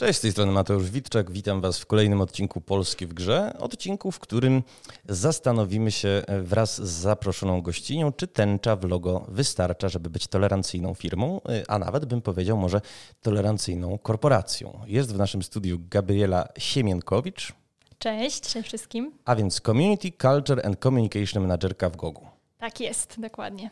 Cześć, 0.00 0.18
z 0.18 0.22
tej 0.22 0.32
strony 0.32 0.52
Mateusz 0.52 0.90
Witczak. 0.90 1.30
Witam 1.30 1.60
Was 1.60 1.78
w 1.78 1.86
kolejnym 1.86 2.20
odcinku 2.20 2.60
Polski 2.60 3.06
w 3.06 3.14
Grze. 3.14 3.52
Odcinku, 3.58 4.12
w 4.12 4.18
którym 4.18 4.62
zastanowimy 5.08 5.90
się 5.90 6.22
wraz 6.42 6.82
z 6.82 6.90
zaproszoną 6.90 7.62
gościnią, 7.62 8.12
czy 8.12 8.26
tęcza 8.26 8.76
w 8.76 8.84
logo 8.84 9.26
wystarcza, 9.28 9.88
żeby 9.88 10.10
być 10.10 10.26
tolerancyjną 10.26 10.94
firmą, 10.94 11.40
a 11.68 11.78
nawet 11.78 12.04
bym 12.04 12.22
powiedział 12.22 12.56
może 12.56 12.80
tolerancyjną 13.22 13.98
korporacją. 13.98 14.80
Jest 14.86 15.14
w 15.14 15.18
naszym 15.18 15.42
studiu 15.42 15.78
Gabriela 15.90 16.48
Siemienkowicz. 16.58 17.52
Cześć, 17.98 18.40
cześć 18.40 18.68
wszystkim. 18.68 19.12
A 19.24 19.36
więc 19.36 19.60
Community, 19.60 20.12
Culture 20.22 20.66
and 20.66 20.82
Communication 20.82 21.42
Managerka 21.42 21.90
w 21.90 21.96
Gogu. 21.96 22.26
Tak 22.58 22.80
jest, 22.80 23.20
dokładnie. 23.20 23.70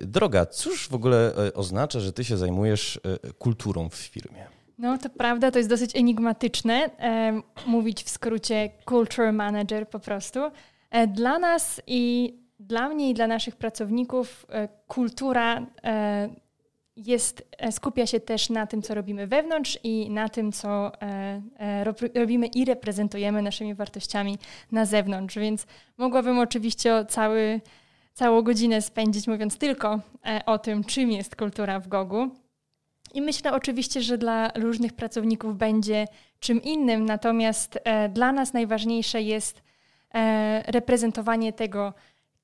Droga, 0.00 0.46
cóż 0.46 0.88
w 0.88 0.94
ogóle 0.94 1.34
e, 1.36 1.54
oznacza, 1.54 2.00
że 2.00 2.12
Ty 2.12 2.24
się 2.24 2.36
zajmujesz 2.36 3.00
e, 3.24 3.32
kulturą 3.32 3.88
w 3.88 3.94
firmie? 3.94 4.57
No 4.78 4.98
to 4.98 5.10
prawda, 5.10 5.50
to 5.50 5.58
jest 5.58 5.70
dosyć 5.70 5.96
enigmatyczne. 5.96 6.90
E, 7.00 7.40
mówić 7.66 8.02
w 8.02 8.08
skrócie 8.08 8.70
culture 8.88 9.32
manager 9.32 9.88
po 9.88 10.00
prostu. 10.00 10.40
E, 10.90 11.06
dla 11.06 11.38
nas 11.38 11.82
i 11.86 12.34
dla 12.60 12.88
mnie 12.88 13.10
i 13.10 13.14
dla 13.14 13.26
naszych 13.26 13.56
pracowników 13.56 14.46
e, 14.48 14.68
kultura 14.86 15.66
e, 15.84 16.28
jest, 16.96 17.48
e, 17.58 17.72
skupia 17.72 18.06
się 18.06 18.20
też 18.20 18.50
na 18.50 18.66
tym, 18.66 18.82
co 18.82 18.94
robimy 18.94 19.26
wewnątrz 19.26 19.78
i 19.84 20.10
na 20.10 20.28
tym, 20.28 20.52
co 20.52 20.92
e, 21.02 21.84
robimy 22.14 22.46
i 22.46 22.64
reprezentujemy 22.64 23.42
naszymi 23.42 23.74
wartościami 23.74 24.38
na 24.72 24.84
zewnątrz. 24.84 25.38
Więc 25.38 25.66
mogłabym 25.98 26.38
oczywiście 26.38 27.04
cały, 27.08 27.60
całą 28.12 28.42
godzinę 28.42 28.82
spędzić 28.82 29.26
mówiąc 29.26 29.58
tylko 29.58 30.00
o 30.46 30.58
tym, 30.58 30.84
czym 30.84 31.12
jest 31.12 31.36
kultura 31.36 31.80
w 31.80 31.88
Gogu. 31.88 32.30
I 33.14 33.22
myślę 33.22 33.52
oczywiście, 33.52 34.02
że 34.02 34.18
dla 34.18 34.50
różnych 34.54 34.92
pracowników 34.92 35.56
będzie 35.56 36.06
czym 36.40 36.62
innym, 36.62 37.04
natomiast 37.04 37.78
e, 37.84 38.08
dla 38.08 38.32
nas 38.32 38.52
najważniejsze 38.52 39.22
jest 39.22 39.62
e, 40.14 40.62
reprezentowanie 40.72 41.52
tego, 41.52 41.94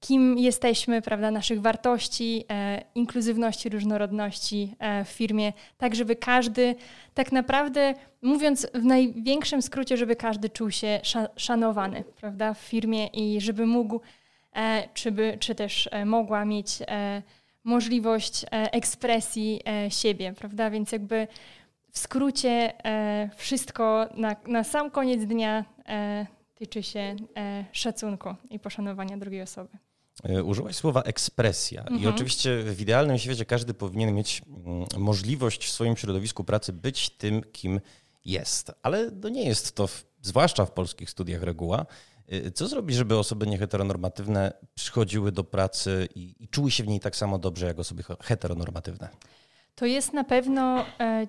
kim 0.01 0.39
jesteśmy, 0.39 1.03
prawda, 1.03 1.31
naszych 1.31 1.61
wartości, 1.61 2.45
e, 2.51 2.85
inkluzywności, 2.95 3.69
różnorodności 3.69 4.77
w 5.05 5.09
firmie, 5.09 5.53
tak 5.79 5.95
żeby 5.95 6.17
każdy, 6.17 6.75
tak 7.15 7.33
naprawdę 7.33 7.95
mówiąc 8.23 8.67
w 8.75 8.85
największym 8.85 9.63
skrócie, 9.63 9.97
żeby 9.97 10.17
każdy 10.17 10.51
czuł 10.51 10.71
się 10.71 11.01
szanowany, 11.37 12.05
prawda, 12.21 12.55
w 12.55 12.59
firmie 12.59 13.07
i 13.07 13.41
żeby 13.41 13.67
mógł, 13.67 14.01
czy, 14.95 15.13
by, 15.13 15.37
czy 15.41 15.55
też 15.55 15.89
mogła 16.05 16.45
mieć 16.45 16.79
możliwość 17.65 18.45
e, 18.45 18.49
ekspresji 18.73 19.61
e, 19.69 19.91
siebie, 19.91 20.33
prawda? 20.33 20.71
Więc 20.71 20.93
jakby 20.93 21.29
w 21.91 21.99
skrócie 21.99 22.85
e, 22.85 23.31
wszystko 23.37 24.09
na, 24.15 24.37
na 24.47 24.65
sam 24.65 24.91
koniec 24.91 25.25
dnia 25.25 25.65
tyczy 26.55 26.83
się 26.83 27.17
szacunku 27.73 28.35
i 28.51 28.59
poszanowania 28.59 29.17
drugiej 29.17 29.43
osoby. 29.43 29.79
Użyłaś 30.45 30.77
słowa 30.77 31.03
ekspresja 31.03 31.81
mhm. 31.81 32.01
i 32.01 32.07
oczywiście 32.07 32.63
w 32.63 32.81
idealnym 32.81 33.19
świecie 33.19 33.45
każdy 33.45 33.75
powinien 33.75 34.15
mieć 34.15 34.43
mm, 34.67 34.87
możliwość 34.99 35.67
w 35.67 35.71
swoim 35.71 35.97
środowisku 35.97 36.45
pracy 36.45 36.73
być 36.73 37.11
tym, 37.11 37.43
kim 37.53 37.81
jest, 38.25 38.73
ale 38.83 39.11
to 39.11 39.29
nie 39.29 39.45
jest 39.45 39.75
to, 39.75 39.89
zwłaszcza 40.23 40.67
w 40.67 40.71
polskich 40.71 41.11
studiach 41.11 41.43
reguła. 41.43 41.87
Y, 42.33 42.51
co 42.51 42.69
zrobić, 42.69 42.97
żeby 42.97 43.19
osoby 43.19 43.47
nieheteronormatywne 43.47 44.53
przychodziły 44.75 45.33
do 45.33 45.45
pracy 45.45 46.09
i, 46.15 46.35
i 46.41 46.49
czuły 46.49 46.71
się 46.71 46.85
w 46.85 46.87
niej 46.87 47.01
tak 47.01 47.17
samo 47.17 47.39
dobrze 47.39 47.67
jak 47.67 47.79
osoby 47.79 48.03
heteronormatywne? 48.21 49.09
To 49.75 49.87
jest 49.87 50.13
na 50.13 50.25
pewno 50.25 50.85
e, 51.01 51.27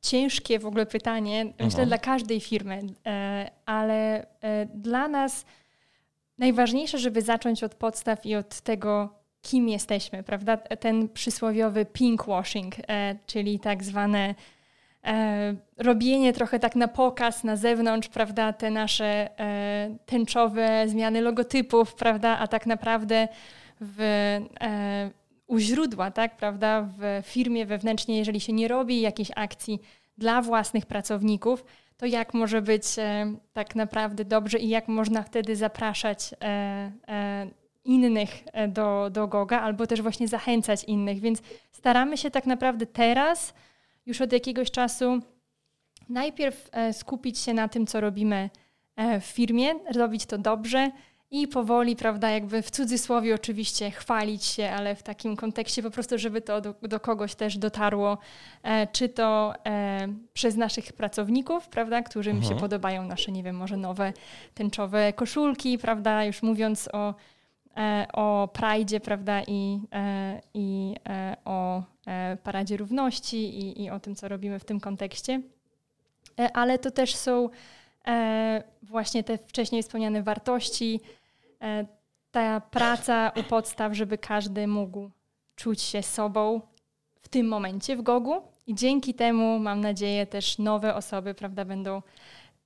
ciężkie 0.00 0.58
w 0.58 0.66
ogóle 0.66 0.86
pytanie, 0.86 1.44
myślę, 1.44 1.64
mhm. 1.64 1.88
dla 1.88 1.98
każdej 1.98 2.40
firmy, 2.40 2.82
e, 3.06 3.50
ale 3.66 4.26
e, 4.40 4.66
dla 4.66 5.08
nas 5.08 5.44
najważniejsze, 6.38 6.98
żeby 6.98 7.22
zacząć 7.22 7.64
od 7.64 7.74
podstaw 7.74 8.26
i 8.26 8.34
od 8.34 8.60
tego, 8.60 9.18
kim 9.42 9.68
jesteśmy, 9.68 10.22
prawda? 10.22 10.56
Ten 10.56 11.08
przysłowiowy 11.08 11.86
pinkwashing, 11.86 12.74
e, 12.88 13.16
czyli 13.26 13.60
tak 13.60 13.84
zwane 13.84 14.34
e, 15.08 15.54
robienie 15.76 16.32
trochę 16.32 16.58
tak 16.58 16.76
na 16.76 16.88
pokaz, 16.88 17.44
na 17.44 17.56
zewnątrz, 17.56 18.08
prawda, 18.08 18.52
te 18.52 18.70
nasze 18.70 19.40
e, 19.40 19.96
tęczowe 20.06 20.88
zmiany 20.88 21.20
logotypów, 21.20 21.94
prawda, 21.94 22.38
a 22.38 22.48
tak 22.48 22.66
naprawdę 22.66 23.28
w, 23.80 24.00
e, 24.60 25.10
u 25.46 25.58
źródła, 25.58 26.10
tak, 26.10 26.36
prawda, 26.36 26.88
w 26.98 27.26
firmie 27.26 27.66
wewnętrznie, 27.66 28.18
jeżeli 28.18 28.40
się 28.40 28.52
nie 28.52 28.68
robi 28.68 29.00
jakiejś 29.00 29.30
akcji 29.36 29.80
dla 30.18 30.42
własnych 30.42 30.86
pracowników, 30.86 31.64
to 31.96 32.06
jak 32.06 32.34
może 32.34 32.62
być 32.62 32.98
e, 32.98 33.34
tak 33.52 33.76
naprawdę 33.76 34.24
dobrze 34.24 34.58
i 34.58 34.68
jak 34.68 34.88
można 34.88 35.22
wtedy 35.22 35.56
zapraszać 35.56 36.34
e, 36.42 36.46
e, 37.08 37.46
innych 37.84 38.30
e, 38.52 38.68
do, 38.68 39.10
do 39.10 39.28
Goga, 39.28 39.60
albo 39.60 39.86
też 39.86 40.02
właśnie 40.02 40.28
zachęcać 40.28 40.84
innych. 40.84 41.20
Więc 41.20 41.42
staramy 41.72 42.16
się 42.16 42.30
tak 42.30 42.46
naprawdę 42.46 42.86
teraz 42.86 43.54
już 44.08 44.20
od 44.20 44.32
jakiegoś 44.32 44.70
czasu 44.70 45.20
najpierw 46.08 46.68
e, 46.72 46.92
skupić 46.92 47.38
się 47.38 47.54
na 47.54 47.68
tym, 47.68 47.86
co 47.86 48.00
robimy 48.00 48.50
e, 48.96 49.20
w 49.20 49.24
firmie, 49.24 49.74
robić 49.94 50.26
to 50.26 50.38
dobrze 50.38 50.90
i 51.30 51.48
powoli, 51.48 51.96
prawda, 51.96 52.30
jakby 52.30 52.62
w 52.62 52.70
cudzysłowie 52.70 53.34
oczywiście 53.34 53.90
chwalić 53.90 54.44
się, 54.44 54.70
ale 54.70 54.94
w 54.94 55.02
takim 55.02 55.36
kontekście 55.36 55.82
po 55.82 55.90
prostu, 55.90 56.18
żeby 56.18 56.40
to 56.40 56.60
do, 56.60 56.74
do 56.82 57.00
kogoś 57.00 57.34
też 57.34 57.58
dotarło, 57.58 58.18
e, 58.62 58.86
czy 58.86 59.08
to 59.08 59.54
przez 60.32 60.56
naszych 60.56 60.92
pracowników, 60.92 61.68
prawda, 61.68 62.02
którym 62.02 62.36
mhm. 62.36 62.54
się 62.54 62.60
podobają 62.60 63.04
nasze, 63.04 63.32
nie 63.32 63.42
wiem, 63.42 63.56
może 63.56 63.76
nowe 63.76 64.12
tęczowe 64.54 65.12
koszulki, 65.12 65.78
prawda, 65.78 66.24
już 66.24 66.42
mówiąc 66.42 66.88
o, 66.92 67.14
o 68.12 68.48
Pride, 68.52 69.00
prawda, 69.00 69.42
i, 69.46 69.80
i 70.54 70.94
o 71.44 71.82
Paradzie 72.42 72.76
Równości 72.76 73.36
i, 73.36 73.82
i 73.82 73.90
o 73.90 74.00
tym, 74.00 74.14
co 74.14 74.28
robimy 74.28 74.58
w 74.58 74.64
tym 74.64 74.80
kontekście. 74.80 75.40
E, 76.40 76.56
ale 76.56 76.78
to 76.78 76.90
też 76.90 77.16
są 77.16 77.50
e, 78.06 78.62
właśnie 78.82 79.24
te 79.24 79.38
wcześniej 79.38 79.82
wspomniane 79.82 80.22
wartości, 80.22 81.00
ta 82.30 82.60
praca 82.60 83.32
u 83.36 83.42
podstaw, 83.42 83.92
żeby 83.92 84.18
każdy 84.18 84.66
mógł 84.66 85.10
czuć 85.56 85.82
się 85.82 86.02
sobą 86.02 86.60
w 87.20 87.28
tym 87.28 87.48
momencie 87.48 87.96
w 87.96 88.02
Gogu. 88.02 88.42
I 88.66 88.74
dzięki 88.74 89.14
temu, 89.14 89.58
mam 89.58 89.80
nadzieję, 89.80 90.26
też 90.26 90.58
nowe 90.58 90.94
osoby 90.94 91.34
prawda, 91.34 91.64
będą 91.64 92.02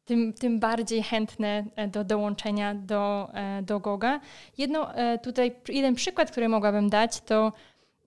tym, 0.05 0.33
tym 0.33 0.61
bardziej 0.61 1.03
chętne 1.03 1.65
do 1.89 2.05
dołączenia 2.05 2.75
do, 2.75 3.31
do 3.63 3.81
Goga. 3.81 4.21
Jedno, 4.59 4.89
tutaj 5.23 5.57
jeden 5.69 5.95
przykład, 5.95 6.31
który 6.31 6.49
mogłabym 6.49 6.91
dać, 6.91 7.21
to 7.21 7.53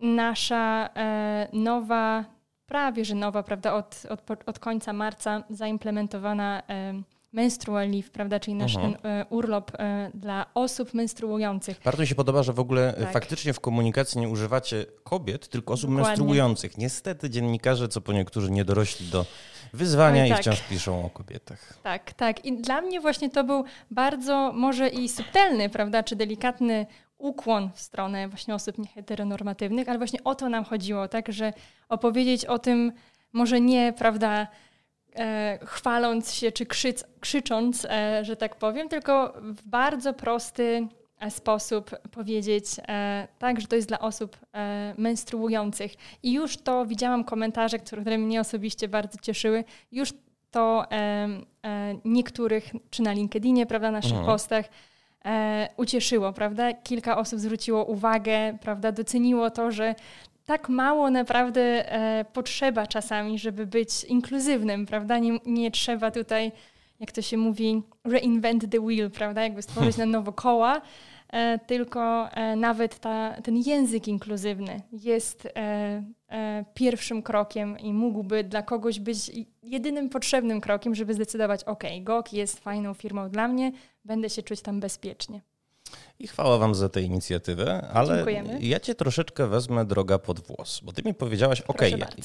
nasza 0.06 0.90
e, 0.96 1.48
nowa, 1.54 2.26
prawie 2.66 3.06
że 3.06 3.16
nowa, 3.16 3.44
prawda, 3.44 3.74
od, 3.74 4.04
od, 4.10 4.22
od 4.46 4.60
końca 4.60 4.94
marca 4.94 5.44
zaimplementowana 5.50 6.64
e, 6.70 6.94
menstrual 7.34 7.90
leave, 7.90 8.10
prawda, 8.10 8.40
czyli 8.40 8.56
nasz 8.56 8.74
ten, 8.74 8.98
e, 9.04 9.26
urlop 9.30 9.72
dla 10.14 10.46
osób 10.54 10.94
menstruujących. 10.94 11.80
Bardzo 11.86 12.02
mi 12.02 12.08
się 12.08 12.16
podoba, 12.16 12.44
że 12.44 12.54
w 12.54 12.60
ogóle 12.60 12.94
tak. 13.00 13.12
faktycznie 13.12 13.54
w 13.54 13.60
komunikacji 13.60 14.22
nie 14.22 14.30
używacie 14.30 14.86
kobiet, 15.04 15.48
tylko 15.48 15.74
osób 15.74 15.90
Dokładnie. 15.90 16.10
menstruujących. 16.10 16.78
Niestety 16.78 17.30
dziennikarze, 17.30 17.88
co 17.88 18.02
po 18.02 18.14
niektórzy 18.14 18.52
nie 18.52 18.66
dorośli 18.66 19.08
do 19.08 19.26
wyzwania 19.74 20.24
Oj, 20.24 20.30
tak. 20.30 20.40
i 20.40 20.42
wciąż 20.42 20.62
piszą 20.62 21.06
o 21.06 21.10
kobietach. 21.10 21.80
Tak, 21.84 22.14
tak. 22.14 22.46
I 22.46 22.62
dla 22.62 22.82
mnie 22.82 23.02
właśnie 23.02 23.30
to 23.30 23.44
był 23.44 23.64
bardzo 23.92 24.52
może 24.54 24.90
i 24.90 25.10
subtelny, 25.10 25.70
prawda, 25.70 26.04
czy 26.04 26.16
delikatny 26.16 26.86
ukłon 27.18 27.70
w 27.74 27.80
stronę 27.80 28.28
właśnie 28.28 28.56
osób 28.56 28.78
nieheteronormatywnych, 28.78 29.90
ale 29.90 29.98
właśnie 29.98 30.24
o 30.24 30.36
to 30.36 30.50
nam 30.50 30.64
chodziło, 30.64 31.08
tak, 31.08 31.32
że 31.32 31.54
opowiedzieć 31.90 32.46
o 32.46 32.60
tym 32.60 32.92
może 33.34 33.62
nie, 33.62 33.94
prawda, 33.94 34.48
e, 35.16 35.60
chwaląc 35.66 36.34
się 36.34 36.52
czy 36.52 36.66
krzyc, 36.66 37.06
krzycząc, 37.20 37.86
e, 37.90 38.26
że 38.26 38.36
tak 38.36 38.56
powiem, 38.56 38.90
tylko 38.90 39.34
w 39.42 39.68
bardzo 39.68 40.14
prosty 40.14 40.88
e, 41.20 41.32
sposób 41.32 41.92
powiedzieć 42.12 42.66
e, 42.88 43.28
tak, 43.40 43.62
że 43.62 43.68
to 43.68 43.76
jest 43.76 43.88
dla 43.88 44.00
osób 44.00 44.38
e, 44.54 44.94
menstruujących. 44.98 45.92
I 46.24 46.34
już 46.34 46.58
to 46.58 46.86
widziałam 46.86 47.24
komentarze, 47.24 47.80
które 47.80 48.18
mnie 48.18 48.40
osobiście 48.40 48.88
bardzo 48.88 49.18
cieszyły, 49.22 49.64
już 49.92 50.14
to 50.52 50.92
e, 50.92 51.28
niektórych, 52.06 52.72
czy 52.90 53.02
na 53.02 53.14
LinkedInie, 53.14 53.66
prawda, 53.66 53.92
naszych 53.92 54.12
mhm. 54.12 54.28
postach, 54.28 54.66
e, 55.26 55.70
ucieszyło, 55.78 56.34
prawda? 56.34 56.74
Kilka 56.74 57.18
osób 57.18 57.40
zwróciło 57.40 57.86
uwagę, 57.86 58.58
prawda? 58.62 58.92
Doceniło 58.92 59.50
to, 59.50 59.72
że 59.72 59.96
tak 60.46 60.70
mało 60.70 61.10
naprawdę 61.10 61.62
e, 61.94 62.26
potrzeba 62.34 62.88
czasami, 62.88 63.40
żeby 63.40 63.66
być 63.66 64.04
inkluzywnym, 64.04 64.86
prawda? 64.86 65.18
Nie, 65.18 65.40
nie 65.46 65.72
trzeba 65.72 66.12
tutaj, 66.12 66.52
jak 67.00 67.12
to 67.12 67.22
się 67.22 67.38
mówi, 67.38 67.84
reinvent 68.04 68.72
the 68.72 68.80
wheel, 68.80 69.12
prawda? 69.12 69.44
Jakby 69.44 69.62
stworzyć 69.62 69.98
na 69.98 70.06
nowo 70.06 70.32
koła, 70.34 70.82
tylko 71.68 72.30
nawet 72.58 73.00
ta, 73.00 73.42
ten 73.44 73.58
język 73.58 74.08
inkluzywny 74.08 74.82
jest 74.92 75.48
pierwszym 76.74 77.24
krokiem 77.24 77.80
i 77.80 77.94
mógłby 77.94 78.44
dla 78.44 78.62
kogoś 78.62 79.00
być 79.00 79.32
jedynym 79.64 80.10
potrzebnym 80.10 80.62
krokiem, 80.62 80.96
żeby 80.96 81.14
zdecydować, 81.14 81.64
ok, 81.64 81.84
GOG 82.02 82.34
jest 82.34 82.60
fajną 82.60 82.94
firmą 82.94 83.30
dla 83.30 83.48
mnie, 83.48 83.72
będę 84.06 84.30
się 84.30 84.44
czuć 84.44 84.62
tam 84.62 84.80
bezpiecznie. 84.80 85.42
I 86.20 86.28
chwała 86.28 86.58
Wam 86.58 86.76
za 86.76 86.90
tę 86.90 87.02
inicjatywę, 87.02 87.88
ale 87.94 88.16
Dziękujemy. 88.16 88.60
ja 88.62 88.80
Cię 88.80 88.96
troszeczkę 88.96 89.48
wezmę 89.48 89.86
droga 89.86 90.20
pod 90.20 90.40
włos, 90.40 90.82
bo 90.84 90.92
Ty 90.92 91.04
mi 91.04 91.14
powiedziałaś, 91.14 91.62
ok, 91.62 91.82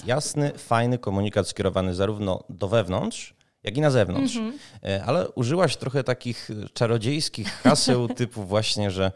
jasny, 0.07 0.53
fajny 0.57 0.99
komunikat 0.99 1.49
skierowany 1.49 1.95
zarówno 1.95 2.45
do 2.49 2.69
wewnątrz, 2.69 3.35
jak 3.65 3.77
i 3.77 3.81
na 3.81 3.91
zewnątrz. 3.91 4.37
Mm 4.37 4.53
-hmm. 4.53 5.01
Ale 5.07 5.29
użyłaś 5.29 5.77
trochę 5.77 6.05
takich 6.05 6.51
czarodziejskich 6.73 7.53
haseł 7.63 8.09
typu 8.09 8.45
właśnie, 8.45 8.91
że 8.91 9.13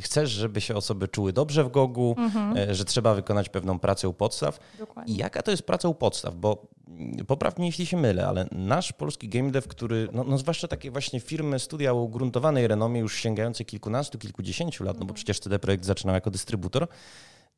chcesz, 0.00 0.30
żeby 0.30 0.60
się 0.60 0.76
osoby 0.76 1.08
czuły 1.08 1.32
dobrze 1.32 1.64
w 1.64 1.70
Gogu, 1.70 2.14
mm 2.18 2.30
-hmm. 2.30 2.74
że 2.74 2.84
trzeba 2.84 3.14
wykonać 3.14 3.48
pewną 3.48 3.78
pracę 3.78 4.08
u 4.08 4.14
podstaw. 4.14 4.58
Dokładnie. 4.78 5.14
I 5.14 5.16
jaka 5.16 5.42
to 5.42 5.50
jest 5.50 5.62
praca 5.62 5.88
u 5.88 5.94
podstaw? 5.94 6.36
Bo 6.36 6.66
mm, 6.88 7.26
popraw 7.26 7.58
mnie, 7.58 7.66
jeśli 7.66 7.86
się 7.86 7.96
mylę, 7.96 8.26
ale 8.26 8.48
nasz 8.52 8.92
polski 8.92 9.28
game 9.28 9.50
dev, 9.50 9.68
który, 9.68 10.08
no, 10.12 10.24
no 10.24 10.38
zwłaszcza 10.38 10.68
takie 10.68 10.90
właśnie 10.90 11.20
firmy, 11.20 11.58
studia 11.58 11.92
o 11.92 11.96
ugruntowanej 11.96 12.68
renomie 12.68 13.00
już 13.00 13.16
sięgające 13.16 13.64
kilkunastu, 13.64 14.18
kilkudziesięciu 14.18 14.84
lat, 14.84 14.94
no 14.94 15.00
bo 15.00 15.04
mhm. 15.04 15.14
przecież 15.14 15.40
CD 15.40 15.58
Projekt 15.58 15.84
zaczynał 15.84 16.14
jako 16.14 16.30
dystrybutor, 16.30 16.88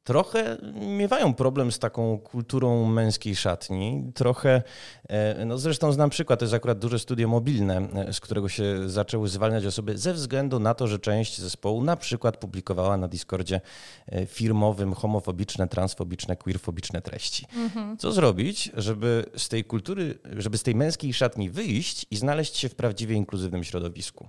trochę 0.05 0.57
miewają 0.75 1.35
problem 1.35 1.73
z 1.73 1.79
taką 1.79 2.19
kulturą 2.19 2.87
męskiej 2.87 3.37
szatni. 3.37 4.13
Trochę, 4.15 4.63
e, 5.09 5.45
no 5.45 5.59
zresztą 5.59 5.93
znam 5.93 6.11
przykład, 6.11 6.39
to 6.39 6.45
jest 6.45 6.55
akurat 6.55 6.79
duże 6.79 6.99
studio 6.99 7.29
mobilne, 7.29 7.89
e, 7.95 8.13
z 8.13 8.21
którego 8.21 8.49
się 8.49 8.89
zaczęły 8.89 9.29
zwalniać 9.29 9.67
osoby 9.67 9.99
ze 9.99 10.15
względu 10.15 10.61
na 10.61 10.75
to, 10.75 10.87
że 10.87 10.99
część 10.99 11.39
zespołu 11.39 11.85
na 11.85 11.97
przykład 11.97 12.37
publikowała 12.37 12.97
na 12.97 13.09
Discordzie 13.09 13.61
e, 14.07 14.27
firmowym 14.27 14.95
homofobiczne, 14.95 15.69
transfobiczne, 15.69 16.37
queerfobiczne 16.37 17.03
treści. 17.03 17.47
Mhm. 17.57 17.97
Co 17.97 18.13
zrobić, 18.13 18.73
żeby 18.77 19.25
z 19.37 19.49
tej 19.49 19.65
kultury, 19.65 20.19
żeby 20.37 20.59
z 20.59 20.63
tej 20.63 20.75
męskiej 20.75 21.15
szatni 21.15 21.51
wyjść 21.51 22.07
i 22.11 22.17
znaleźć 22.17 22.57
się 22.57 22.69
w 22.69 22.75
prawdziwie 22.75 23.17
inkluzywnym 23.17 23.65
środowisku? 23.65 24.29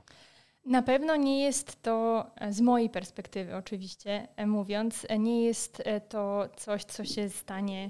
Na 0.65 0.81
pewno 0.81 1.15
nie 1.15 1.44
jest 1.44 1.81
to, 1.81 2.25
e, 2.35 2.53
z 2.53 2.62
mojej 2.62 2.89
perspektywy 2.89 3.56
oczywiście 3.56 4.27
e, 4.35 4.47
mówiąc, 4.47 5.06
e, 5.09 5.19
nie 5.19 5.44
jest 5.44 5.83
to 6.09 6.50
coś, 6.56 6.83
co 6.83 7.06
się 7.06 7.29
stanie 7.29 7.89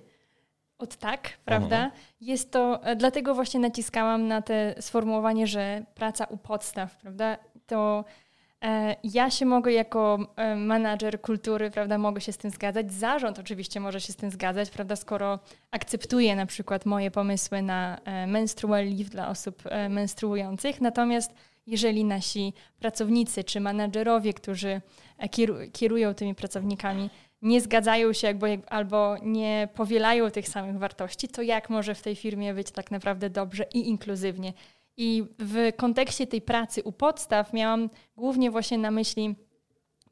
od 0.77 0.95
tak, 0.95 1.29
prawda? 1.45 1.77
Aha. 1.77 1.91
Jest 2.21 2.51
to, 2.51 2.79
dlatego 2.95 3.35
właśnie 3.35 3.59
naciskałam 3.59 4.27
na 4.27 4.41
te 4.41 4.75
sformułowanie, 4.79 5.47
że 5.47 5.85
praca 5.95 6.25
u 6.25 6.37
podstaw, 6.37 6.97
prawda? 6.97 7.37
To 7.67 8.05
e, 8.63 8.95
ja 9.03 9.29
się 9.29 9.45
mogę 9.45 9.71
jako 9.71 10.17
e, 10.35 10.55
menadżer 10.55 11.21
kultury, 11.21 11.71
prawda, 11.71 11.97
mogę 11.97 12.21
się 12.21 12.31
z 12.31 12.37
tym 12.37 12.51
zgadzać. 12.51 12.93
Zarząd 12.93 13.39
oczywiście 13.39 13.79
może 13.79 14.01
się 14.01 14.13
z 14.13 14.15
tym 14.15 14.31
zgadzać, 14.31 14.69
prawda, 14.69 14.95
skoro 14.95 15.39
akceptuje 15.71 16.35
na 16.35 16.45
przykład 16.45 16.85
moje 16.85 17.11
pomysły 17.11 17.61
na 17.61 17.97
e, 18.05 18.27
menstrual 18.27 18.85
leave 18.85 19.09
dla 19.09 19.29
osób 19.29 19.63
menstruujących. 19.89 20.81
Natomiast 20.81 21.31
jeżeli 21.67 22.05
nasi 22.05 22.53
pracownicy 22.79 23.43
czy 23.43 23.59
menadżerowie, 23.59 24.33
którzy 24.33 24.81
e, 25.17 25.29
kierują 25.69 26.13
tymi 26.13 26.35
pracownikami, 26.35 27.09
nie 27.41 27.61
zgadzają 27.61 28.13
się 28.13 28.27
jakby, 28.27 28.59
albo 28.67 29.15
nie 29.21 29.69
powielają 29.73 30.31
tych 30.31 30.49
samych 30.49 30.77
wartości, 30.77 31.27
to 31.27 31.41
jak 31.41 31.69
może 31.69 31.95
w 31.95 32.01
tej 32.01 32.15
firmie 32.15 32.53
być 32.53 32.71
tak 32.71 32.91
naprawdę 32.91 33.29
dobrze 33.29 33.65
i 33.73 33.89
inkluzywnie? 33.89 34.53
I 34.97 35.23
w 35.39 35.71
kontekście 35.77 36.27
tej 36.27 36.41
pracy 36.41 36.83
u 36.83 36.91
podstaw 36.91 37.53
miałam 37.53 37.89
głównie 38.17 38.51
właśnie 38.51 38.77
na 38.77 38.91
myśli 38.91 39.35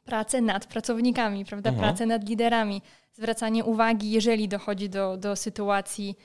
pracę 0.06 0.42
nad 0.42 0.66
pracownikami, 0.66 1.46
prawda? 1.46 1.70
Mhm. 1.70 1.88
Pracę 1.88 2.06
nad 2.06 2.30
liderami, 2.30 2.82
zwracanie 3.14 3.64
uwagi, 3.64 4.12
jeżeli 4.12 4.48
dochodzi 4.48 4.90
do, 4.90 5.18
do 5.18 5.36
sytuacji 5.36 6.16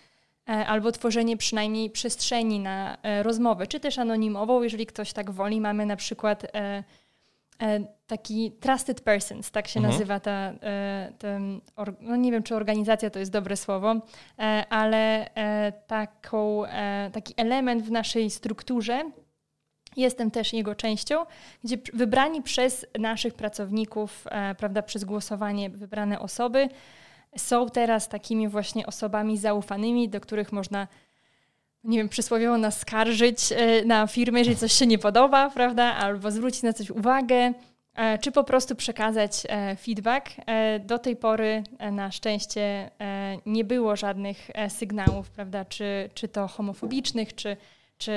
albo 0.49 0.93
tworzenie 0.93 1.37
przynajmniej 1.37 1.91
przestrzeni 1.91 2.61
na 2.61 2.97
e, 3.03 3.23
rozmowę, 3.23 3.67
czy 3.67 3.81
też 3.81 3.99
anonimową, 3.99 4.62
jeżeli 4.62 4.87
ktoś 4.87 5.12
tak 5.12 5.31
woli. 5.31 5.61
Mamy 5.61 5.87
na 5.87 5.97
przykład 5.97 6.47
e, 6.55 6.85
taki 8.06 8.53
trusted 8.53 9.00
persons, 9.00 9.50
tak 9.50 9.69
się 9.69 9.81
mhm. 9.81 9.95
nazywa 9.95 10.21
ta, 10.21 10.53
ten, 11.19 11.61
no 12.00 12.17
nie 12.17 12.33
wiem 12.33 12.43
czy 12.43 12.55
organizacja 12.55 13.11
to 13.11 13.19
jest 13.19 13.31
dobre 13.31 13.56
słowo, 13.56 13.95
ale 14.71 15.31
taką, 15.87 16.62
taki 17.12 17.35
element 17.37 17.83
w 17.83 17.91
naszej 17.91 18.31
strukturze, 18.31 19.11
jestem 19.97 20.31
też 20.31 20.53
jego 20.53 20.75
częścią, 20.75 21.27
gdzie 21.65 21.79
wybrani 21.94 22.43
przez 22.43 22.87
naszych 22.99 23.35
pracowników, 23.35 24.25
prawda, 24.59 24.83
przez 24.83 25.05
głosowanie 25.05 25.71
wybrane 25.71 26.21
osoby, 26.21 26.69
są 27.37 27.71
teraz 27.71 28.09
takimi 28.09 28.49
właśnie 28.49 28.87
osobami 28.87 29.39
zaufanymi, 29.39 30.09
do 30.09 30.21
których 30.21 30.53
można 30.53 30.89
nie 31.85 31.99
wiem, 31.99 32.09
przysłowiowo 32.09 32.59
naskarżyć 32.59 33.53
e, 33.53 33.85
na 33.85 34.07
firmę, 34.07 34.39
jeżeli 34.39 34.57
coś 34.57 34.73
się 34.73 34.87
nie 34.87 34.99
podoba, 34.99 35.51
prawda, 35.51 35.85
albo 35.85 36.31
zwrócić 36.31 36.63
na 36.63 36.73
coś 36.73 36.91
uwagę, 36.91 37.53
e, 37.95 38.19
czy 38.19 38.33
po 38.33 38.45
prostu 38.45 38.75
przekazać 38.75 39.43
e, 39.49 39.77
feedback. 39.77 40.27
Do 40.81 40.99
tej 40.99 41.17
pory 41.17 41.63
na 41.93 42.11
szczęście 42.11 42.91
nie 43.47 43.65
było 43.65 43.97
żadnych 43.97 44.51
sygnałów, 44.69 45.31
prawda, 45.31 45.65
czy, 45.65 46.11
czy 46.15 46.29
to 46.29 46.49
homofobicznych, 46.49 47.35
czy, 47.35 47.57
czy 47.99 48.13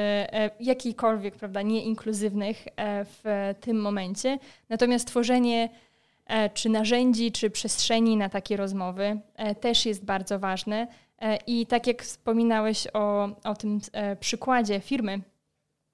jakichkolwiek, 0.60 1.36
prawda, 1.36 1.62
nieinkluzywnych 1.62 2.66
w 3.06 3.54
tym 3.62 3.82
momencie. 3.82 4.40
Natomiast 4.70 5.08
tworzenie 5.08 5.70
czy 6.54 6.70
narzędzi, 6.70 7.32
czy 7.32 7.50
przestrzeni 7.50 8.18
na 8.18 8.30
takie 8.30 8.58
rozmowy 8.58 9.20
e, 9.36 9.56
też 9.56 9.86
jest 9.86 10.06
bardzo 10.06 10.40
ważne. 10.40 10.88
E, 11.22 11.38
I 11.48 11.66
tak 11.66 11.88
jak 11.88 12.04
wspominałeś 12.04 12.88
o, 12.94 13.30
o 13.44 13.56
tym 13.56 13.80
przykładzie 14.20 14.80
firmy, 14.80 15.22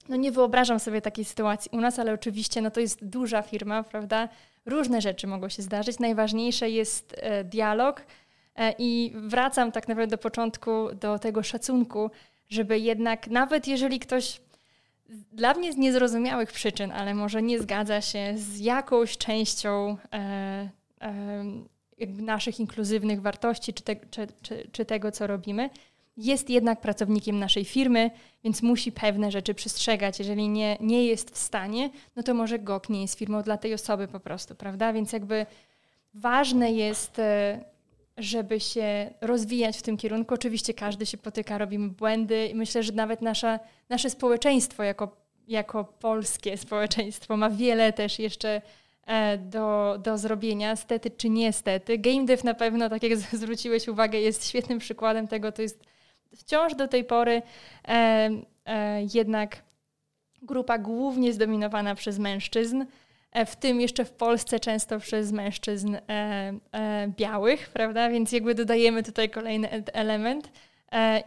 no 0.09 0.15
nie 0.15 0.31
wyobrażam 0.31 0.79
sobie 0.79 1.01
takiej 1.01 1.25
sytuacji 1.25 1.71
u 1.73 1.81
nas, 1.81 1.99
ale 1.99 2.13
oczywiście 2.13 2.61
no 2.61 2.71
to 2.71 2.79
jest 2.79 3.05
duża 3.05 3.41
firma, 3.41 3.83
prawda? 3.83 4.29
Różne 4.65 5.01
rzeczy 5.01 5.27
mogą 5.27 5.49
się 5.49 5.61
zdarzyć. 5.61 5.99
Najważniejsze 5.99 6.69
jest 6.69 7.21
dialog 7.45 8.01
i 8.77 9.13
wracam 9.15 9.71
tak 9.71 9.87
naprawdę 9.87 10.17
do 10.17 10.21
początku, 10.21 10.71
do 11.01 11.19
tego 11.19 11.43
szacunku, 11.43 12.11
żeby 12.49 12.79
jednak 12.79 13.27
nawet 13.27 13.67
jeżeli 13.67 13.99
ktoś 13.99 14.41
dla 15.31 15.53
mnie 15.53 15.73
z 15.73 15.77
niezrozumiałych 15.77 16.51
przyczyn, 16.51 16.91
ale 16.91 17.13
może 17.13 17.41
nie 17.41 17.59
zgadza 17.59 18.01
się 18.01 18.33
z 18.35 18.59
jakąś 18.59 19.17
częścią 19.17 19.97
e, 20.13 20.69
e, 21.01 21.43
naszych 22.07 22.59
inkluzywnych 22.59 23.21
wartości 23.21 23.73
czy, 23.73 23.83
te, 23.83 23.95
czy, 23.95 24.27
czy, 24.41 24.67
czy, 24.71 24.85
tego, 24.85 25.11
co 25.11 25.27
robimy, 25.27 25.69
jest 26.17 26.49
jednak 26.49 26.81
pracownikiem 26.81 27.39
naszej 27.39 27.65
firmy, 27.65 28.11
więc 28.43 28.61
musi 28.61 28.91
pewne 28.91 29.31
rzeczy 29.31 29.53
przestrzegać. 29.53 30.19
Jeżeli 30.19 30.49
nie, 30.49 30.77
nie 30.79 31.05
jest 31.05 31.31
w 31.31 31.37
stanie, 31.37 31.89
no 32.15 32.23
to 32.23 32.33
może 32.33 32.59
GOK 32.59 32.89
nie 32.89 33.01
jest 33.01 33.17
firmą 33.17 33.41
dla 33.41 33.57
tej 33.57 33.73
osoby 33.73 34.07
po 34.07 34.19
prostu, 34.19 34.55
prawda? 34.55 34.93
Więc 34.93 35.13
jakby 35.13 35.45
ważne 36.13 36.71
jest 36.71 37.19
e, 37.19 37.59
żeby 38.17 38.59
się 38.59 39.13
rozwijać 39.21 39.77
w 39.77 39.81
tym 39.81 39.97
kierunku. 39.97 40.33
Oczywiście 40.33 40.73
każdy 40.73 41.05
się 41.05 41.17
potyka, 41.17 41.57
robimy 41.57 41.89
błędy 41.89 42.47
i 42.47 42.55
myślę, 42.55 42.83
że 42.83 42.93
nawet 42.93 43.21
nasza, 43.21 43.59
nasze 43.89 44.09
społeczeństwo 44.09 44.83
jako, 44.83 45.17
jako 45.47 45.83
polskie 45.83 46.57
społeczeństwo 46.57 47.37
ma 47.37 47.49
wiele 47.49 47.93
też 47.93 48.19
jeszcze 48.19 48.61
e, 49.05 49.37
do, 49.37 49.97
do 50.03 50.17
zrobienia, 50.17 50.75
stety 50.75 51.11
czy 51.11 51.29
niestety. 51.29 51.97
Game 51.97 52.25
dev 52.25 52.43
na 52.43 52.53
pewno, 52.53 52.89
tak 52.89 53.03
jak 53.03 53.17
zwróciłeś 53.37 53.87
uwagę, 53.87 54.19
jest 54.19 54.47
świetnym 54.47 54.79
przykładem 54.79 55.27
tego. 55.27 55.51
To 55.51 55.61
jest 55.61 55.83
wciąż 56.35 56.75
do 56.75 56.87
tej 56.87 57.03
pory 57.03 57.41
e, 57.87 58.29
e, 58.65 59.03
jednak 59.13 59.63
grupa 60.41 60.77
głównie 60.77 61.33
zdominowana 61.33 61.95
przez 61.95 62.19
mężczyzn. 62.19 62.85
E, 63.37 63.45
w 63.45 63.55
tym 63.55 63.81
jeszcze 63.81 64.05
w 64.05 64.11
Polsce 64.11 64.59
często 64.59 64.99
przez 64.99 65.31
mężczyzn 65.31 65.95
e, 65.95 65.99
e, 66.71 67.07
białych, 67.17 67.69
prawda? 67.69 68.09
Więc 68.09 68.31
jakby 68.31 68.55
dodajemy 68.55 69.03
tutaj 69.03 69.29
kolejny 69.29 69.69
element. 69.93 70.51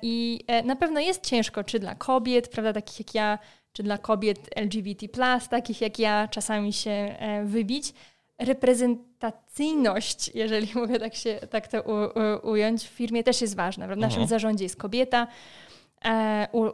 I 0.02 0.44
na 0.64 0.76
pewno 0.76 1.00
jest 1.00 1.26
ciężko, 1.26 1.64
czy 1.64 1.78
dla 1.78 1.94
kobiet, 1.94 2.48
prawda, 2.48 2.72
takich 2.72 2.98
jak 2.98 3.14
ja, 3.14 3.38
czy 3.72 3.82
dla 3.82 3.98
kobiet 3.98 4.38
LGBT, 4.56 5.06
takich 5.50 5.80
jak 5.80 5.98
ja, 5.98 6.28
czasami 6.28 6.72
się 6.72 7.16
wybić. 7.44 7.92
Reprezentacyjność, 8.38 10.30
jeżeli 10.34 10.68
mogę 10.80 10.98
tak, 10.98 11.14
się, 11.14 11.40
tak 11.50 11.68
to 11.68 11.82
u, 11.82 11.92
u, 11.92 12.50
ująć, 12.50 12.82
w 12.84 12.88
firmie 12.88 13.24
też 13.24 13.40
jest 13.40 13.56
ważna. 13.56 13.86
W 13.86 13.88
naszym 13.90 14.04
mhm. 14.04 14.28
zarządzie 14.28 14.64
jest 14.64 14.76
kobieta, 14.76 15.26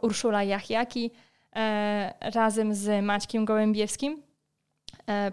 Urszula 0.01 0.43
Jachjaki, 0.43 1.11
razem 2.21 2.73
z 2.73 3.05
Maćkiem 3.05 3.45
Gołębiewskim 3.45 4.26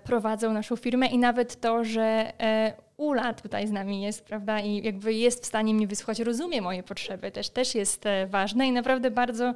prowadzą 0.05 0.53
naszą 0.53 0.77
firmę 0.77 1.07
i 1.07 1.19
nawet 1.19 1.61
to, 1.61 1.85
że 1.85 2.33
e, 2.41 2.73
Ula 2.97 3.35
tutaj 3.35 3.69
z 3.69 3.71
nami 3.71 4.03
jest, 4.03 4.25
prawda, 4.25 4.61
i 4.61 4.85
jakby 4.85 5.15
jest 5.15 5.43
w 5.43 5.47
stanie 5.47 5.75
mnie 5.75 5.87
wysłuchać, 5.87 6.21
rozumie 6.21 6.63
moje 6.63 6.83
potrzeby, 6.83 7.31
też, 7.31 7.51
też 7.51 7.75
jest 7.75 8.07
e, 8.07 8.27
ważne 8.27 8.67
i 8.67 8.73
naprawdę 8.73 9.11
bardzo 9.11 9.55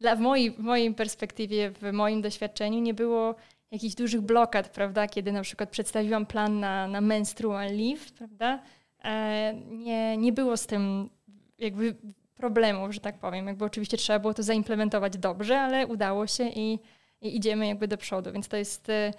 dla, 0.00 0.16
w, 0.16 0.20
mojej, 0.20 0.50
w 0.50 0.58
mojej 0.58 0.94
perspektywie, 0.94 1.70
w 1.70 1.92
moim 1.92 2.22
doświadczeniu 2.22 2.80
nie 2.80 2.94
było 2.94 3.34
jakichś 3.70 3.94
dużych 3.94 4.20
blokad, 4.20 4.68
prawda, 4.68 5.06
kiedy 5.06 5.32
na 5.32 5.42
przykład 5.42 5.70
przedstawiłam 5.70 6.26
plan 6.26 6.60
na, 6.60 6.88
na 6.88 7.00
menstrual 7.00 7.76
leave, 7.76 8.12
prawda, 8.12 8.62
e, 9.04 9.54
nie, 9.70 10.16
nie 10.16 10.32
było 10.32 10.56
z 10.56 10.66
tym 10.66 11.10
jakby 11.58 11.96
problemów, 12.34 12.94
że 12.94 13.00
tak 13.00 13.18
powiem. 13.18 13.46
Jakby 13.46 13.64
oczywiście 13.64 13.96
trzeba 13.96 14.18
było 14.18 14.34
to 14.34 14.42
zaimplementować 14.42 15.18
dobrze, 15.18 15.60
ale 15.60 15.86
udało 15.86 16.26
się 16.26 16.48
i, 16.48 16.78
i 17.20 17.36
idziemy 17.36 17.66
jakby 17.66 17.88
do 17.88 17.98
przodu, 17.98 18.32
więc 18.32 18.48
to 18.48 18.56
jest 18.56 18.88
e, 18.88 19.12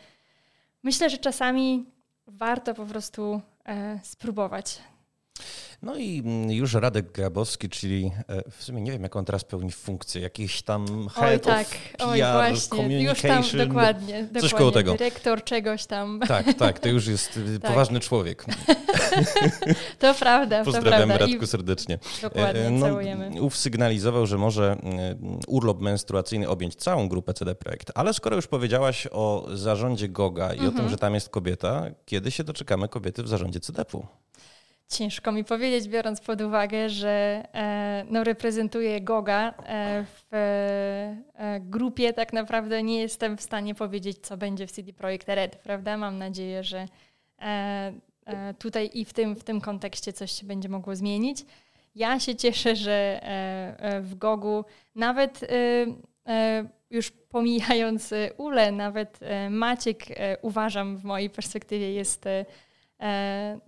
myślę, 0.83 1.09
że 1.09 1.17
czasami 1.17 1.85
warto 2.27 2.73
po 2.73 2.85
prostu 2.85 3.41
e, 3.65 3.99
spróbować. 4.03 4.81
No 5.81 5.95
i 5.97 6.19
mm, 6.19 6.51
już 6.51 6.73
Radek 6.73 7.11
Grabowski, 7.11 7.69
czyli 7.69 8.11
e, 8.27 8.51
w 8.51 8.63
sumie 8.63 8.81
nie 8.81 8.91
wiem, 8.91 9.03
jaką 9.03 9.19
on 9.19 9.25
teraz 9.25 9.43
pełni 9.43 9.71
funkcję, 9.71 10.21
jakiś 10.21 10.61
tam 10.61 11.09
head 11.09 11.31
Oj, 11.31 11.39
tak. 11.39 11.67
PR, 11.67 12.07
Oj, 12.07 12.19
właśnie. 12.19 13.03
Już 13.03 13.21
tam 13.21 13.43
dokładnie, 13.67 14.15
coś 14.17 14.33
dokładnie. 14.33 14.57
koło 14.57 14.71
tego. 14.71 14.91
Dyrektor 14.91 15.43
czegoś 15.43 15.85
tam. 15.85 16.19
Tak, 16.27 16.53
tak, 16.53 16.79
to 16.79 16.89
już 16.89 17.07
jest 17.07 17.37
y, 17.37 17.59
tak. 17.59 17.71
poważny 17.71 17.99
człowiek. 17.99 18.45
to 19.99 20.13
prawda, 20.13 20.63
Pozdrawiam 20.63 21.09
to 21.09 21.15
prawda. 21.15 21.25
Radku 21.25 21.47
serdecznie. 21.47 21.99
Dokładnie, 22.21 22.61
e, 22.61 22.71
no, 22.71 22.85
całujemy. 22.85 23.41
Ów 23.41 23.57
sygnalizował, 23.57 24.25
że 24.25 24.37
może 24.37 24.77
y, 25.43 25.47
urlop 25.47 25.81
menstruacyjny 25.81 26.49
objąć 26.49 26.75
całą 26.75 27.09
grupę 27.09 27.33
CD 27.33 27.55
Projekt, 27.55 27.91
ale 27.95 28.13
skoro 28.13 28.35
już 28.35 28.47
powiedziałaś 28.47 29.07
o 29.11 29.47
zarządzie 29.53 30.09
GOGA 30.09 30.47
i 30.47 30.51
mhm. 30.51 30.67
o 30.67 30.71
tym, 30.71 30.79
mhm. 30.79 30.89
że 30.89 30.97
tam 30.97 31.13
jest 31.13 31.29
kobieta, 31.29 31.85
kiedy 32.05 32.31
się 32.31 32.43
doczekamy 32.43 32.87
kobiety 32.87 33.23
w 33.23 33.27
zarządzie 33.27 33.59
CDP-u? 33.59 34.07
Ciężko 34.91 35.31
mi 35.31 35.43
powiedzieć, 35.43 35.87
biorąc 35.89 36.21
pod 36.21 36.41
uwagę, 36.41 36.89
że 36.89 37.43
e, 37.53 38.05
no, 38.09 38.23
reprezentuję 38.23 39.01
Goga 39.01 39.53
e, 39.65 40.05
w 40.05 40.33
e, 40.33 41.59
grupie. 41.59 42.13
Tak 42.13 42.33
naprawdę 42.33 42.83
nie 42.83 42.99
jestem 42.99 43.37
w 43.37 43.41
stanie 43.41 43.75
powiedzieć, 43.75 44.17
co 44.21 44.37
będzie 44.37 44.67
w 44.67 44.71
CD 44.71 44.93
Projekt 44.93 45.29
Red, 45.29 45.55
prawda? 45.55 45.97
Mam 45.97 46.17
nadzieję, 46.17 46.63
że 46.63 46.85
e, 47.41 47.93
e, 48.25 48.53
tutaj 48.53 48.89
i 48.93 49.05
w 49.05 49.13
tym, 49.13 49.35
w 49.35 49.43
tym 49.43 49.61
kontekście 49.61 50.13
coś 50.13 50.31
się 50.31 50.45
będzie 50.45 50.69
mogło 50.69 50.95
zmienić. 50.95 51.45
Ja 51.95 52.19
się 52.19 52.35
cieszę, 52.35 52.75
że 52.75 53.19
e, 53.21 54.01
w 54.01 54.15
Gogu 54.15 54.65
nawet 54.95 55.39
już 56.89 57.11
pomijając 57.11 58.13
Ule, 58.37 58.71
nawet 58.71 59.19
Maciek 59.49 60.05
uważam 60.41 60.97
w 60.97 61.03
mojej 61.03 61.29
perspektywie 61.29 61.93
jest 61.93 62.25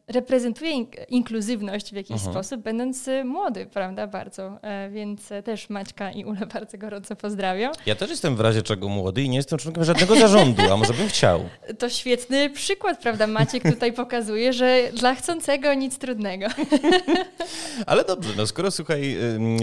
reprezentuje 0.08 0.72
inkluzywność 1.10 1.92
w 1.92 1.96
jakiś 1.96 2.16
Aha. 2.16 2.28
Mhm. 2.28 2.34
sposób, 2.46 2.64
będąc 2.64 3.08
e, 3.08 3.24
młody, 3.24 3.66
prawda, 3.66 4.08
bardzo. 4.08 4.60
E, 4.62 4.90
więc 4.90 5.30
też 5.44 5.70
Maćka 5.70 6.12
i 6.12 6.26
Ule 6.26 6.46
bardzo 6.54 6.78
gorąco 6.78 7.16
pozdrawiam. 7.16 7.74
Ja 7.86 7.96
też 7.96 8.10
jestem 8.10 8.36
w 8.36 8.40
razie 8.40 8.62
czego 8.62 8.90
młody 8.90 9.22
i 9.22 9.30
nie 9.30 9.38
jestem 9.38 9.60
członkiem 9.60 9.84
żadnego 9.84 10.16
zarządu, 10.16 10.62
a 10.74 10.78
może 10.78 10.94
bym 10.94 11.08
chciał. 11.08 11.40
To 11.80 11.90
świetny 11.90 12.50
przykład, 12.50 13.02
prawda? 13.02 13.28
Maciek 13.28 13.64
tutaj 13.64 13.94
pokazuje, 13.94 14.54
że 14.54 14.92
dla 14.94 15.16
chcącego 15.16 15.74
nic 15.74 15.98
trudnego. 15.98 16.48
Ale 17.86 18.04
dobrze, 18.04 18.34
no 18.38 18.48
skoro 18.48 18.72
słuchaj, 18.72 19.18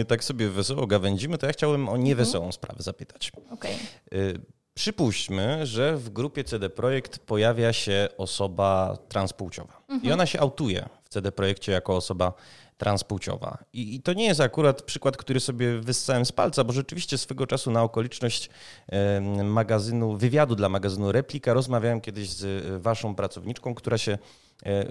tak 0.08 0.24
sobie 0.24 0.48
wesoło 0.48 0.86
gawędzimy, 0.86 1.38
to 1.38 1.46
ja 1.46 1.52
chciałem 1.52 1.88
o 1.88 1.96
niewesołą 1.96 2.44
mhm. 2.44 2.52
sprawę 2.52 2.82
zapytać. 2.82 3.32
Okej. 3.50 3.74
Okay. 4.06 4.57
Przypuśćmy, 4.78 5.66
że 5.66 5.96
w 5.96 6.10
grupie 6.10 6.44
CD 6.44 6.70
Projekt 6.70 7.18
pojawia 7.18 7.72
się 7.72 8.08
osoba 8.18 8.98
transpłciowa 9.08 9.80
mhm. 9.88 10.02
i 10.02 10.12
ona 10.12 10.26
się 10.26 10.40
autuje 10.40 10.88
w 11.04 11.08
CD 11.08 11.32
Projekcie 11.32 11.72
jako 11.72 11.96
osoba 11.96 12.32
transpłciowa. 12.76 13.58
I, 13.72 13.94
I, 13.94 14.02
to 14.02 14.12
nie 14.12 14.24
jest 14.24 14.40
akurat 14.40 14.82
przykład, 14.82 15.16
który 15.16 15.40
sobie 15.40 15.80
wyssałem 15.80 16.24
z 16.24 16.32
palca, 16.32 16.64
bo 16.64 16.72
rzeczywiście 16.72 17.18
swego 17.18 17.46
czasu 17.46 17.70
na 17.70 17.82
okoliczność 17.82 18.50
magazynu, 19.44 20.16
wywiadu 20.16 20.54
dla 20.54 20.68
magazynu 20.68 21.12
Replika 21.12 21.52
rozmawiałem 21.52 22.00
kiedyś 22.00 22.30
z 22.30 22.82
waszą 22.82 23.14
pracowniczką, 23.14 23.74
która 23.74 23.98
się 23.98 24.12
E, 24.12 24.18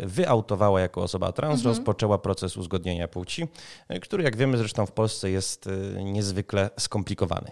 wyautowała 0.06 0.82
jako 0.82 1.02
osoba 1.02 1.32
trans, 1.32 1.60
mhm. 1.60 1.76
rozpoczęła 1.76 2.18
proces 2.18 2.58
uzgodnienia 2.58 3.08
płci, 3.08 3.48
e, 3.88 4.00
który 4.00 4.24
jak 4.24 4.38
wiemy 4.38 4.58
zresztą 4.58 4.86
w 4.86 4.92
Polsce 4.92 5.30
jest 5.30 5.68
e, 5.68 6.04
niezwykle 6.04 6.70
skomplikowany. 6.80 7.52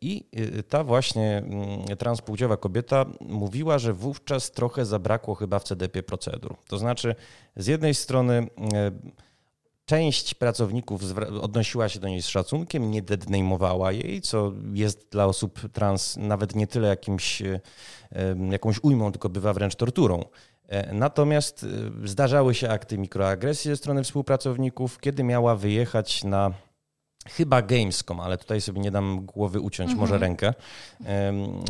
I 0.00 0.24
ta 0.68 0.84
właśnie 0.84 1.38
mm, 1.38 1.96
transpłciowa 1.96 2.56
kobieta 2.56 3.06
mówiła, 3.20 3.78
że 3.78 3.92
wówczas 3.92 4.50
trochę 4.50 4.84
zabrakło 4.84 5.34
chyba 5.34 5.58
w 5.58 5.64
CDP 5.64 6.02
procedur. 6.02 6.56
To 6.68 6.78
znaczy 6.78 7.14
z 7.56 7.66
jednej 7.66 7.94
strony 7.94 8.46
część 9.84 10.34
pracowników 10.34 11.02
odnosiła 11.40 11.88
się 11.88 12.00
do 12.00 12.08
niej 12.08 12.22
z 12.22 12.26
szacunkiem, 12.26 12.90
nie 12.90 13.02
deadname'owała 13.02 13.92
jej, 13.92 14.20
co 14.20 14.52
jest 14.72 15.08
dla 15.10 15.26
osób 15.26 15.60
trans 15.72 16.16
nawet 16.16 16.54
nie 16.54 16.66
tyle 16.66 16.88
jakimś, 16.88 17.42
jakąś 18.50 18.78
ujmą, 18.82 19.12
tylko 19.12 19.28
bywa 19.28 19.52
wręcz 19.52 19.74
torturą. 19.74 20.24
E, 20.72 20.94
natomiast 20.94 21.64
e, 22.04 22.08
zdarzały 22.08 22.54
się 22.54 22.70
akty 22.70 22.98
mikroagresji 22.98 23.70
ze 23.70 23.76
strony 23.76 24.04
współpracowników, 24.04 24.98
kiedy 24.98 25.24
miała 25.24 25.56
wyjechać 25.56 26.24
na 26.24 26.52
chyba 27.28 27.62
Gamescom, 27.62 28.20
ale 28.20 28.38
tutaj 28.38 28.60
sobie 28.60 28.80
nie 28.80 28.90
dam 28.90 29.26
głowy 29.26 29.60
uciąć, 29.60 29.90
mhm. 29.90 30.00
może 30.00 30.18
rękę, 30.18 30.54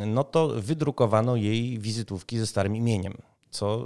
no 0.07 0.25
to 0.25 0.49
wydrukowano 0.49 1.37
jej 1.37 1.79
wizytówki 1.79 2.39
ze 2.39 2.47
starym 2.47 2.77
imieniem 2.77 3.15
co 3.53 3.83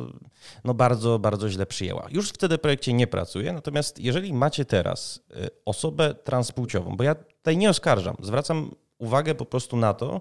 no 0.64 0.74
bardzo, 0.74 1.18
bardzo 1.18 1.50
źle 1.50 1.66
przyjęła. 1.66 2.06
Już 2.10 2.30
w 2.30 2.36
CD 2.36 2.58
Projekcie 2.58 2.92
nie 2.92 3.06
pracuje, 3.06 3.52
natomiast 3.52 3.98
jeżeli 3.98 4.32
macie 4.32 4.64
teraz 4.64 5.20
e, 5.30 5.48
osobę 5.64 6.14
transpłciową, 6.14 6.96
bo 6.96 7.04
ja 7.04 7.14
tutaj 7.14 7.56
nie 7.56 7.70
oskarżam, 7.70 8.16
zwracam 8.22 8.70
uwagę 8.98 9.34
po 9.34 9.44
prostu 9.44 9.76
na 9.76 9.94
to, 9.94 10.20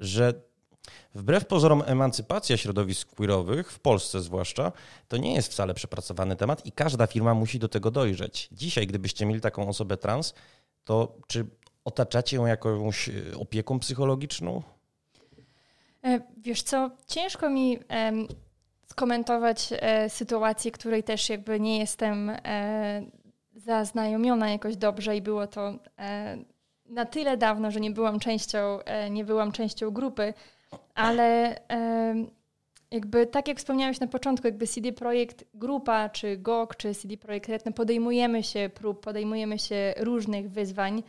że 0.00 0.34
Wbrew 1.14 1.46
pozorom 1.46 1.82
emancypacja 1.86 2.56
środowisk 2.56 3.14
queerowych, 3.14 3.72
w 3.72 3.78
Polsce 3.78 4.20
zwłaszcza, 4.20 4.72
to 5.08 5.16
nie 5.16 5.34
jest 5.34 5.52
wcale 5.52 5.74
przepracowany 5.74 6.36
temat 6.36 6.66
i 6.66 6.72
każda 6.72 7.06
firma 7.06 7.34
musi 7.34 7.58
do 7.58 7.68
tego 7.68 7.90
dojrzeć. 7.90 8.48
Dzisiaj, 8.52 8.86
gdybyście 8.86 9.26
mieli 9.26 9.40
taką 9.40 9.68
osobę 9.68 9.96
trans, 9.96 10.34
to 10.84 11.16
czy 11.26 11.46
otaczacie 11.84 12.36
ją 12.36 12.46
jakąś 12.46 13.08
e, 13.08 13.12
opieką 13.38 13.78
psychologiczną? 13.78 14.62
E, 16.04 16.20
wiesz 16.36 16.62
co, 16.62 16.90
ciężko 17.06 17.50
mi 17.50 17.78
skomentować 18.86 19.68
e, 19.72 20.10
sytuację, 20.10 20.70
której 20.70 21.02
też 21.02 21.28
jakby 21.28 21.60
nie 21.60 21.78
jestem 21.78 22.30
e, 22.30 23.02
zaznajomiona 23.56 24.50
jakoś 24.50 24.76
dobrze 24.76 25.16
i 25.16 25.22
było 25.22 25.46
to 25.46 25.74
e, 25.98 26.38
na 26.88 27.04
tyle 27.04 27.36
dawno, 27.36 27.70
że 27.70 27.80
nie 27.80 27.90
byłam 27.90 28.20
częścią, 28.20 28.58
e, 28.84 29.10
nie 29.10 29.24
byłam 29.24 29.52
częścią 29.52 29.90
grupy, 29.90 30.34
ale 30.94 31.60
jakby 32.90 33.26
tak 33.26 33.48
jak 33.48 33.58
wspomniałeś 33.58 34.00
na 34.00 34.06
początku, 34.06 34.46
jakby 34.46 34.66
CD 34.66 34.92
Projekt 34.92 35.44
Grupa, 35.54 36.08
czy 36.08 36.36
GOG, 36.36 36.76
czy 36.76 36.94
CD 36.94 37.16
Projekt 37.16 37.48
Red, 37.48 37.66
no 37.66 37.72
podejmujemy 37.72 38.42
się 38.42 38.70
prób, 38.74 39.00
podejmujemy 39.00 39.58
się 39.58 39.94
różnych 39.96 40.50
wyzwań. 40.50 41.02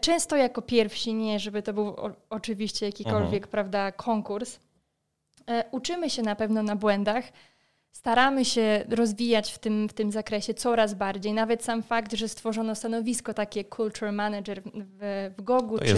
Często 0.00 0.36
jako 0.36 0.62
pierwsi, 0.62 1.14
nie 1.14 1.38
żeby 1.38 1.62
to 1.62 1.72
był 1.72 1.86
o, 1.86 2.10
oczywiście 2.30 2.86
jakikolwiek, 2.86 3.34
mhm. 3.34 3.50
prawda, 3.50 3.92
konkurs. 3.92 4.58
E, 5.46 5.64
uczymy 5.70 6.10
się 6.10 6.22
na 6.22 6.36
pewno 6.36 6.62
na 6.62 6.76
błędach, 6.76 7.24
staramy 7.92 8.44
się 8.44 8.84
rozwijać 8.88 9.52
w 9.52 9.58
tym, 9.58 9.88
w 9.88 9.92
tym 9.92 10.12
zakresie 10.12 10.54
coraz 10.54 10.94
bardziej. 10.94 11.32
Nawet 11.32 11.64
sam 11.64 11.82
fakt, 11.82 12.12
że 12.12 12.28
stworzono 12.28 12.74
stanowisko 12.74 13.34
takie 13.34 13.64
Culture 13.64 14.12
Manager 14.12 14.62
w, 14.74 15.30
w 15.38 15.42
Gogu, 15.42 15.78
to 15.78 15.84
czy 15.84 15.92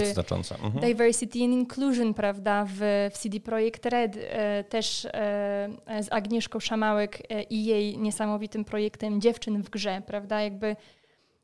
mhm. 0.55 0.81
Diversity 0.81 1.45
and 1.45 1.53
Inclusion, 1.53 2.15
prawda, 2.15 2.67
w, 2.69 3.11
w 3.13 3.19
CD 3.19 3.41
Projekt 3.41 3.87
Red, 3.87 4.19
e, 4.21 4.65
też 4.65 5.05
e, 5.05 5.69
z 6.03 6.13
Agnieszką 6.13 6.61
Szamałek 6.61 7.23
e, 7.31 7.43
i 7.43 7.65
jej 7.65 7.99
niesamowitym 7.99 8.65
projektem 8.65 9.21
Dziewczyn 9.21 9.63
w 9.63 9.71
grze, 9.71 10.03
prawda, 10.07 10.41
jakby 10.41 10.77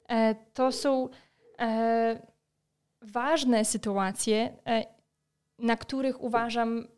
e, 0.08 0.34
to 0.54 0.72
są 0.72 1.08
e, 1.58 2.20
ważne 3.02 3.64
sytuacje, 3.64 4.56
e, 4.66 4.84
na 5.58 5.76
których 5.76 6.22
uważam 6.22 6.88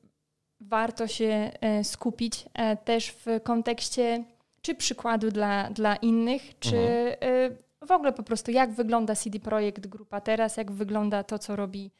warto 0.68 1.06
się 1.06 1.50
e, 1.60 1.84
skupić 1.84 2.44
e, 2.54 2.76
też 2.76 3.10
w 3.10 3.26
kontekście 3.42 4.24
czy 4.62 4.74
przykładu 4.74 5.30
dla, 5.30 5.70
dla 5.70 5.96
innych, 5.96 6.58
czy 6.58 6.76
mhm. 6.76 7.16
E, 7.20 7.86
w 7.86 7.90
ogóle 7.90 8.12
po 8.12 8.22
prostu 8.22 8.50
jak 8.50 8.70
wygląda 8.72 9.14
CD 9.14 9.40
Projekt 9.40 9.86
Grupa 9.86 10.20
teraz, 10.20 10.56
jak 10.56 10.72
wygląda 10.72 11.24
to, 11.24 11.38
co 11.38 11.56
robi 11.56 11.90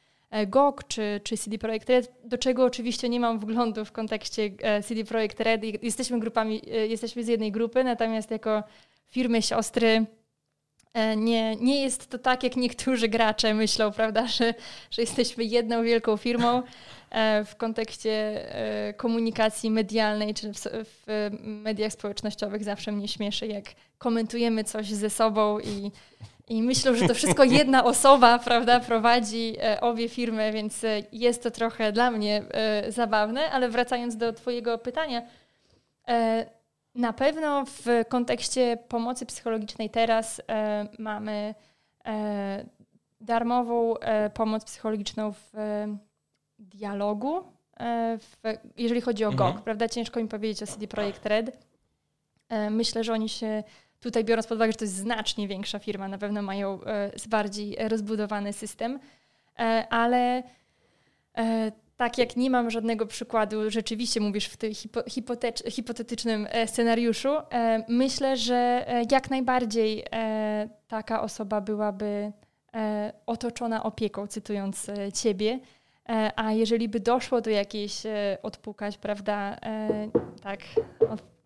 GOG 0.47 0.85
czy, 0.89 1.21
czy 1.25 1.37
CD 1.37 1.59
Projekt 1.59 1.91
Red, 1.91 2.13
do 2.25 2.39
czego 2.39 2.65
oczywiście 2.65 3.09
nie 3.09 3.21
mam 3.21 3.39
wglądu 3.39 3.85
w 3.85 3.93
kontekście 3.93 4.51
CD 4.85 5.05
Projekt 5.05 5.41
Red. 5.41 5.83
Jesteśmy 5.83 6.21
grupami, 6.21 6.63
jesteśmy 6.89 7.25
z 7.25 7.29
jednej 7.29 7.53
grupy, 7.53 7.85
natomiast 7.85 8.31
jako 8.31 8.63
firmy 9.09 9.43
siostry 9.43 10.07
nie, 11.17 11.57
nie 11.57 11.83
jest 11.83 12.11
to 12.11 12.19
tak, 12.19 12.43
jak 12.43 12.57
niektórzy 12.57 13.09
gracze 13.09 13.55
myślą, 13.55 13.93
prawda, 13.93 14.27
że, 14.27 14.55
że 14.91 15.03
jesteśmy 15.03 15.45
jedną 15.45 15.83
wielką 15.83 16.17
firmą. 16.17 16.63
E, 17.13 17.45
w 17.45 17.57
kontekście 17.57 18.13
e, 18.55 18.95
komunikacji 18.95 19.71
medialnej 19.71 20.35
czy 20.35 20.53
w 20.85 21.31
mediach 21.43 21.93
społecznościowych 21.93 22.65
zawsze 22.65 22.93
mnie 22.93 23.09
śmieszy, 23.09 23.47
jak 23.47 23.65
komentujemy 23.99 24.65
coś 24.65 24.91
ze 24.91 25.11
sobą 25.11 25.59
i, 25.59 25.91
i 26.49 26.63
myślą, 26.63 26.95
że 26.95 27.09
to 27.09 27.15
wszystko 27.15 27.45
jedna 27.61 27.85
osoba, 27.85 28.39
prawda, 28.39 28.81
prowadzi 28.81 29.57
obie 29.81 30.09
firmy, 30.09 30.53
więc 30.53 30.83
jest 31.13 31.43
to 31.43 31.51
trochę 31.51 31.93
dla 31.93 32.11
mnie 32.11 32.43
zabawne, 32.89 33.51
ale 33.51 33.69
wracając 33.69 34.17
do 34.17 34.33
Twojego 34.33 34.79
pytania, 34.79 35.23
na 36.95 37.13
pewno 37.13 37.65
w 37.67 37.87
kontekście 38.09 38.79
pomocy 38.89 39.27
psychologicznej 39.27 39.91
teraz 39.91 40.43
mamy 40.99 41.55
darmową 43.21 43.95
pomoc 44.35 44.65
psychologiczną 44.65 45.33
w 45.33 45.53
dialogu, 46.59 47.43
w, 48.19 48.37
jeżeli 48.77 49.01
chodzi 49.01 49.25
o 49.25 49.29
mhm. 49.29 49.53
GOG, 49.53 49.65
prawda? 49.65 49.89
Ciężko 49.89 50.21
mi 50.21 50.29
powiedzieć 50.29 50.63
o 50.63 50.67
CD 50.67 50.87
Projekt 50.87 51.27
Red. 51.27 51.59
Myślę, 52.71 53.05
że 53.05 53.13
oni 53.13 53.29
się 53.29 53.63
tutaj 54.03 54.25
biorąc 54.25 54.47
pod 54.47 54.57
uwagę, 54.57 54.73
że 54.73 54.79
to 54.79 54.85
jest 54.85 54.97
znacznie 54.97 55.49
większa 55.49 55.79
firma, 55.79 56.09
na 56.09 56.19
pewno 56.19 56.43
mają 56.43 56.85
e, 56.85 57.11
bardziej 57.29 57.77
rozbudowany 57.89 58.53
system, 58.53 59.01
e, 59.59 59.87
ale 59.91 60.43
e, 61.39 61.73
tak 62.03 62.19
jak 62.19 62.37
nie 62.37 62.51
mam 62.51 62.71
żadnego 62.71 63.07
przykładu, 63.07 63.71
rzeczywiście 63.71 64.21
mówisz 64.21 64.47
w 64.47 64.57
tym 64.57 64.73
hipotetycznym 65.71 66.49
scenariuszu, 66.67 67.29
myślę, 67.89 68.37
że 68.37 68.87
jak 69.11 69.31
najbardziej 69.31 70.05
taka 70.89 71.23
osoba 71.23 71.61
byłaby 71.61 72.33
otoczona 73.27 73.83
opieką, 73.83 74.27
cytując 74.27 74.87
ciebie. 75.15 75.59
A 76.37 76.53
jeżeli 76.53 76.89
by 76.89 77.01
doszło 77.01 77.41
do 77.41 77.51
jakiejś 77.51 78.03
odpukać, 78.43 78.99
prawda, 78.99 79.59
tak, 80.43 80.61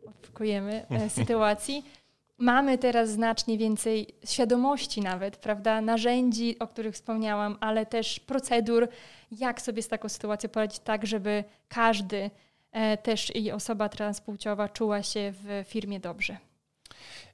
odpukujemy 0.04 0.86
sytuacji, 1.18 1.84
mamy 2.38 2.78
teraz 2.78 3.10
znacznie 3.10 3.58
więcej 3.58 4.06
świadomości 4.24 5.00
nawet, 5.00 5.36
prawda, 5.36 5.80
narzędzi, 5.80 6.58
o 6.58 6.66
których 6.66 6.94
wspomniałam, 6.94 7.56
ale 7.60 7.86
też 7.86 8.20
procedur, 8.20 8.88
jak 9.30 9.62
sobie 9.62 9.82
z 9.82 9.88
taką 9.88 10.08
sytuacją 10.08 10.50
poradzić 10.50 10.78
tak, 10.78 11.06
żeby 11.06 11.44
każdy, 11.68 12.30
e, 12.72 12.96
też 12.96 13.36
i 13.36 13.52
osoba 13.52 13.88
transpłciowa 13.88 14.68
czuła 14.68 15.02
się 15.02 15.32
w 15.32 15.64
firmie 15.68 16.00
dobrze. 16.00 16.36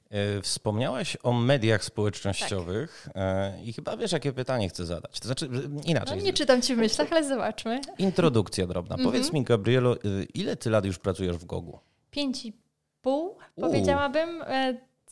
E, 0.09 0.41
wspomniałaś 0.41 1.17
o 1.23 1.33
mediach 1.33 1.83
społecznościowych 1.83 3.09
tak. 3.13 3.65
i 3.65 3.73
chyba 3.73 3.97
wiesz, 3.97 4.11
jakie 4.11 4.33
pytanie 4.33 4.69
chcę 4.69 4.85
zadać. 4.85 5.19
To 5.19 5.25
znaczy, 5.25 5.49
inaczej. 5.85 6.17
No, 6.17 6.23
nie 6.23 6.33
czytam 6.33 6.61
ci 6.61 6.75
w 6.75 6.77
myślach, 6.77 7.07
ale 7.11 7.23
zobaczmy. 7.23 7.81
Introdukcja 7.97 8.67
drobna. 8.67 8.95
Mm 8.95 9.05
-hmm. 9.05 9.09
Powiedz 9.09 9.33
mi, 9.33 9.43
Gabrielo, 9.43 9.95
ile 10.33 10.55
ty 10.55 10.69
lat 10.69 10.85
już 10.85 10.99
pracujesz 10.99 11.37
w 11.37 11.45
Gogu? 11.45 11.79
Pięć 12.11 12.45
i 12.45 12.53
pół, 13.01 13.37
powiedziałabym. 13.55 14.43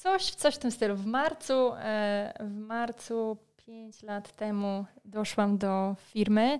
Coś, 0.01 0.31
coś 0.31 0.55
w 0.55 0.57
tym 0.57 0.71
stylu. 0.71 0.95
W 0.95 1.05
marcu, 1.05 1.73
e, 1.73 2.33
w 2.39 2.55
marcu 2.55 3.38
5 3.71 4.03
lat 4.03 4.35
temu 4.35 4.85
doszłam 5.05 5.57
do 5.57 5.95
firmy. 5.99 6.59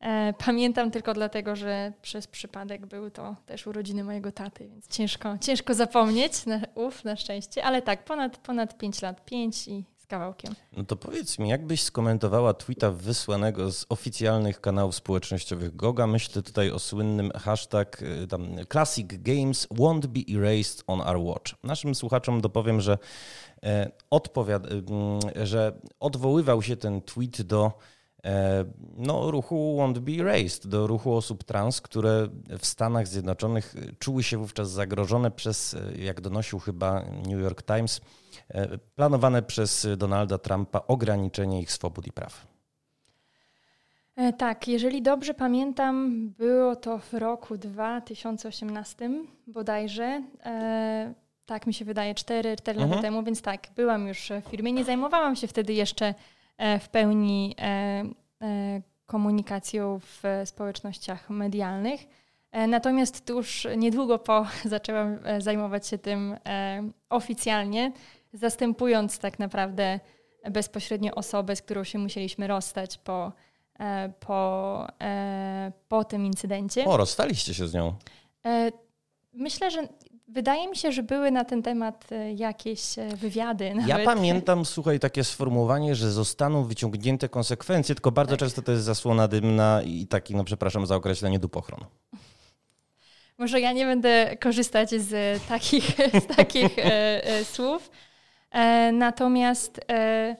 E, 0.00 0.32
pamiętam 0.46 0.90
tylko 0.90 1.14
dlatego, 1.14 1.56
że 1.56 1.92
przez 2.02 2.26
przypadek 2.26 2.86
były 2.86 3.10
to 3.10 3.36
też 3.46 3.66
urodziny 3.66 4.04
mojego 4.04 4.32
taty, 4.32 4.68
więc 4.68 4.88
ciężko, 4.88 5.38
ciężko 5.38 5.74
zapomnieć, 5.74 6.32
uf, 6.74 7.04
na 7.04 7.16
szczęście, 7.16 7.64
ale 7.64 7.82
tak, 7.82 8.04
ponad, 8.04 8.38
ponad 8.38 8.78
5 8.78 9.02
lat, 9.02 9.24
5 9.24 9.68
i 9.68 9.84
kawałkiem. 10.08 10.54
No 10.76 10.84
to 10.84 10.96
powiedz 10.96 11.38
mi, 11.38 11.48
jakbyś 11.48 11.82
skomentowała 11.82 12.54
tweeta 12.54 12.90
wysłanego 12.90 13.72
z 13.72 13.86
oficjalnych 13.88 14.60
kanałów 14.60 14.94
społecznościowych 14.94 15.76
Goga? 15.76 16.06
Myślę 16.06 16.42
tutaj 16.42 16.70
o 16.70 16.78
słynnym 16.78 17.30
hashtag 17.30 18.02
y, 18.02 18.26
tam, 18.26 18.48
Classic 18.72 19.06
Games 19.12 19.68
won't 19.68 20.06
be 20.06 20.20
erased 20.38 20.84
on 20.86 21.00
our 21.00 21.16
watch. 21.16 21.54
Naszym 21.64 21.94
słuchaczom 21.94 22.40
dopowiem, 22.40 22.80
że, 22.80 22.98
e, 23.62 23.90
y, 25.36 25.46
że 25.46 25.80
odwoływał 26.00 26.62
się 26.62 26.76
ten 26.76 27.02
tweet 27.02 27.42
do 27.42 27.72
no, 28.96 29.30
ruchu 29.30 29.76
Won't 29.78 29.98
Be 29.98 30.12
Erased, 30.12 30.66
do 30.66 30.86
ruchu 30.86 31.14
osób 31.14 31.44
trans, 31.44 31.80
które 31.80 32.28
w 32.58 32.66
Stanach 32.66 33.08
Zjednoczonych 33.08 33.74
czuły 33.98 34.22
się 34.22 34.38
wówczas 34.38 34.70
zagrożone 34.70 35.30
przez, 35.30 35.74
e, 35.74 35.98
jak 35.98 36.20
donosił 36.20 36.58
chyba 36.58 37.02
New 37.02 37.40
York 37.40 37.62
Times, 37.62 38.00
E, 38.48 38.78
planowane 38.78 39.42
przez 39.42 39.86
Donalda 39.96 40.38
Trumpa 40.38 40.80
ograniczenie 40.86 41.60
ich 41.60 41.72
swobód 41.72 42.06
i 42.06 42.12
praw. 42.12 42.46
E, 44.16 44.32
tak, 44.32 44.68
jeżeli 44.68 45.02
dobrze 45.02 45.34
pamiętam, 45.34 46.28
było 46.38 46.76
to 46.76 46.98
w 46.98 47.14
roku 47.14 47.58
2018 47.58 49.10
bodajże. 49.46 50.22
E, 50.44 51.14
tak 51.46 51.66
mi 51.66 51.74
się 51.74 51.84
wydaje, 51.84 52.14
4, 52.14 52.56
4 52.56 52.78
mhm. 52.78 52.90
lata 52.90 53.02
temu, 53.02 53.22
więc 53.22 53.42
tak, 53.42 53.68
byłam 53.76 54.08
już 54.08 54.32
w 54.46 54.50
firmie. 54.50 54.72
Nie 54.72 54.84
zajmowałam 54.84 55.36
się 55.36 55.46
wtedy 55.46 55.72
jeszcze 55.72 56.14
w 56.80 56.88
pełni 56.88 57.56
komunikacją 59.06 60.00
w 60.00 60.22
społecznościach 60.44 61.30
medialnych. 61.30 62.00
Natomiast 62.68 63.26
tuż 63.26 63.66
niedługo 63.76 64.18
po 64.18 64.46
zaczęłam 64.64 65.18
zajmować 65.38 65.86
się 65.86 65.98
tym 65.98 66.36
oficjalnie 67.10 67.92
zastępując 68.32 69.18
tak 69.18 69.38
naprawdę 69.38 70.00
bezpośrednio 70.50 71.14
osobę, 71.14 71.56
z 71.56 71.62
którą 71.62 71.84
się 71.84 71.98
musieliśmy 71.98 72.46
rozstać 72.46 72.98
po, 72.98 73.32
e, 73.78 74.12
po, 74.20 74.86
e, 75.00 75.72
po 75.88 76.04
tym 76.04 76.26
incydencie. 76.26 76.84
O, 76.84 76.96
rozstaliście 76.96 77.54
się 77.54 77.68
z 77.68 77.74
nią. 77.74 77.94
E, 78.46 78.72
myślę, 79.32 79.70
że 79.70 79.88
Wydaje 80.28 80.68
mi 80.68 80.76
się, 80.76 80.92
że 80.92 81.02
były 81.02 81.30
na 81.30 81.44
ten 81.44 81.62
temat 81.62 82.08
jakieś 82.36 82.80
wywiady. 83.16 83.74
Nawet. 83.74 83.88
Ja 83.88 84.04
pamiętam, 84.04 84.64
słuchaj, 84.64 84.98
takie 84.98 85.24
sformułowanie, 85.24 85.94
że 85.94 86.10
zostaną 86.10 86.64
wyciągnięte 86.64 87.28
konsekwencje, 87.28 87.94
tylko 87.94 88.12
bardzo 88.12 88.32
tak. 88.32 88.40
często 88.40 88.62
to 88.62 88.72
jest 88.72 88.84
zasłona 88.84 89.28
dymna 89.28 89.82
i 89.84 90.06
taki, 90.06 90.36
no 90.36 90.44
przepraszam 90.44 90.86
za 90.86 90.96
określenie, 90.96 91.38
dupochron. 91.38 91.80
Może 93.38 93.60
ja 93.60 93.72
nie 93.72 93.86
będę 93.86 94.36
korzystać 94.36 94.90
z 94.90 95.42
takich, 95.48 95.96
z 96.22 96.36
takich 96.36 96.78
e, 96.78 97.24
e, 97.24 97.44
słów, 97.44 97.90
E, 98.50 98.92
natomiast 98.92 99.80
e, 99.90 100.36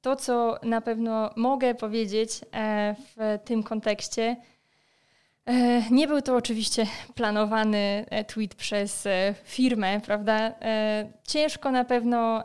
to, 0.00 0.16
co 0.16 0.58
na 0.62 0.80
pewno 0.80 1.30
mogę 1.36 1.74
powiedzieć 1.74 2.40
e, 2.54 2.94
w 2.98 3.38
tym 3.44 3.62
kontekście, 3.62 4.36
nie 5.90 6.08
był 6.08 6.22
to 6.22 6.36
oczywiście 6.36 6.86
planowany 7.14 8.06
tweet 8.26 8.54
przez 8.54 9.08
firmę, 9.44 10.00
prawda? 10.00 10.52
Ciężko 11.22 11.70
na 11.70 11.84
pewno 11.84 12.42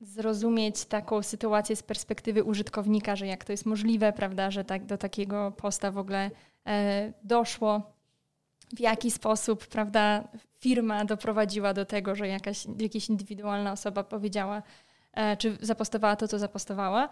zrozumieć 0.00 0.84
taką 0.84 1.22
sytuację 1.22 1.76
z 1.76 1.82
perspektywy 1.82 2.44
użytkownika, 2.44 3.16
że 3.16 3.26
jak 3.26 3.44
to 3.44 3.52
jest 3.52 3.66
możliwe, 3.66 4.12
prawda, 4.12 4.50
że 4.50 4.64
tak 4.64 4.84
do 4.84 4.98
takiego 4.98 5.52
posta 5.56 5.90
w 5.90 5.98
ogóle 5.98 6.30
doszło 7.24 7.98
w 8.76 8.80
jaki 8.80 9.10
sposób 9.10 9.66
prawda, 9.66 10.28
firma 10.60 11.04
doprowadziła 11.04 11.74
do 11.74 11.84
tego, 11.84 12.14
że 12.14 12.28
jakaś, 12.28 12.66
jakaś 12.78 13.08
indywidualna 13.08 13.72
osoba 13.72 14.04
powiedziała, 14.04 14.62
e, 15.12 15.36
czy 15.36 15.58
zapostowała 15.60 16.16
to, 16.16 16.28
co 16.28 16.38
zapostowała. 16.38 17.08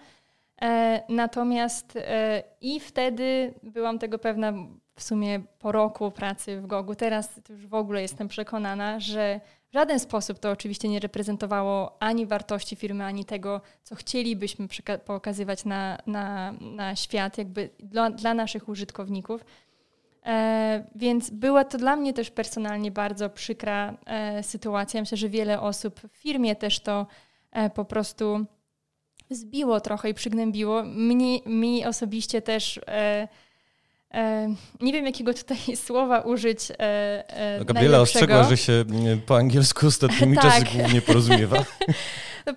E, 0.62 1.02
natomiast 1.08 1.96
e, 1.96 2.42
i 2.60 2.80
wtedy 2.80 3.54
byłam 3.62 3.98
tego 3.98 4.18
pewna 4.18 4.52
w 4.96 5.02
sumie 5.02 5.40
po 5.58 5.72
roku 5.72 6.10
pracy 6.10 6.60
w 6.60 6.66
Gogu. 6.66 6.94
Teraz 6.94 7.40
już 7.48 7.66
w 7.66 7.74
ogóle 7.74 8.02
jestem 8.02 8.28
przekonana, 8.28 9.00
że 9.00 9.40
w 9.70 9.72
żaden 9.72 10.00
sposób 10.00 10.38
to 10.38 10.50
oczywiście 10.50 10.88
nie 10.88 11.00
reprezentowało 11.00 12.02
ani 12.02 12.26
wartości 12.26 12.76
firmy, 12.76 13.04
ani 13.04 13.24
tego, 13.24 13.60
co 13.82 13.94
chcielibyśmy 13.94 14.68
pokazywać 15.04 15.64
na, 15.64 15.98
na, 16.06 16.52
na 16.60 16.96
świat, 16.96 17.38
jakby 17.38 17.70
dla, 17.78 18.10
dla 18.10 18.34
naszych 18.34 18.68
użytkowników. 18.68 19.44
E, 20.26 20.84
więc 20.94 21.30
była 21.30 21.64
to 21.64 21.78
dla 21.78 21.96
mnie 21.96 22.12
też 22.12 22.30
personalnie 22.30 22.90
bardzo 22.90 23.30
przykra 23.30 23.94
e, 24.06 24.42
sytuacja. 24.42 25.00
Myślę, 25.00 25.18
że 25.18 25.28
wiele 25.28 25.60
osób 25.60 26.00
w 26.00 26.16
firmie 26.16 26.56
też 26.56 26.80
to 26.80 27.06
e, 27.52 27.70
po 27.70 27.84
prostu 27.84 28.46
zbiło 29.30 29.80
trochę 29.80 30.10
i 30.10 30.14
przygnębiło. 30.14 30.82
Mnie, 30.82 31.38
mi 31.46 31.86
osobiście 31.86 32.42
też 32.42 32.80
nie 34.80 34.92
wiem, 34.92 35.06
jakiego 35.06 35.34
tutaj 35.34 35.58
słowa 35.86 36.20
użyć. 36.20 36.68
No, 37.58 37.64
Gabriela 37.64 38.00
ostrzegła, 38.00 38.44
że 38.44 38.56
się 38.56 38.84
po 39.26 39.36
angielsku 39.36 39.86
ostatnimi 39.86 40.36
tak. 40.36 40.44
czasy 40.44 40.78
głównie 40.78 41.02
porozumiewa. 41.02 41.64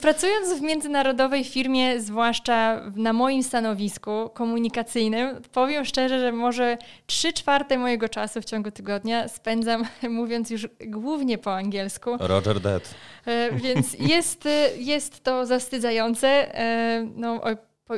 Pracując 0.01 0.59
w 0.59 0.62
międzynarodowej 0.62 1.43
firmie, 1.43 2.01
zwłaszcza 2.01 2.81
na 2.95 3.13
moim 3.13 3.43
stanowisku 3.43 4.29
komunikacyjnym, 4.33 5.41
powiem 5.51 5.85
szczerze, 5.85 6.19
że 6.19 6.31
może 6.31 6.77
trzy 7.05 7.33
czwarte 7.33 7.77
mojego 7.77 8.09
czasu 8.09 8.41
w 8.41 8.45
ciągu 8.45 8.71
tygodnia 8.71 9.27
spędzam 9.27 9.83
mówiąc 10.09 10.49
już 10.49 10.67
głównie 10.85 11.38
po 11.38 11.55
angielsku. 11.55 12.17
Roger 12.19 12.59
Dead. 12.59 12.95
E, 13.25 13.51
więc 13.51 13.93
jest, 13.93 14.47
jest 14.77 15.23
to 15.23 15.45
zawstydzające. 15.45 16.27
E, 16.55 17.07
no, 17.15 17.41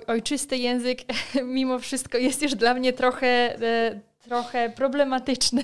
ojczysty 0.07 0.57
język 0.57 0.99
mimo 1.43 1.79
wszystko 1.79 2.17
jest 2.17 2.41
już 2.41 2.55
dla 2.55 2.73
mnie 2.73 2.93
trochę 2.93 3.27
e, 3.61 4.11
trochę 4.21 4.69
problematyczny, 4.69 5.63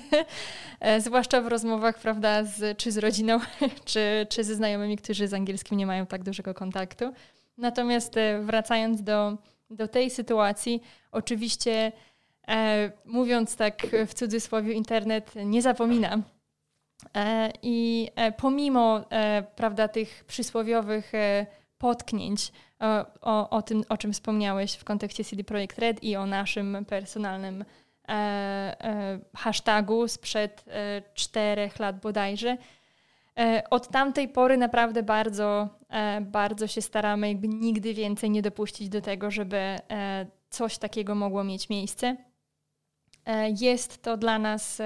e, 0.80 1.00
zwłaszcza 1.06 1.40
w 1.40 1.46
rozmowach, 1.46 1.98
prawda, 1.98 2.44
z, 2.44 2.78
czy 2.78 2.92
z 2.92 2.98
rodziną, 2.98 3.40
czy, 3.84 4.26
czy 4.28 4.44
ze 4.44 4.54
znajomymi, 4.54 4.96
którzy 4.96 5.28
z 5.28 5.34
angielskim 5.34 5.78
nie 5.78 5.86
mają 5.86 6.06
tak 6.06 6.22
dużego 6.22 6.54
kontaktu. 6.54 7.12
Natomiast 7.56 8.14
wracając 8.42 9.02
do, 9.02 9.38
do 9.70 9.88
tej 9.88 10.10
sytuacji, 10.10 10.82
oczywiście 11.12 11.92
e, 12.48 12.92
mówiąc 13.04 13.56
tak 13.56 13.86
w 14.06 14.14
cudzysłowie, 14.14 14.72
internet 14.72 15.32
nie 15.44 15.62
zapomina. 15.62 16.18
E, 17.16 17.50
I 17.62 18.08
e, 18.16 18.32
pomimo 18.32 19.04
prawda, 19.56 19.88
tych 19.88 20.24
przysłowiowych 20.24 21.12
potknięć 21.78 22.52
o, 23.20 23.50
o 23.50 23.62
tym, 23.62 23.84
o 23.88 23.96
czym 23.96 24.12
wspomniałeś 24.12 24.74
w 24.74 24.84
kontekście 24.84 25.24
CD 25.24 25.44
Projekt 25.44 25.78
Red 25.78 26.02
i 26.04 26.16
o 26.16 26.26
naszym 26.26 26.84
personalnym 26.88 27.64
e, 28.08 28.12
e, 28.12 29.18
hashtagu 29.36 30.08
sprzed 30.08 30.64
e, 30.68 31.02
czterech 31.14 31.78
lat 31.78 32.00
bodajże. 32.00 32.56
E, 33.38 33.62
od 33.70 33.88
tamtej 33.88 34.28
pory 34.28 34.56
naprawdę 34.56 35.02
bardzo, 35.02 35.68
e, 35.88 36.20
bardzo 36.20 36.66
się 36.66 36.82
staramy, 36.82 37.28
jakby 37.28 37.48
nigdy 37.48 37.94
więcej 37.94 38.30
nie 38.30 38.42
dopuścić 38.42 38.88
do 38.88 39.00
tego, 39.00 39.30
żeby 39.30 39.56
e, 39.56 39.78
coś 40.50 40.78
takiego 40.78 41.14
mogło 41.14 41.44
mieć 41.44 41.68
miejsce. 41.68 42.16
Jest 43.60 44.02
to 44.02 44.16
dla 44.16 44.38
nas 44.38 44.82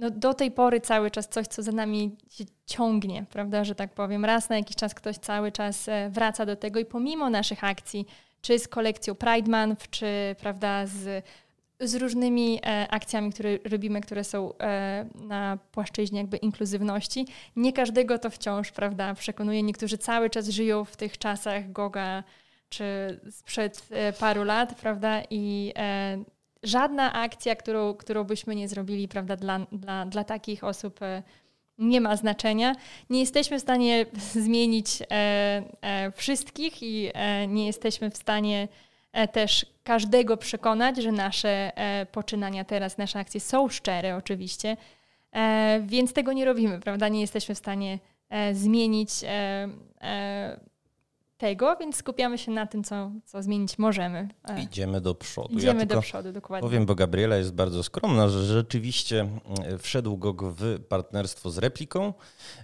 no, 0.00 0.10
do 0.10 0.34
tej 0.34 0.50
pory 0.50 0.80
cały 0.80 1.10
czas 1.10 1.28
coś, 1.28 1.46
co 1.46 1.62
za 1.62 1.72
nami 1.72 2.16
się 2.30 2.44
ciągnie, 2.66 3.24
prawda, 3.30 3.64
że 3.64 3.74
tak 3.74 3.94
powiem. 3.94 4.24
Raz 4.24 4.48
na 4.48 4.56
jakiś 4.56 4.76
czas 4.76 4.94
ktoś 4.94 5.16
cały 5.16 5.52
czas 5.52 5.88
e, 5.88 6.10
wraca 6.10 6.46
do 6.46 6.56
tego 6.56 6.80
i 6.80 6.84
pomimo 6.84 7.30
naszych 7.30 7.64
akcji, 7.64 8.06
czy 8.42 8.58
z 8.58 8.68
kolekcją 8.68 9.14
Pride 9.14 9.50
Month, 9.50 9.90
czy 9.90 10.06
prawda, 10.38 10.86
z, 10.86 11.24
z 11.80 11.94
różnymi 11.94 12.60
e, 12.62 12.88
akcjami, 12.90 13.32
które 13.32 13.58
robimy, 13.70 14.00
które 14.00 14.24
są 14.24 14.58
e, 14.58 15.06
na 15.14 15.58
płaszczyźnie 15.72 16.18
jakby 16.18 16.36
inkluzywności, 16.36 17.26
nie 17.56 17.72
każdego 17.72 18.18
to 18.18 18.30
wciąż, 18.30 18.70
prawda, 18.70 19.14
przekonuje. 19.14 19.62
Niektórzy 19.62 19.98
cały 19.98 20.30
czas 20.30 20.48
żyją 20.48 20.84
w 20.84 20.96
tych 20.96 21.18
czasach 21.18 21.72
Goga 21.72 22.24
czy 22.68 23.20
sprzed 23.30 23.86
e, 23.90 24.12
paru 24.12 24.44
lat, 24.44 24.74
prawda, 24.80 25.22
i 25.30 25.72
e, 25.76 26.18
żadna 26.62 27.12
akcja, 27.12 27.56
którą, 27.56 27.94
którą 27.94 28.24
byśmy 28.24 28.54
nie 28.54 28.68
zrobili 28.68 29.08
prawda, 29.08 29.36
dla, 29.36 29.58
dla, 29.72 30.06
dla 30.06 30.24
takich 30.24 30.64
osób 30.64 31.02
e, 31.02 31.22
nie 31.78 32.00
ma 32.00 32.16
znaczenia. 32.16 32.74
Nie 33.10 33.20
jesteśmy 33.20 33.58
w 33.58 33.62
stanie 33.62 34.06
zmienić 34.46 35.02
e, 35.02 35.06
e, 35.80 36.12
wszystkich 36.12 36.82
i 36.82 37.10
nie 37.48 37.66
jesteśmy 37.66 38.10
w 38.10 38.16
stanie 38.16 38.68
też 39.32 39.66
każdego 39.84 40.36
przekonać, 40.36 40.96
że 40.96 41.12
nasze 41.12 41.72
poczynania 42.12 42.64
teraz, 42.64 42.98
nasze 42.98 43.18
akcje 43.18 43.40
są 43.40 43.68
szczere 43.68 44.16
oczywiście, 44.16 44.76
więc 45.82 46.12
tego 46.12 46.32
nie 46.32 46.44
robimy, 46.44 46.80
prawda? 46.80 47.08
Nie 47.08 47.20
jesteśmy 47.20 47.54
w 47.54 47.58
stanie 47.58 47.98
zmienić 48.52 49.10
tego, 51.40 51.76
więc 51.76 51.96
skupiamy 51.96 52.38
się 52.38 52.52
na 52.52 52.66
tym, 52.66 52.84
co, 52.84 53.10
co 53.24 53.42
zmienić 53.42 53.78
możemy. 53.78 54.28
E, 54.48 54.62
Idziemy 54.62 55.00
do 55.00 55.14
przodu. 55.14 55.48
Idziemy 55.58 55.80
ja 55.80 55.86
do 55.86 56.00
przodu, 56.00 56.32
dokładnie. 56.32 56.68
Powiem, 56.68 56.86
bo 56.86 56.94
Gabriela 56.94 57.36
jest 57.36 57.54
bardzo 57.54 57.82
skromna, 57.82 58.28
że 58.28 58.44
rzeczywiście 58.44 59.20
mm, 59.20 59.78
wszedł 59.78 60.16
GOG 60.16 60.42
w 60.44 60.80
partnerstwo 60.88 61.50
z 61.50 61.58
Repliką, 61.58 62.12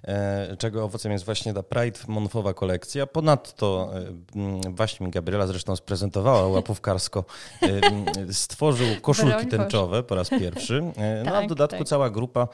e, 0.04 0.56
czego 0.56 0.84
owocem 0.84 1.12
jest 1.12 1.24
właśnie 1.24 1.54
ta 1.54 1.62
Pride 1.62 1.98
Monfowa 2.08 2.54
kolekcja. 2.54 3.06
Ponadto 3.06 3.90
e, 3.94 4.38
mm, 4.38 4.60
właśnie 4.74 5.06
mi 5.06 5.12
Gabriela 5.12 5.46
zresztą 5.46 5.76
sprezentowała 5.76 6.48
łapówkarsko, 6.56 7.24
mm, 7.62 8.32
stworzył 8.34 8.86
koszulki 9.02 9.46
tęczowe 9.46 10.02
po 10.02 10.14
raz 10.14 10.30
pierwszy. 10.30 10.82
No 11.24 11.30
a 11.30 11.36
w 11.36 11.40
tak, 11.40 11.48
dodatku 11.48 11.78
tak. 11.78 11.88
cała 11.88 12.10
grupa 12.10 12.48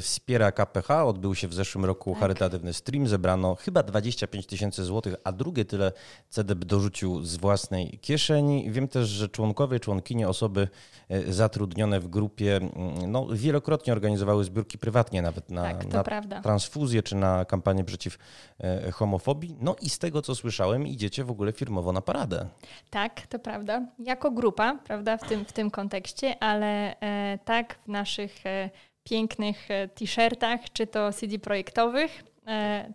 wspiera 0.00 0.52
KPH. 0.52 0.90
Odbył 0.90 1.34
się 1.34 1.48
w 1.48 1.54
zeszłym 1.54 1.84
roku 1.84 2.10
tak. 2.12 2.20
charytatywny 2.20 2.72
stream. 2.72 3.06
Zebrano 3.06 3.54
chyba 3.54 3.82
25 3.82 4.46
tysięcy 4.46 4.84
złotych, 4.84 5.14
a 5.24 5.33
drugie 5.34 5.64
tyle 5.64 5.92
CDB 6.28 6.64
dorzucił 6.64 7.24
z 7.24 7.36
własnej 7.36 7.98
kieszeni. 7.98 8.70
Wiem 8.70 8.88
też, 8.88 9.08
że 9.08 9.28
członkowie, 9.28 9.80
członkinie, 9.80 10.28
osoby 10.28 10.68
e, 11.08 11.32
zatrudnione 11.32 12.00
w 12.00 12.08
grupie 12.08 12.56
mm, 12.56 13.12
no, 13.12 13.26
wielokrotnie 13.32 13.92
organizowały 13.92 14.44
zbiórki 14.44 14.78
prywatnie, 14.78 15.22
nawet 15.22 15.50
na, 15.50 15.62
tak, 15.62 15.86
na 15.86 16.04
transfuzję 16.42 17.02
czy 17.02 17.16
na 17.16 17.44
kampanię 17.44 17.84
przeciw 17.84 18.18
e, 18.58 18.90
homofobii. 18.90 19.56
No 19.60 19.76
i 19.80 19.90
z 19.90 19.98
tego, 19.98 20.22
co 20.22 20.34
słyszałem, 20.34 20.86
idziecie 20.86 21.24
w 21.24 21.30
ogóle 21.30 21.52
firmowo 21.52 21.92
na 21.92 22.00
paradę. 22.00 22.46
Tak, 22.90 23.26
to 23.26 23.38
prawda. 23.38 23.86
Jako 23.98 24.30
grupa, 24.30 24.78
prawda, 24.84 25.16
w 25.16 25.28
tym, 25.28 25.44
w 25.44 25.52
tym 25.52 25.70
kontekście, 25.70 26.42
ale 26.42 27.00
e, 27.00 27.38
tak 27.44 27.78
w 27.84 27.88
naszych 27.88 28.46
e, 28.46 28.70
pięknych 29.04 29.70
e, 29.70 29.88
t-shirtach, 29.88 30.60
czy 30.72 30.86
to 30.86 31.12
CD 31.12 31.38
projektowych, 31.38 32.24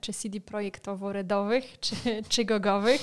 czy 0.02 0.14
CD 0.14 0.40
projektowo-redowych, 0.40 1.64
czy, 1.80 1.96
czy 2.30 2.46
gogowych. 2.46 3.02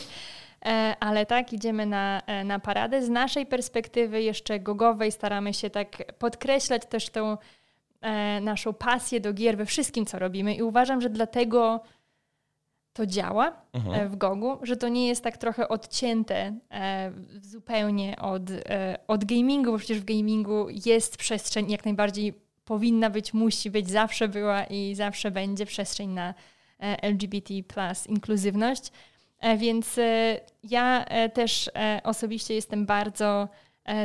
E, 0.67 0.97
ale 1.01 1.27
tak, 1.27 1.53
idziemy 1.53 1.87
na, 1.87 2.23
e, 2.27 2.45
na 2.45 2.59
paradę. 2.59 3.03
Z 3.03 3.09
naszej 3.09 3.47
perspektywy 3.47 4.23
jeszcze 4.23 4.61
gogowej 4.61 5.13
staramy 5.13 5.55
się 5.55 5.71
tak 5.71 6.13
podkreślać 6.19 6.87
też 6.87 7.11
tą 7.11 7.39
naszą 8.41 8.73
pasję 8.73 9.21
do 9.21 9.33
gier 9.33 9.57
we 9.57 9.67
wszystkim, 9.67 10.07
co 10.07 10.19
robimy 10.19 10.55
i 10.55 10.63
uważam, 10.63 11.01
że 11.01 11.11
dlatego 11.11 11.81
to 12.93 13.07
działa 13.07 13.53
mhm. 13.73 14.09
w 14.09 14.17
Gogu, 14.17 14.59
że 14.63 14.77
to 14.77 14.89
nie 14.89 15.09
jest 15.09 15.25
tak 15.25 15.37
trochę 15.37 15.69
odcięte 15.69 16.59
zupełnie 17.41 18.17
od, 18.21 18.43
od 19.07 19.25
gamingu, 19.25 19.73
bo 19.73 19.79
przecież 19.79 20.01
w 20.01 20.05
gamingu 20.05 20.67
jest 20.87 21.17
przestrzeń 21.17 21.71
jak 21.71 21.85
najbardziej 21.85 22.35
powinna 22.66 23.11
być, 23.11 23.35
musi 23.35 23.70
być, 23.70 23.90
zawsze 23.90 24.29
była 24.29 24.64
i 24.64 24.94
zawsze 24.94 25.31
będzie 25.31 25.66
przestrzeń 25.66 26.11
na 26.11 26.35
e, 26.81 27.02
LGBT, 27.02 27.55
inkluzywność. 28.09 28.92
E, 29.40 29.57
więc 29.57 29.98
e, 29.98 30.40
ja 30.64 31.07
też 31.35 31.70
osobiście 32.05 32.55
jestem 32.55 32.87
bardzo 32.87 33.48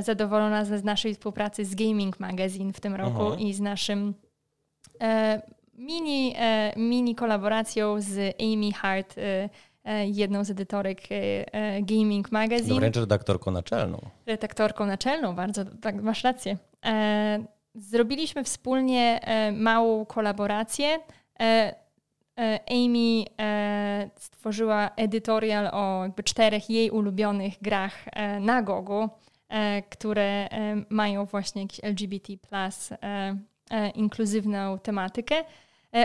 zadowolona 0.02 0.66
ze 0.66 0.80
z 0.80 0.84
naszej 0.84 1.14
współpracy 1.14 1.66
z 1.66 1.76
Gaming 1.76 2.20
Magazine 2.20 2.74
w 2.74 2.80
tym 2.80 2.96
roku 2.96 3.28
Aha. 3.28 3.36
i 3.40 3.54
z 3.54 3.60
naszym 3.60 4.14
mini, 5.74 6.36
mini 6.76 7.16
kolaboracją 7.16 8.02
z 8.02 8.36
Amy 8.42 8.72
Hart, 8.74 9.16
jedną 10.06 10.44
z 10.44 10.50
edytorek 10.50 11.02
Gaming 11.82 12.32
Magazine. 12.32 12.70
No 12.70 12.76
wręcz 12.76 12.96
redaktorką 12.96 13.52
naczelną. 13.52 14.00
Redaktorką 14.26 14.86
naczelną, 14.86 15.36
bardzo, 15.36 15.66
tak, 15.66 15.96
masz 15.96 16.24
rację. 16.24 16.58
Zrobiliśmy 17.76 18.44
wspólnie 18.44 19.20
e, 19.22 19.52
małą 19.52 20.06
kolaborację. 20.06 21.00
E, 21.40 21.76
e, 22.40 22.60
Amy 22.70 23.26
stworzyła 24.18 24.90
edytorial 24.96 25.70
o 25.74 26.04
jakby 26.04 26.24
czterech 26.24 26.70
jej 26.70 26.92
ulubionych 26.92 27.54
grach 27.62 28.06
na 28.40 28.62
Gogu, 28.62 29.10
które 29.90 30.50
mają 30.90 31.26
właśnie 31.26 31.62
jakiś 31.62 31.80
LGBT, 31.84 32.34
inkluzywną 33.96 34.80
tematykę. 34.80 35.36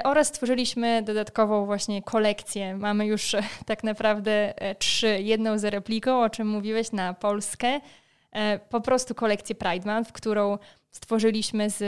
Oraz 0.05 0.29
stworzyliśmy 0.29 1.03
dodatkową 1.03 1.67
właśnie 1.67 2.03
kolekcję. 2.03 2.77
Mamy 2.77 3.07
już 3.07 3.37
tak 3.67 3.85
naprawdę 3.85 4.55
trzy. 4.79 5.19
Jedną 5.21 5.59
z 5.59 5.65
repliką, 5.65 6.23
o 6.23 6.31
czym 6.31 6.49
mówiłeś, 6.49 6.93
na 6.93 7.15
Polskę. 7.15 7.81
Po 8.71 8.81
prostu 8.81 9.15
kolekcję 9.15 9.55
Pride 9.55 9.93
Month, 9.93 10.13
którą 10.13 10.59
stworzyliśmy 10.97 11.71
z 11.71 11.83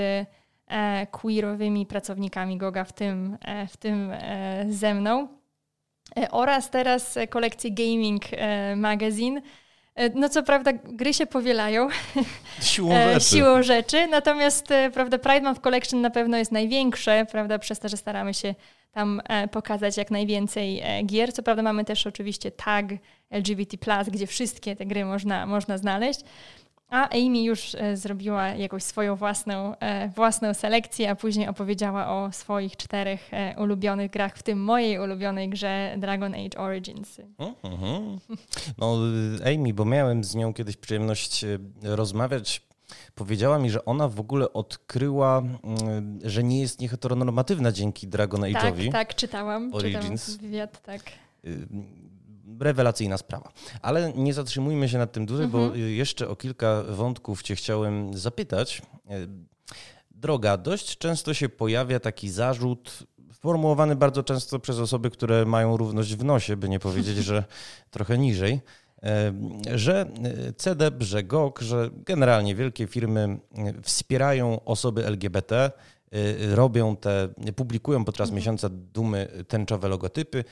e, 0.67 1.07
queerowymi 1.07 1.87
pracownikami 1.87 2.57
Goga, 2.57 2.85
w 2.85 2.93
tym, 2.93 3.39
e, 3.45 3.67
w 3.67 3.77
tym 3.77 4.11
e, 4.13 4.67
ze 4.69 4.95
mną. 4.95 5.29
Oraz 6.31 6.71
teraz 6.71 7.19
kolekcję 7.31 7.71
Gaming 7.71 8.23
Magazine. 8.77 9.41
No 10.15 10.29
co 10.29 10.43
prawda 10.43 10.73
gry 10.73 11.15
się 11.15 11.27
powielają 11.27 11.89
siłą 12.61 12.95
rzeczy, 12.95 13.27
siłą 13.27 13.63
rzeczy 13.63 14.07
natomiast 14.07 14.69
prawda, 14.95 15.19
Pride 15.19 15.41
Month 15.41 15.61
Collection 15.61 16.01
na 16.01 16.11
pewno 16.11 16.37
jest 16.37 16.53
największe, 16.53 17.27
prawda, 17.31 17.59
przez 17.59 17.79
to, 17.79 17.89
że 17.89 17.97
staramy 17.97 18.35
się 18.35 18.55
tam 18.93 19.21
pokazać 19.51 19.97
jak 19.97 20.11
najwięcej 20.11 20.83
gier. 21.07 21.33
Co 21.33 21.43
prawda 21.43 21.63
mamy 21.63 21.85
też 21.85 22.07
oczywiście 22.07 22.51
tag 22.51 22.87
LGBT+, 23.31 23.77
gdzie 24.13 24.27
wszystkie 24.27 24.77
te 24.77 24.87
gry 24.87 25.05
można, 25.05 25.47
można 25.47 25.79
znaleźć. 25.79 26.21
A 26.91 27.09
Amy 27.09 27.43
już 27.43 27.75
e, 27.75 27.97
zrobiła 27.97 28.49
jakąś 28.49 28.83
swoją 28.83 29.17
własną, 29.17 29.77
e, 29.77 30.09
własną 30.09 30.55
selekcję, 30.55 31.11
a 31.11 31.15
później 31.15 31.49
opowiedziała 31.49 32.09
o 32.09 32.33
swoich 32.33 32.77
czterech 32.77 33.35
e, 33.35 33.55
ulubionych 33.59 34.11
grach, 34.11 34.37
w 34.37 34.43
tym 34.43 34.65
mojej 34.65 34.99
ulubionej 34.99 35.49
grze 35.49 35.95
Dragon 35.99 36.35
Age 36.35 36.59
Origins. 36.59 37.21
Mm-hmm. 37.39 38.19
No, 38.79 38.97
Amy, 39.55 39.75
bo 39.75 39.85
miałem 39.85 40.25
z 40.25 40.35
nią 40.35 40.55
kiedyś 40.55 40.77
przyjemność 40.77 41.45
rozmawiać 41.83 42.68
powiedziała 43.19 43.59
mi, 43.59 43.71
że 43.71 43.85
ona 43.85 44.09
w 44.09 44.21
ogóle 44.21 44.53
odkryła, 44.53 45.39
mm, 45.39 46.19
że 46.25 46.45
nie 46.45 46.61
jest 46.61 46.81
nieheteronormatywna 46.81 47.73
dzięki 47.73 48.09
Dragon 48.09 48.41
Age'owi. 48.41 48.85
Tak, 48.85 48.93
tak, 48.93 49.15
czytałam. 49.15 49.75
Origins. 49.75 50.27
Czytałam 50.27 50.51
wywiad, 50.51 50.83
tak. 50.83 51.01
Y, 51.45 51.67
rewelacyjna 52.61 53.19
sprawa. 53.19 53.53
Ale 53.83 54.13
nie 54.13 54.35
zatrzymujmy 54.35 54.89
się 54.89 54.99
nad 54.99 55.13
tym 55.13 55.27
dłużej, 55.27 55.47
mhm. 55.47 55.71
bo 55.71 55.77
jeszcze 55.77 56.29
o 56.29 56.37
kilka 56.37 56.83
wątków 56.83 57.43
Cię 57.43 57.57
chciałem 57.57 58.15
zapytać. 58.15 58.83
Droga, 60.11 60.57
dość 60.57 60.99
często 60.99 61.35
się 61.35 61.49
pojawia 61.49 62.01
taki 62.01 62.31
zarzut 62.31 63.07
formułowany 63.33 63.97
bardzo 63.97 64.23
często 64.23 64.59
przez 64.59 64.79
osoby, 64.79 65.11
które 65.11 65.45
mają 65.45 65.77
równość 65.77 66.17
w 66.17 66.25
nosie, 66.25 66.57
by 66.57 66.69
nie 66.69 66.79
powiedzieć, 66.79 67.17
że 67.31 67.45
trochę 67.91 68.19
niżej 68.19 68.61
że 69.75 70.07
CDEP, 70.57 71.03
że 71.03 71.23
GOG, 71.23 71.61
że 71.61 71.91
generalnie 72.07 72.55
wielkie 72.55 72.87
firmy 72.87 73.39
wspierają 73.83 74.65
osoby 74.65 75.07
LGBT, 75.07 75.71
robią 76.55 76.97
te, 76.97 77.29
publikują 77.57 78.05
podczas 78.05 78.29
mhm. 78.29 78.37
miesiąca 78.37 78.69
dumy 78.69 79.29
tęczowe 79.49 79.89
logotypy, 79.89 80.45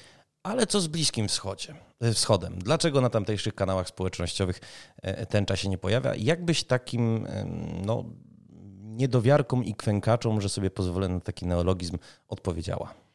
ale 0.42 0.66
co 0.66 0.80
z 0.80 0.86
Bliskim 0.86 1.28
Wschodzie, 1.28 1.74
Wschodem? 2.14 2.58
Dlaczego 2.58 3.00
na 3.00 3.10
tamtejszych 3.10 3.54
kanałach 3.54 3.88
społecznościowych 3.88 4.60
e, 5.02 5.26
tęcza 5.26 5.56
się 5.56 5.68
nie 5.68 5.78
pojawia? 5.78 6.14
Jakbyś 6.14 6.64
takim 6.64 7.26
no, 7.84 8.04
niedowiarkom 8.82 9.64
i 9.64 9.74
kwękaczom, 9.74 10.40
że 10.40 10.48
sobie 10.48 10.70
pozwolę 10.70 11.08
na 11.08 11.20
taki 11.20 11.46
neologizm, 11.46 11.98
odpowiedziała? 12.28 13.05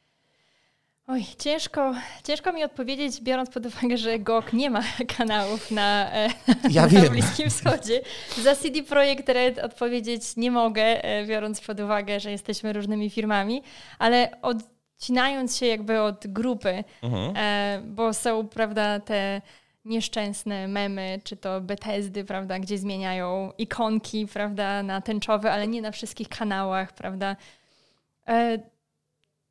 Oj, 1.11 1.25
ciężko, 1.39 1.93
ciężko 2.23 2.53
mi 2.53 2.63
odpowiedzieć, 2.63 3.21
biorąc 3.21 3.49
pod 3.49 3.65
uwagę, 3.65 3.97
że 3.97 4.19
GOG 4.19 4.53
nie 4.53 4.69
ma 4.69 4.81
kanałów 5.17 5.71
na, 5.71 6.11
e, 6.13 6.29
ja 6.69 6.87
na 6.87 7.09
Bliskim 7.09 7.49
Wschodzie. 7.49 8.01
Za 8.37 8.55
CD 8.55 8.83
Projekt 8.83 9.29
Red 9.29 9.59
odpowiedzieć 9.59 10.37
nie 10.37 10.51
mogę, 10.51 11.03
e, 11.03 11.25
biorąc 11.25 11.61
pod 11.61 11.79
uwagę, 11.79 12.19
że 12.19 12.31
jesteśmy 12.31 12.73
różnymi 12.73 13.09
firmami, 13.09 13.63
ale 13.99 14.31
odcinając 14.41 15.57
się 15.57 15.65
jakby 15.65 16.01
od 16.01 16.27
grupy, 16.27 16.83
mhm. 17.03 17.33
E, 17.37 17.81
bo 17.85 18.13
są, 18.13 18.47
prawda, 18.47 18.99
te 18.99 19.41
nieszczęsne 19.85 20.67
memy, 20.67 21.19
czy 21.23 21.37
to 21.37 21.61
Bethesdy, 21.61 22.23
prawda, 22.23 22.59
gdzie 22.59 22.77
zmieniają 22.77 23.51
ikonki, 23.57 24.27
prawda, 24.27 24.83
na 24.83 25.01
tęczowe, 25.01 25.51
ale 25.51 25.67
nie 25.67 25.81
na 25.81 25.91
wszystkich 25.91 26.29
kanałach, 26.29 26.93
prawda. 26.93 27.35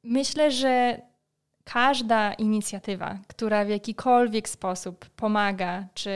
Myślę, 0.03 0.51
że 0.51 1.01
każda 1.73 2.35
inicjatywa, 2.35 3.19
która 3.27 3.65
w 3.65 3.69
jakikolwiek 3.69 4.49
sposób 4.49 5.09
pomaga, 5.09 5.85
czy, 5.95 6.11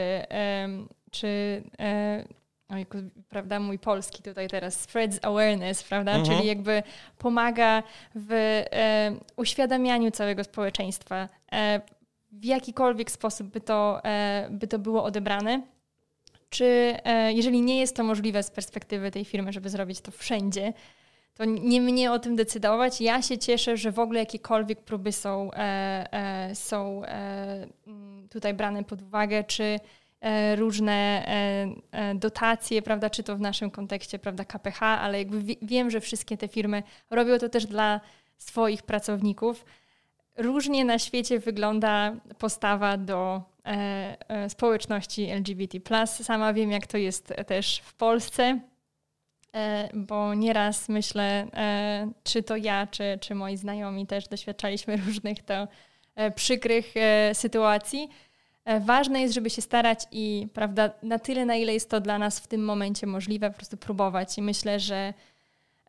czy 1.11 1.63
e, 1.79 2.25
ojku, 2.69 2.99
prawda, 3.29 3.61
mój 3.61 3.79
polski 3.79 4.23
tutaj 4.23 4.49
teraz, 4.49 4.81
spreads 4.81 5.19
awareness, 5.23 5.83
prawda, 5.83 6.13
mhm. 6.15 6.37
czyli 6.37 6.49
jakby 6.49 6.83
pomaga 7.19 7.83
w 8.15 8.33
e, 8.33 9.13
uświadamianiu 9.37 10.11
całego 10.11 10.45
społeczeństwa, 10.45 11.29
e, 11.53 11.81
w 12.33 12.45
jakikolwiek 12.45 13.11
sposób 13.11 13.47
by 13.47 13.61
to, 13.61 14.03
by 14.51 14.67
to 14.67 14.79
było 14.79 15.05
odebrane, 15.05 15.63
czy 16.51 16.97
jeżeli 17.29 17.63
nie 17.63 17.81
jest 17.81 17.97
to 17.97 18.05
możliwe 18.05 18.43
z 18.43 18.51
perspektywy 18.51 19.11
tej 19.11 19.25
firmy, 19.25 19.53
żeby 19.53 19.69
zrobić 19.69 20.01
to 20.01 20.11
wszędzie, 20.11 20.73
to 21.35 21.45
nie 21.45 21.81
mnie 21.81 22.13
o 22.13 22.19
tym 22.19 22.37
decydować. 22.37 23.01
Ja 23.01 23.23
się 23.23 23.39
cieszę, 23.39 23.77
że 23.77 23.93
w 23.93 23.99
ogóle 23.99 24.21
jakiekolwiek 24.21 24.81
próby 24.81 25.13
są, 25.13 25.51
e, 25.53 25.59
e, 26.13 26.55
są 26.55 27.05
e, 27.05 27.67
mm, 27.87 28.29
tutaj 28.29 28.55
brane 28.55 28.85
pod 28.85 29.03
uwagę, 29.03 29.45
czy 29.45 29.81
różne 30.57 31.27
dotacje, 32.15 32.83
prawda, 32.83 33.11
czy 33.11 33.23
to 33.23 33.37
w 33.37 33.41
naszym 33.41 33.71
kontekście, 33.71 34.19
prawda, 34.19 34.45
KPH, 34.45 34.83
ale 34.83 35.19
jakby 35.19 35.57
wiem, 35.63 35.91
że 35.91 36.01
wszystkie 36.01 36.37
te 36.37 36.49
firmy 36.49 36.83
robią 37.11 37.39
to 37.39 37.49
też 37.49 37.67
dla 37.67 38.01
swoich 38.39 38.83
pracowników. 38.83 39.65
Różnie 40.37 40.85
na 40.85 40.99
świecie 40.99 41.39
wygląda 41.39 42.17
postawa 42.39 42.97
do 42.97 43.43
społeczności 44.49 45.31
LGBT. 45.31 46.07
Sama 46.07 46.53
wiem, 46.53 46.71
jak 46.71 46.87
to 46.87 46.99
jest 46.99 47.35
też 47.47 47.79
w 47.85 47.95
Polsce. 47.95 48.61
E, 49.55 49.89
bo 49.95 50.35
nieraz 50.35 50.89
myślę, 50.89 51.47
e, 51.55 52.11
czy 52.25 52.43
to 52.43 52.57
ja, 52.57 52.87
czy, 52.87 53.19
czy 53.21 53.35
moi 53.35 53.57
znajomi 53.57 54.07
też 54.07 54.29
doświadczaliśmy 54.29 54.97
różnych 55.07 55.43
to 55.43 55.69
e, 56.17 56.31
przykrych 56.31 56.95
sytuacji. 57.33 58.09
Ważne 58.81 59.21
jest, 59.21 59.35
żeby 59.35 59.51
się 59.51 59.63
starać 59.63 60.01
i 60.13 60.49
prawda, 60.55 60.91
na 61.03 61.19
tyle, 61.19 61.45
na 61.45 61.57
ile 61.57 61.73
jest 61.73 61.91
to 61.91 62.01
dla 62.01 62.19
nas 62.19 62.41
w 62.41 62.47
tym 62.47 62.65
momencie 62.65 63.07
możliwe, 63.07 63.51
po 63.51 63.57
prostu 63.57 63.77
próbować. 63.77 64.39
I 64.39 64.43
myślę, 64.43 64.81
że 64.81 65.15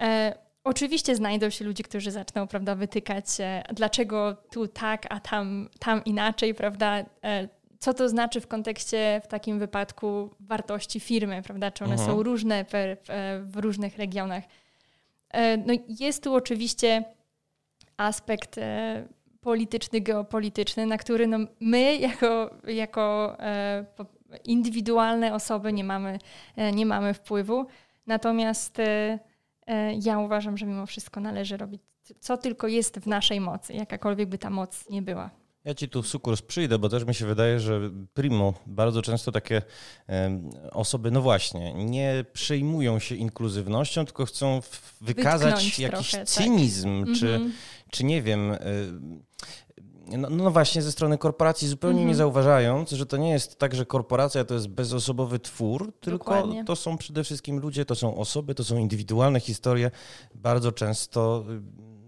e, 0.02 0.36
oczywiście 0.64 1.16
znajdą 1.16 1.50
się 1.50 1.66
ludzie, 1.66 1.84
którzy 1.84 2.12
zaczną 2.12 2.48
prawda, 2.48 2.76
wytykać, 2.76 3.26
e, 3.40 3.64
dlaczego 3.74 4.36
tu 4.52 4.68
tak, 4.68 5.06
a 5.10 5.20
tam, 5.20 5.70
tam 5.80 6.04
inaczej, 6.06 6.54
prawda. 6.54 7.06
E, 7.24 7.48
co 7.80 7.94
to 7.94 8.10
znaczy 8.10 8.42
w 8.42 8.48
kontekście 8.48 9.22
w 9.24 9.28
takim 9.28 9.60
wypadku 9.60 10.30
wartości 10.40 11.00
firmy, 11.00 11.42
prawda? 11.42 11.72
Czy 11.72 11.84
one 11.84 11.94
mhm. 11.94 12.10
są 12.10 12.24
różne 12.24 12.66
w, 12.66 12.72
w 13.44 13.58
różnych 13.58 13.98
regionach. 13.98 14.44
E, 15.30 15.58
no 15.58 15.74
jest 16.00 16.24
tu 16.24 16.36
oczywiście 16.36 17.04
aspekt 17.98 18.58
e, 18.58 19.08
polityczny, 19.42 20.02
geopolityczny, 20.02 20.86
na 20.86 20.98
który 20.98 21.28
no 21.28 21.38
my 21.60 21.98
jako, 21.98 22.50
jako 22.68 23.36
e, 23.40 23.86
indywidualne 24.44 25.34
osoby 25.34 25.74
nie 25.74 25.84
mamy, 25.84 26.20
nie 26.74 26.86
mamy 26.86 27.14
wpływu. 27.14 27.66
Natomiast 28.08 28.78
ja 30.02 30.20
uważam, 30.20 30.58
że 30.58 30.66
mimo 30.66 30.86
wszystko 30.86 31.20
należy 31.20 31.58
robić 31.58 31.82
co 32.20 32.38
tylko 32.38 32.68
jest 32.68 33.00
w 33.00 33.08
naszej 33.08 33.42
mocy, 33.42 33.74
jakakolwiek 33.74 34.30
by 34.30 34.38
ta 34.38 34.50
moc 34.50 34.90
nie 34.90 35.02
była. 35.02 35.30
Ja 35.66 35.74
ci 35.76 35.90
tu 35.90 36.04
sukurs 36.04 36.42
przyjdę, 36.42 36.80
bo 36.80 36.90
też 36.90 37.06
mi 37.06 37.16
się 37.16 37.26
wydaje, 37.26 37.60
że 37.60 37.92
primo, 38.14 38.54
bardzo 38.68 39.02
często 39.02 39.32
takie 39.32 39.62
osoby, 40.72 41.12
no 41.12 41.22
właśnie, 41.22 41.74
nie 41.74 42.26
przejmują 42.34 43.00
się 43.00 43.16
inkluzywnością, 43.16 44.06
tylko 44.06 44.26
chcą 44.26 44.62
wykazać 45.02 45.80
jakiś 45.80 46.12
trochę, 46.12 46.18
tak. 46.18 46.28
cynizm, 46.28 47.06
tak. 47.06 47.16
czy, 47.16 47.36
mm 47.36 47.50
-hmm. 47.50 47.54
czy 47.92 48.04
nie 48.04 48.22
wiem. 48.22 48.58
No, 50.18 50.30
no, 50.30 50.52
właśnie 50.52 50.82
ze 50.82 50.92
strony 50.92 51.18
korporacji 51.18 51.68
zupełnie 51.68 51.98
mm 51.98 52.06
-hmm. 52.06 52.12
nie 52.12 52.16
zauważając, 52.16 52.92
że 52.92 53.06
to 53.06 53.18
nie 53.18 53.30
jest 53.30 53.60
tak, 53.60 53.76
że 53.76 53.86
korporacja 53.86 54.46
to 54.46 54.54
jest 54.54 54.68
bezosobowy 54.68 55.40
twór, 55.40 55.94
tylko 56.00 56.18
Dokładnie. 56.18 56.66
to 56.66 56.76
są 56.76 56.98
przede 56.98 57.24
wszystkim 57.24 57.60
ludzie, 57.60 57.86
to 57.86 57.96
są 57.96 58.18
osoby, 58.18 58.56
to 58.56 58.64
są 58.64 58.78
indywidualne 58.78 59.40
historie, 59.40 59.92
bardzo 60.36 60.72
często 60.72 61.46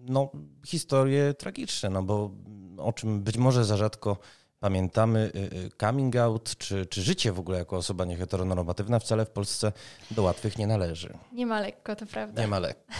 no, 0.01 0.31
historie 0.65 1.33
tragiczne, 1.33 1.89
no 1.89 2.03
bo 2.03 2.31
o 2.79 2.93
czym 2.93 3.21
być 3.21 3.37
może 3.37 3.65
za 3.65 3.77
rzadko 3.77 4.17
pamiętamy, 4.67 5.31
y, 5.35 5.39
y, 5.39 5.71
coming 5.77 6.15
out 6.15 6.55
czy, 6.57 6.85
czy 6.85 7.01
życie 7.01 7.31
w 7.31 7.39
ogóle 7.39 7.57
jako 7.57 7.77
osoba 7.77 8.05
nieheteronormatywna 8.05 8.99
wcale 8.99 9.25
w 9.25 9.29
Polsce 9.29 9.71
do 10.11 10.23
łatwych 10.23 10.57
nie 10.57 10.67
należy. 10.67 11.13
Nie 11.31 11.45
ma 11.45 11.59
lekko, 11.59 11.95
to 11.95 12.05
prawda. 12.05 12.41
Nie 12.41 12.47
ma 12.47 12.59
lekko. 12.59 12.93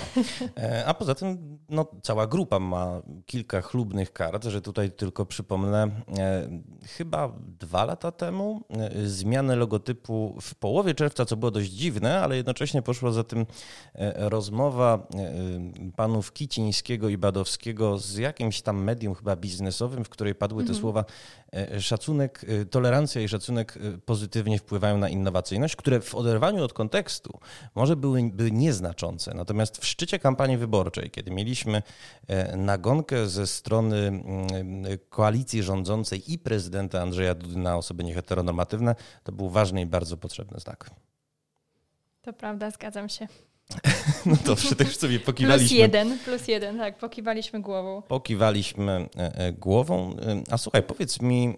E, 0.57 0.85
a 0.85 0.93
poza 0.93 1.15
tym 1.15 1.59
no, 1.69 1.85
cała 2.01 2.27
grupa 2.27 2.59
ma 2.59 3.01
kilka 3.25 3.61
chlubnych 3.61 4.13
kart, 4.13 4.45
że 4.45 4.61
tutaj 4.61 4.91
tylko 4.91 5.25
przypomnę, 5.25 5.83
e, 6.17 6.49
chyba 6.97 7.31
dwa 7.59 7.85
lata 7.85 8.11
temu 8.11 8.61
e, 8.69 9.07
zmianę 9.07 9.55
logotypu 9.55 10.37
w 10.41 10.55
połowie 10.55 10.95
czerwca, 10.95 11.25
co 11.25 11.37
było 11.37 11.51
dość 11.51 11.69
dziwne, 11.69 12.21
ale 12.21 12.37
jednocześnie 12.37 12.81
poszła 12.81 13.11
za 13.11 13.23
tym 13.23 13.45
rozmowa 14.15 15.07
panów 15.95 16.33
Kicińskiego 16.33 17.09
i 17.09 17.17
Badowskiego 17.17 17.97
z 17.97 18.17
jakimś 18.17 18.61
tam 18.61 18.83
medium 18.83 19.15
chyba 19.15 19.35
biznesowym, 19.35 20.03
w 20.03 20.09
której 20.09 20.35
padły 20.35 20.63
te 20.63 20.69
mhm. 20.69 20.81
słowa 20.81 21.05
szacunek, 21.79 22.45
e, 22.47 22.65
tolerancja 22.65 23.21
i 23.21 23.27
szacunek 23.27 23.77
e, 23.77 23.97
pozytywnie 23.97 24.59
wpływają 24.59 24.97
na 24.97 25.09
innowacyjność, 25.09 25.75
które 25.75 26.01
w 26.01 26.15
oderwaniu 26.15 26.63
od 26.63 26.73
kontekstu 26.73 27.39
może 27.75 27.95
były, 27.95 28.29
były 28.33 28.51
nieznaczące. 28.51 29.33
Natomiast 29.33 29.77
w 29.77 29.85
szczycie 29.85 30.19
kampanii 30.19 30.57
wyborczej, 30.57 31.11
kiedy 31.11 31.31
mieliśmy 31.31 31.81
nagonkę 32.55 33.27
ze 33.27 33.47
strony 33.47 33.97
mm, 33.97 34.23
koalicji 35.09 35.63
rządzącej 35.63 36.33
i 36.33 36.39
prezydenta 36.39 37.01
Andrzeja 37.01 37.35
Dudy 37.35 37.57
na 37.57 37.77
osoby 37.77 38.03
nieheteronormatywne, 38.03 38.95
to 39.23 39.31
był 39.31 39.49
ważny 39.49 39.81
i 39.81 39.85
bardzo 39.85 40.17
potrzebny 40.17 40.59
znak. 40.59 40.89
To 42.21 42.33
prawda, 42.33 42.71
zgadzam 42.71 43.09
się. 43.09 43.27
No 44.25 44.35
dobrze, 44.45 44.75
to 44.75 44.83
już 44.83 44.97
sobie 44.97 45.19
pokiwaliśmy. 45.19 45.67
Plus 45.69 45.79
jeden, 45.79 46.19
plus 46.19 46.47
jeden, 46.47 46.77
tak, 46.77 46.97
pokiwaliśmy 46.97 47.61
głową. 47.61 48.01
Pokiwaliśmy 48.01 49.09
e, 49.17 49.35
e, 49.35 49.53
głową. 49.53 50.15
E, 50.17 50.43
a 50.51 50.57
słuchaj, 50.57 50.83
powiedz 50.83 51.21
mi, 51.21 51.53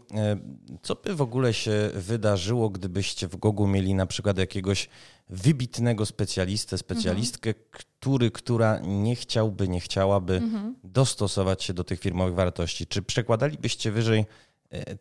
co 0.82 0.96
by 0.96 1.16
w 1.16 1.22
ogóle 1.22 1.54
się 1.54 1.90
wydarzyło, 1.94 2.70
gdybyście 2.70 3.28
w 3.28 3.36
Gogu 3.36 3.68
mieli 3.68 3.94
na 3.94 4.06
przykład 4.06 4.38
jakiegoś 4.38 4.90
wybitnego 5.30 6.06
specjalistę, 6.06 6.78
specjalistkę, 6.78 7.50
mhm. 7.50 7.66
który, 7.72 8.32
która 8.32 8.80
nie 8.80 9.16
chciałby, 9.16 9.68
nie 9.68 9.80
chciałaby 9.80 10.34
mhm. 10.34 10.76
dostosować 10.84 11.64
się 11.64 11.74
do 11.74 11.84
tych 11.84 12.00
firmowych 12.00 12.36
wartości? 12.36 12.88
Czy 12.88 13.02
przekładalibyście 13.02 13.92
wyżej 13.92 14.26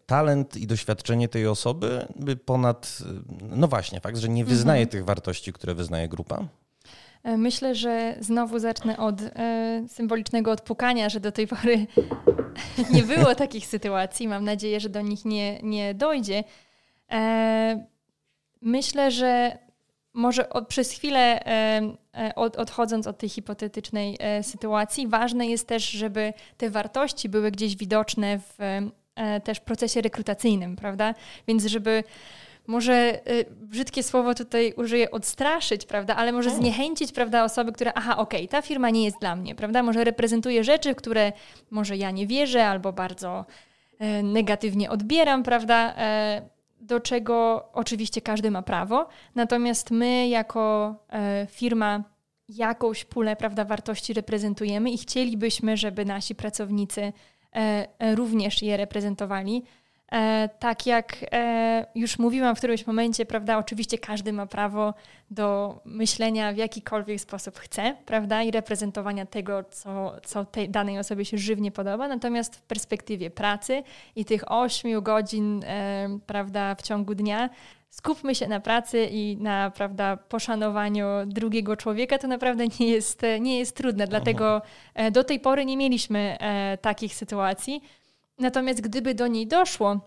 talent 0.07 0.57
i 0.57 0.67
doświadczenie 0.67 1.29
tej 1.29 1.47
osoby 1.47 2.07
by 2.17 2.37
ponad, 2.37 2.99
no 3.43 3.69
właśnie, 3.69 4.01
fakt, 4.01 4.17
że 4.17 4.29
nie 4.29 4.45
wyznaje 4.45 4.83
mhm. 4.83 4.91
tych 4.91 5.05
wartości, 5.05 5.53
które 5.53 5.75
wyznaje 5.75 6.09
grupa? 6.09 6.45
E, 7.23 7.37
myślę, 7.37 7.75
że 7.75 8.17
znowu 8.21 8.59
zacznę 8.59 8.97
od 8.97 9.21
e, 9.23 9.85
symbolicznego 9.89 10.51
odpukania, 10.51 11.09
że 11.09 11.21
do 11.21 11.33
tej 11.33 11.47
pory 11.47 11.87
nie 12.95 13.03
było 13.03 13.35
takich 13.35 13.67
sytuacji. 13.67 14.29
Mam 14.29 14.45
nadzieję, 14.45 14.81
że 14.81 14.89
do 14.89 15.01
nich 15.01 15.25
nie, 15.25 15.59
nie 15.63 15.95
dojdzie. 15.95 16.45
E, 17.13 17.87
myślę, 18.63 19.11
że 19.11 19.59
może 20.19 20.51
od, 20.51 20.69
przez 20.69 20.91
chwilę 20.91 21.47
e, 21.47 22.35
od, 22.35 22.57
odchodząc 22.57 23.07
od 23.07 23.19
tej 23.19 23.29
hipotetycznej 23.29 24.17
e, 24.21 24.43
sytuacji, 24.43 25.09
ważne 25.09 25.47
jest 25.47 25.69
też, 25.69 25.91
żeby 25.91 26.33
te 26.57 26.71
wartości 26.71 27.29
były 27.29 27.51
gdzieś 27.51 27.77
widoczne 27.77 28.39
w 28.39 28.61
e, 29.17 29.41
też 29.41 29.61
procesie 29.61 30.01
rekrutacyjnym, 30.01 30.77
prawda? 30.77 31.15
Więc 31.49 31.65
żeby 31.65 32.05
może 32.69 33.21
brzydkie 33.51 34.03
słowo 34.03 34.35
tutaj 34.35 34.73
użyję 34.77 35.11
odstraszyć, 35.11 35.87
prawda, 35.87 36.17
ale 36.17 36.33
może 36.33 36.51
zniechęcić, 36.51 37.13
prawda, 37.13 37.45
osoby, 37.45 37.73
które 37.73 37.93
aha, 37.95 38.17
okej, 38.17 38.41
okay, 38.41 38.49
ta 38.49 38.63
firma 38.63 38.91
nie 38.91 39.05
jest 39.05 39.19
dla 39.21 39.37
mnie, 39.37 39.55
prawda, 39.55 39.83
może 39.83 40.05
reprezentuje 40.05 40.65
rzeczy, 40.65 40.95
które 40.95 41.33
może 41.71 41.97
ja 41.97 42.11
nie 42.11 42.27
wierzę 42.27 42.67
albo 42.67 42.93
bardzo 42.93 43.45
negatywnie 44.23 44.91
odbieram, 44.91 45.43
prawda, 45.43 45.95
do 46.81 47.01
czego 47.01 47.69
oczywiście 47.73 48.21
każdy 48.21 48.51
ma 48.51 48.63
prawo, 48.63 49.09
natomiast 49.35 49.91
my 49.91 50.29
jako 50.29 50.95
e, 51.13 51.47
firma 51.51 52.05
jakąś 52.49 53.05
pulę 53.05 53.37
prawda, 53.37 53.65
wartości 53.65 54.13
reprezentujemy 54.13 54.91
i 54.91 54.99
chcielibyśmy, 54.99 55.77
żeby 55.77 56.05
nasi 56.05 56.35
pracownicy 56.35 57.01
e, 57.03 57.13
e, 57.99 58.15
również 58.15 58.63
je 58.63 58.77
reprezentowali. 58.77 59.63
E, 60.13 60.49
tak 60.59 60.87
jak 60.87 61.17
e, 61.33 61.87
już 61.95 62.19
mówiłam 62.19 62.57
w 62.57 62.59
którymś 62.59 62.87
momencie, 62.87 63.27
prawda, 63.27 63.59
oczywiście 63.59 63.99
każdy 63.99 64.33
ma 64.33 64.47
prawo 64.47 64.95
do 65.31 65.79
myślenia 65.85 66.53
w 66.53 66.57
jakikolwiek 66.57 67.21
sposób 67.21 67.59
chce, 67.59 67.97
prawda, 68.07 68.43
i 68.43 68.51
reprezentowania 68.51 69.27
tego, 69.27 69.65
co, 69.71 70.17
co 70.25 70.45
tej 70.45 70.69
danej 70.69 70.99
osobie 70.99 71.25
się 71.25 71.39
żywnie 71.39 71.73
podoba, 71.73 72.09
natomiast 72.09 72.57
w 72.57 72.63
perspektywie 72.63 73.31
pracy 73.31 73.83
i 74.17 74.25
tych 74.25 74.53
8 74.53 75.03
godzin, 75.03 75.65
e, 75.65 76.19
prawda, 76.27 76.75
w 76.75 76.83
ciągu 76.83 77.15
dnia, 77.15 77.51
skupmy 77.91 78.35
się 78.35 78.49
na 78.49 78.61
pracy 78.61 79.09
i 79.11 79.37
na 79.41 79.71
prawda, 79.71 80.17
poszanowaniu 80.17 81.07
drugiego 81.27 81.77
człowieka, 81.77 82.19
to 82.19 82.29
naprawdę 82.29 82.65
nie 82.81 82.89
jest, 82.89 83.23
nie 83.41 83.59
jest 83.59 83.77
trudne. 83.77 84.07
Dlatego 84.07 84.63
do 85.13 85.25
tej 85.25 85.41
pory 85.41 85.65
nie 85.65 85.77
mieliśmy 85.77 86.37
takich 86.81 87.15
sytuacji. 87.15 87.83
Natomiast 88.39 88.81
gdyby 88.81 89.15
do 89.15 89.27
niej 89.27 89.47
doszło, 89.47 90.01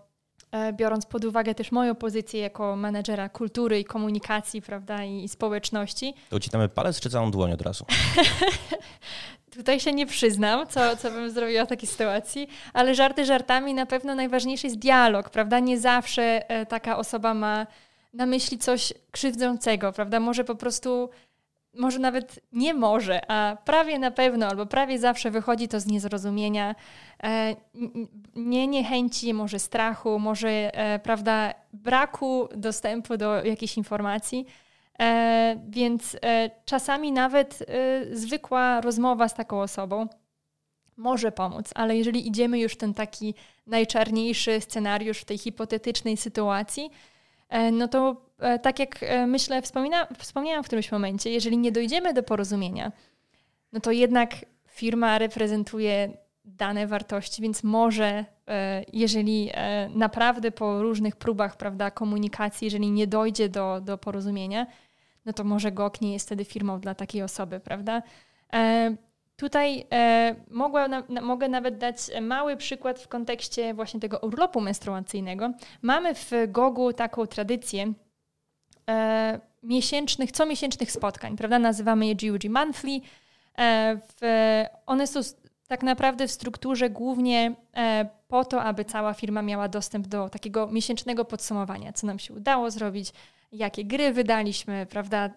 e, 0.50 0.72
biorąc 0.72 1.06
pod 1.06 1.24
uwagę 1.24 1.54
też 1.54 1.72
moją 1.72 1.94
pozycję 1.94 2.40
jako 2.40 2.76
menedżera 2.76 3.28
kultury 3.28 3.80
i 3.80 3.84
komunikacji, 3.84 4.62
prawda, 4.62 5.04
i, 5.04 5.28
społeczności. 5.28 6.14
To 6.30 6.36
ucinamy 6.36 6.68
palec 6.68 7.00
czy 7.00 7.10
całą 7.10 7.30
dłoń 7.30 7.52
od 7.52 7.62
razu? 7.62 7.84
Tutaj 9.56 9.80
się 9.80 9.92
nie 9.92 10.06
przyznam, 10.06 10.66
co, 10.66 10.96
co 10.96 11.10
bym 11.10 11.30
zrobiła 11.30 11.64
w 11.64 11.68
takiej 11.68 11.88
sytuacji, 11.88 12.48
ale 12.72 12.94
żarty 12.94 13.24
żartami, 13.24 13.74
na 13.74 13.86
pewno 13.86 14.14
najważniejszy 14.14 14.66
jest 14.66 14.78
dialog, 14.78 15.30
prawda? 15.30 15.60
Nie 15.60 15.78
zawsze 15.78 16.50
e, 16.50 16.66
taka 16.66 16.98
osoba 16.98 17.34
ma 17.34 17.66
na 18.12 18.26
myśli 18.26 18.58
coś 18.58 18.92
krzywdzącego, 19.10 19.92
prawda? 19.92 20.20
Może 20.20 20.44
po 20.44 20.54
prostu 20.54 21.10
może 21.74 21.98
nawet 21.98 22.40
nie 22.52 22.74
może, 22.74 23.30
a 23.30 23.56
prawie 23.64 23.98
na 23.98 24.10
pewno 24.10 24.46
albo 24.46 24.66
prawie 24.66 24.98
zawsze 24.98 25.30
wychodzi 25.30 25.68
to 25.68 25.80
z 25.80 25.86
niezrozumienia, 25.86 26.74
e, 27.22 27.56
nie 28.34 28.66
niechęci, 28.66 29.34
może 29.34 29.58
strachu, 29.58 30.18
może 30.18 30.48
e, 30.48 30.98
prawda, 30.98 31.54
braku 31.72 32.48
dostępu 32.56 33.16
do 33.16 33.44
jakichś 33.44 33.76
informacji. 33.76 34.46
E, 34.98 35.60
więc 35.68 36.16
czasami 36.64 37.12
nawet 37.12 37.66
zwykła 38.12 38.80
rozmowa 38.80 39.28
z 39.28 39.34
taką 39.34 39.60
osobą 39.60 40.06
może 40.96 41.32
pomóc, 41.32 41.70
ale 41.74 41.96
jeżeli 41.96 42.28
idziemy 42.28 42.58
już 42.58 42.72
w 42.72 42.76
ten 42.76 42.94
taki 42.94 43.34
najczarniejszy 43.66 44.60
scenariusz 44.60 45.18
w 45.18 45.24
tej 45.24 45.38
hipotetycznej 45.38 46.16
sytuacji, 46.16 46.90
no 47.72 47.88
to 47.88 48.32
E, 48.42 48.58
tak 48.58 48.78
jak 48.78 49.02
e, 49.02 49.26
myślę, 49.26 49.62
wspomina, 49.62 50.06
wspomniałam 50.18 50.64
w 50.64 50.66
którymś 50.66 50.92
momencie, 50.92 51.30
jeżeli 51.30 51.58
nie 51.58 51.72
dojdziemy 51.72 52.14
do 52.14 52.22
porozumienia, 52.22 52.92
no 53.72 53.80
to 53.80 53.90
jednak 53.90 54.30
firma 54.68 55.18
reprezentuje 55.18 56.16
dane 56.44 56.86
wartości, 56.86 57.42
więc 57.42 57.62
może, 57.64 58.24
e, 58.48 58.84
jeżeli 58.92 59.50
naprawdę 59.94 60.50
po 60.50 60.82
różnych 60.82 61.16
próbach 61.16 61.56
prawda, 61.56 61.90
komunikacji, 61.90 62.64
jeżeli 62.64 62.90
nie 62.90 63.06
dojdzie 63.06 63.48
do, 63.48 63.80
do 63.80 63.98
porozumienia, 63.98 64.66
no 65.24 65.32
to 65.32 65.44
może 65.44 65.72
GOK 65.72 66.00
nie 66.00 66.12
jest 66.12 66.26
wtedy 66.26 66.44
firmą 66.44 66.80
dla 66.80 66.94
takiej 66.94 67.22
osoby, 67.22 67.60
prawda? 67.60 68.02
Tutaj 69.42 69.86
mogła, 70.50 70.88
mogę 71.22 71.48
nawet 71.48 71.78
dać 71.78 71.96
mały 72.20 72.56
przykład 72.56 73.00
w 73.00 73.08
kontekście 73.08 73.74
właśnie 73.74 74.00
tego 74.00 74.18
urlopu 74.18 74.60
menstruacyjnego. 74.60 75.52
Mamy 75.82 76.14
w 76.14 76.30
GOGu 76.48 76.92
taką 76.92 77.26
tradycję, 77.26 77.92
e, 78.90 79.40
miesięcznych, 79.62 80.32
comiesięcznych 80.32 80.92
spotkań, 80.92 81.36
prawda? 81.36 81.58
Nazywamy 81.58 82.06
je 82.06 82.14
GUG 82.14 82.44
Monthly. 82.50 83.00
E, 83.58 83.96
w, 83.96 84.20
one 84.86 85.06
są 85.06 85.20
tak 85.68 85.82
naprawdę 85.82 86.28
w 86.28 86.30
strukturze 86.30 86.90
głównie 86.90 87.54
e, 87.76 88.08
po 88.28 88.44
to, 88.44 88.62
aby 88.62 88.84
cała 88.84 89.14
firma 89.14 89.42
miała 89.42 89.68
dostęp 89.68 90.06
do 90.06 90.28
takiego 90.28 90.66
miesięcznego 90.66 91.24
podsumowania, 91.24 91.92
co 91.92 92.06
nam 92.06 92.18
się 92.18 92.34
udało 92.34 92.70
zrobić, 92.70 93.12
jakie 93.52 93.84
gry 93.84 94.12
wydaliśmy, 94.12 94.86
prawda? 94.86 95.30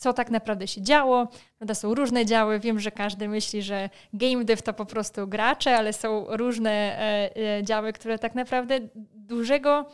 E, 0.00 0.02
co 0.02 0.12
tak 0.12 0.30
naprawdę 0.30 0.68
się 0.68 0.82
działo. 0.82 1.28
Prawda, 1.58 1.74
są 1.74 1.94
różne 1.94 2.26
działy. 2.26 2.60
Wiem, 2.60 2.80
że 2.80 2.90
każdy 2.90 3.28
myśli, 3.28 3.62
że 3.62 3.90
game 4.12 4.44
dev 4.44 4.62
to 4.62 4.72
po 4.72 4.86
prostu 4.86 5.28
gracze, 5.28 5.76
ale 5.76 5.92
są 5.92 6.26
różne 6.28 6.70
e, 6.70 7.58
e, 7.58 7.64
działy, 7.64 7.92
które 7.92 8.18
tak 8.18 8.34
naprawdę 8.34 8.78
dużego 9.14 9.86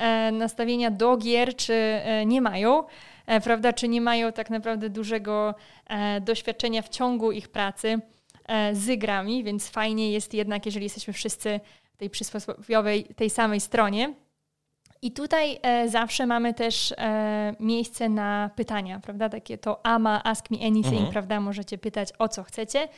E, 0.00 0.32
nastawienia 0.32 0.90
do 0.90 1.16
gier, 1.16 1.56
czy 1.56 1.74
e, 1.74 2.26
nie 2.26 2.40
mają, 2.40 2.84
e, 3.26 3.40
prawda? 3.40 3.72
Czy 3.72 3.88
nie 3.88 4.00
mają 4.00 4.32
tak 4.32 4.50
naprawdę 4.50 4.90
dużego 4.90 5.54
doświadczenia 6.20 6.82
w 6.82 6.88
ciągu 6.88 7.32
ich 7.32 7.48
pracy 7.48 7.98
z 8.72 8.98
grami, 8.98 9.44
więc 9.44 9.68
fajnie 9.68 10.12
jest 10.12 10.34
jednak, 10.34 10.66
jeżeli 10.66 10.84
jesteśmy 10.84 11.12
wszyscy 11.12 11.60
w 11.92 11.96
tej 11.96 12.10
przysłowiowej, 12.10 13.04
tej 13.04 13.30
samej 13.30 13.60
stronie. 13.60 14.14
I 15.02 15.12
tutaj 15.12 15.58
e, 15.62 15.88
zawsze 15.88 16.26
mamy 16.26 16.54
też 16.54 16.94
e, 16.98 17.54
miejsce 17.60 18.08
na 18.08 18.50
pytania, 18.56 19.00
prawda? 19.00 19.28
Takie 19.28 19.58
to 19.58 19.86
AMA, 19.86 20.24
Ask 20.24 20.50
Me 20.50 20.56
Anything, 20.56 20.94
mhm. 20.94 21.12
prawda? 21.12 21.40
Możecie 21.40 21.78
pytać 21.78 22.08
o 22.18 22.28
co 22.28 22.42
chcecie. 22.42 22.88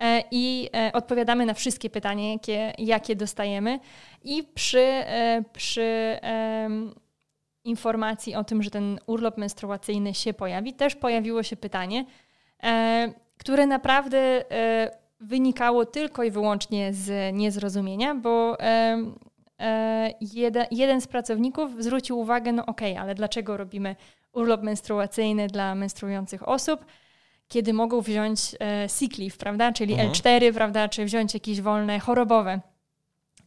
E, 0.00 0.22
i 0.30 0.68
e, 0.76 0.92
odpowiadamy 0.92 1.46
na 1.46 1.54
wszystkie 1.54 1.90
pytania, 1.90 2.32
jakie, 2.32 2.72
jakie 2.78 3.16
dostajemy. 3.16 3.80
I 4.22 4.42
przy, 4.54 4.80
e, 4.80 5.44
przy 5.52 6.18
informacji 7.64 8.34
o 8.34 8.44
tym, 8.44 8.62
że 8.62 8.70
ten 8.70 8.98
urlop 9.06 9.38
menstruacyjny 9.38 10.14
się 10.14 10.34
pojawi, 10.34 10.72
też 10.72 10.94
pojawiło 10.94 11.42
się 11.42 11.56
pytanie, 11.56 12.04
które 13.38 13.66
naprawdę 13.66 14.44
wynikało 15.20 15.86
tylko 15.86 16.22
i 16.22 16.30
wyłącznie 16.30 16.92
z 16.92 17.34
niezrozumienia, 17.34 18.14
bo 18.14 18.56
jeden, 20.20 20.66
jeden 20.70 21.00
z 21.00 21.06
pracowników 21.06 21.82
zwrócił 21.82 22.18
uwagę, 22.18 22.52
no 22.52 22.66
okej, 22.66 22.92
okay, 22.92 23.02
ale 23.02 23.14
dlaczego 23.14 23.56
robimy 23.56 23.96
urlop 24.32 24.62
menstruacyjny 24.62 25.46
dla 25.46 25.74
menstruujących 25.74 26.48
osób? 26.48 26.84
kiedy 27.48 27.72
mogą 27.72 28.00
wziąć 28.00 28.40
e, 28.60 28.88
sick 28.88 29.18
leave, 29.18 29.36
prawda, 29.36 29.72
czyli 29.72 29.92
mhm. 29.92 30.12
L4, 30.12 30.52
prawda, 30.52 30.88
czy 30.88 31.04
wziąć 31.04 31.34
jakieś 31.34 31.60
wolne 31.60 31.98
chorobowe. 31.98 32.60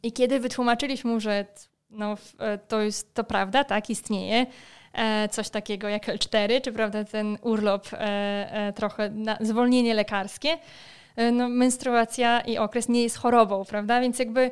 I 0.03 0.11
kiedy 0.11 0.39
wytłumaczyliśmy 0.39 1.11
mu, 1.11 1.19
że 1.19 1.45
no, 1.89 2.15
e, 2.39 2.57
to 2.57 2.81
jest 2.81 3.13
to 3.13 3.23
prawda, 3.23 3.63
tak, 3.63 3.89
istnieje 3.89 4.45
e, 4.93 5.29
coś 5.29 5.49
takiego 5.49 5.89
jak 5.89 6.07
L4, 6.07 6.61
czy 6.61 6.71
prawda, 6.71 7.03
ten 7.03 7.37
urlop, 7.41 7.93
e, 7.93 7.97
e 8.51 8.73
trochę 8.73 9.09
na, 9.09 9.37
zwolnienie 9.41 9.93
lekarskie, 9.93 10.57
e, 11.15 11.31
no, 11.31 11.49
menstruacja 11.49 12.41
i 12.41 12.57
okres 12.57 12.89
nie 12.89 13.03
jest 13.03 13.17
chorobą, 13.17 13.65
prawda, 13.65 14.01
więc 14.01 14.19
jakby 14.19 14.51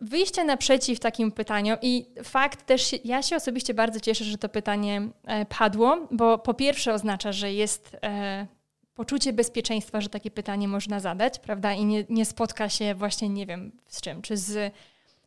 wyjście 0.00 0.44
naprzeciw 0.44 1.00
takim 1.00 1.32
pytaniom 1.32 1.78
i 1.82 2.06
fakt 2.24 2.66
też, 2.66 2.94
ja 3.04 3.22
się 3.22 3.36
osobiście 3.36 3.74
bardzo 3.74 4.00
cieszę, 4.00 4.24
że 4.24 4.38
to 4.38 4.48
pytanie 4.48 5.08
e, 5.24 5.46
padło, 5.46 6.08
bo 6.10 6.38
po 6.38 6.54
pierwsze 6.54 6.94
oznacza, 6.94 7.32
że 7.32 7.52
jest 7.52 7.96
e, 8.02 8.46
poczucie 8.94 9.32
bezpieczeństwa, 9.32 10.00
że 10.00 10.08
takie 10.08 10.30
pytanie 10.30 10.68
można 10.68 11.00
zadać, 11.00 11.38
prawda, 11.38 11.72
i 11.72 11.84
nie, 11.84 12.04
nie 12.08 12.24
spotka 12.24 12.68
się 12.68 12.94
właśnie, 12.94 13.28
nie 13.28 13.46
wiem 13.46 13.72
z 13.88 14.00
czym, 14.00 14.22
czy 14.22 14.36
z 14.36 14.74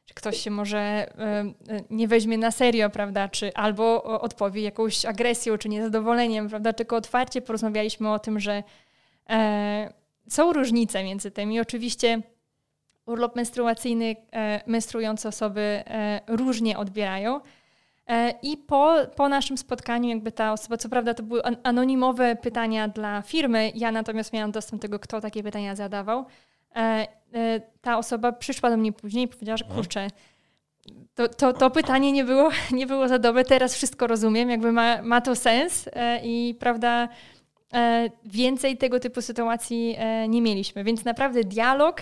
czy 0.05 0.13
ktoś 0.15 0.41
się 0.41 0.51
może 0.51 1.13
nie 1.89 2.07
weźmie 2.07 2.37
na 2.37 2.51
serio, 2.51 2.89
prawda, 2.89 3.29
czy 3.29 3.53
albo 3.53 4.03
odpowie 4.03 4.61
jakąś 4.61 5.05
agresją, 5.05 5.57
czy 5.57 5.69
niezadowoleniem, 5.69 6.49
prawda, 6.49 6.73
tylko 6.73 6.95
otwarcie 6.95 7.41
porozmawialiśmy 7.41 8.11
o 8.11 8.19
tym, 8.19 8.39
że 8.39 8.63
są 10.29 10.53
różnice 10.53 11.03
między 11.03 11.31
tym 11.31 11.51
i 11.51 11.59
oczywiście 11.59 12.21
urlop 13.09 13.35
menstruacyjny 13.35 14.15
e, 14.33 14.61
menstruujące 14.67 15.29
osoby 15.29 15.61
e, 15.61 16.21
różnie 16.27 16.77
odbierają. 16.77 17.39
E, 18.07 18.33
I 18.41 18.57
po, 18.57 18.95
po 19.15 19.29
naszym 19.29 19.57
spotkaniu, 19.57 20.09
jakby 20.09 20.31
ta 20.31 20.53
osoba, 20.53 20.77
co 20.77 20.89
prawda 20.89 21.13
to 21.13 21.23
były 21.23 21.41
anonimowe 21.63 22.35
pytania 22.35 22.87
dla 22.87 23.21
firmy, 23.21 23.71
ja 23.75 23.91
natomiast 23.91 24.33
miałam 24.33 24.51
dostęp 24.51 24.81
do 24.81 24.87
tego, 24.87 24.99
kto 24.99 25.21
takie 25.21 25.43
pytania 25.43 25.75
zadawał. 25.75 26.25
Ta 27.81 27.97
osoba 27.97 28.31
przyszła 28.31 28.69
do 28.69 28.77
mnie 28.77 28.91
później 28.91 29.25
i 29.25 29.27
powiedziała, 29.27 29.57
że 29.57 29.65
mhm. 29.65 29.81
kurczę, 29.81 30.07
to, 31.15 31.27
to, 31.27 31.53
to, 31.53 31.69
pytanie 31.69 32.11
nie 32.11 32.23
było, 32.23 32.49
nie 32.71 32.87
było 32.87 33.07
za 33.07 33.19
dobre. 33.19 33.43
Teraz 33.43 33.75
wszystko 33.75 34.07
rozumiem, 34.07 34.49
jakby 34.49 34.71
ma, 34.71 35.01
ma 35.01 35.21
to 35.21 35.35
sens 35.35 35.89
i 36.23 36.55
prawda, 36.59 37.09
więcej 38.25 38.77
tego 38.77 38.99
typu 38.99 39.21
sytuacji 39.21 39.97
nie 40.29 40.41
mieliśmy. 40.41 40.83
Więc 40.83 41.05
naprawdę 41.05 41.43
dialog 41.43 42.01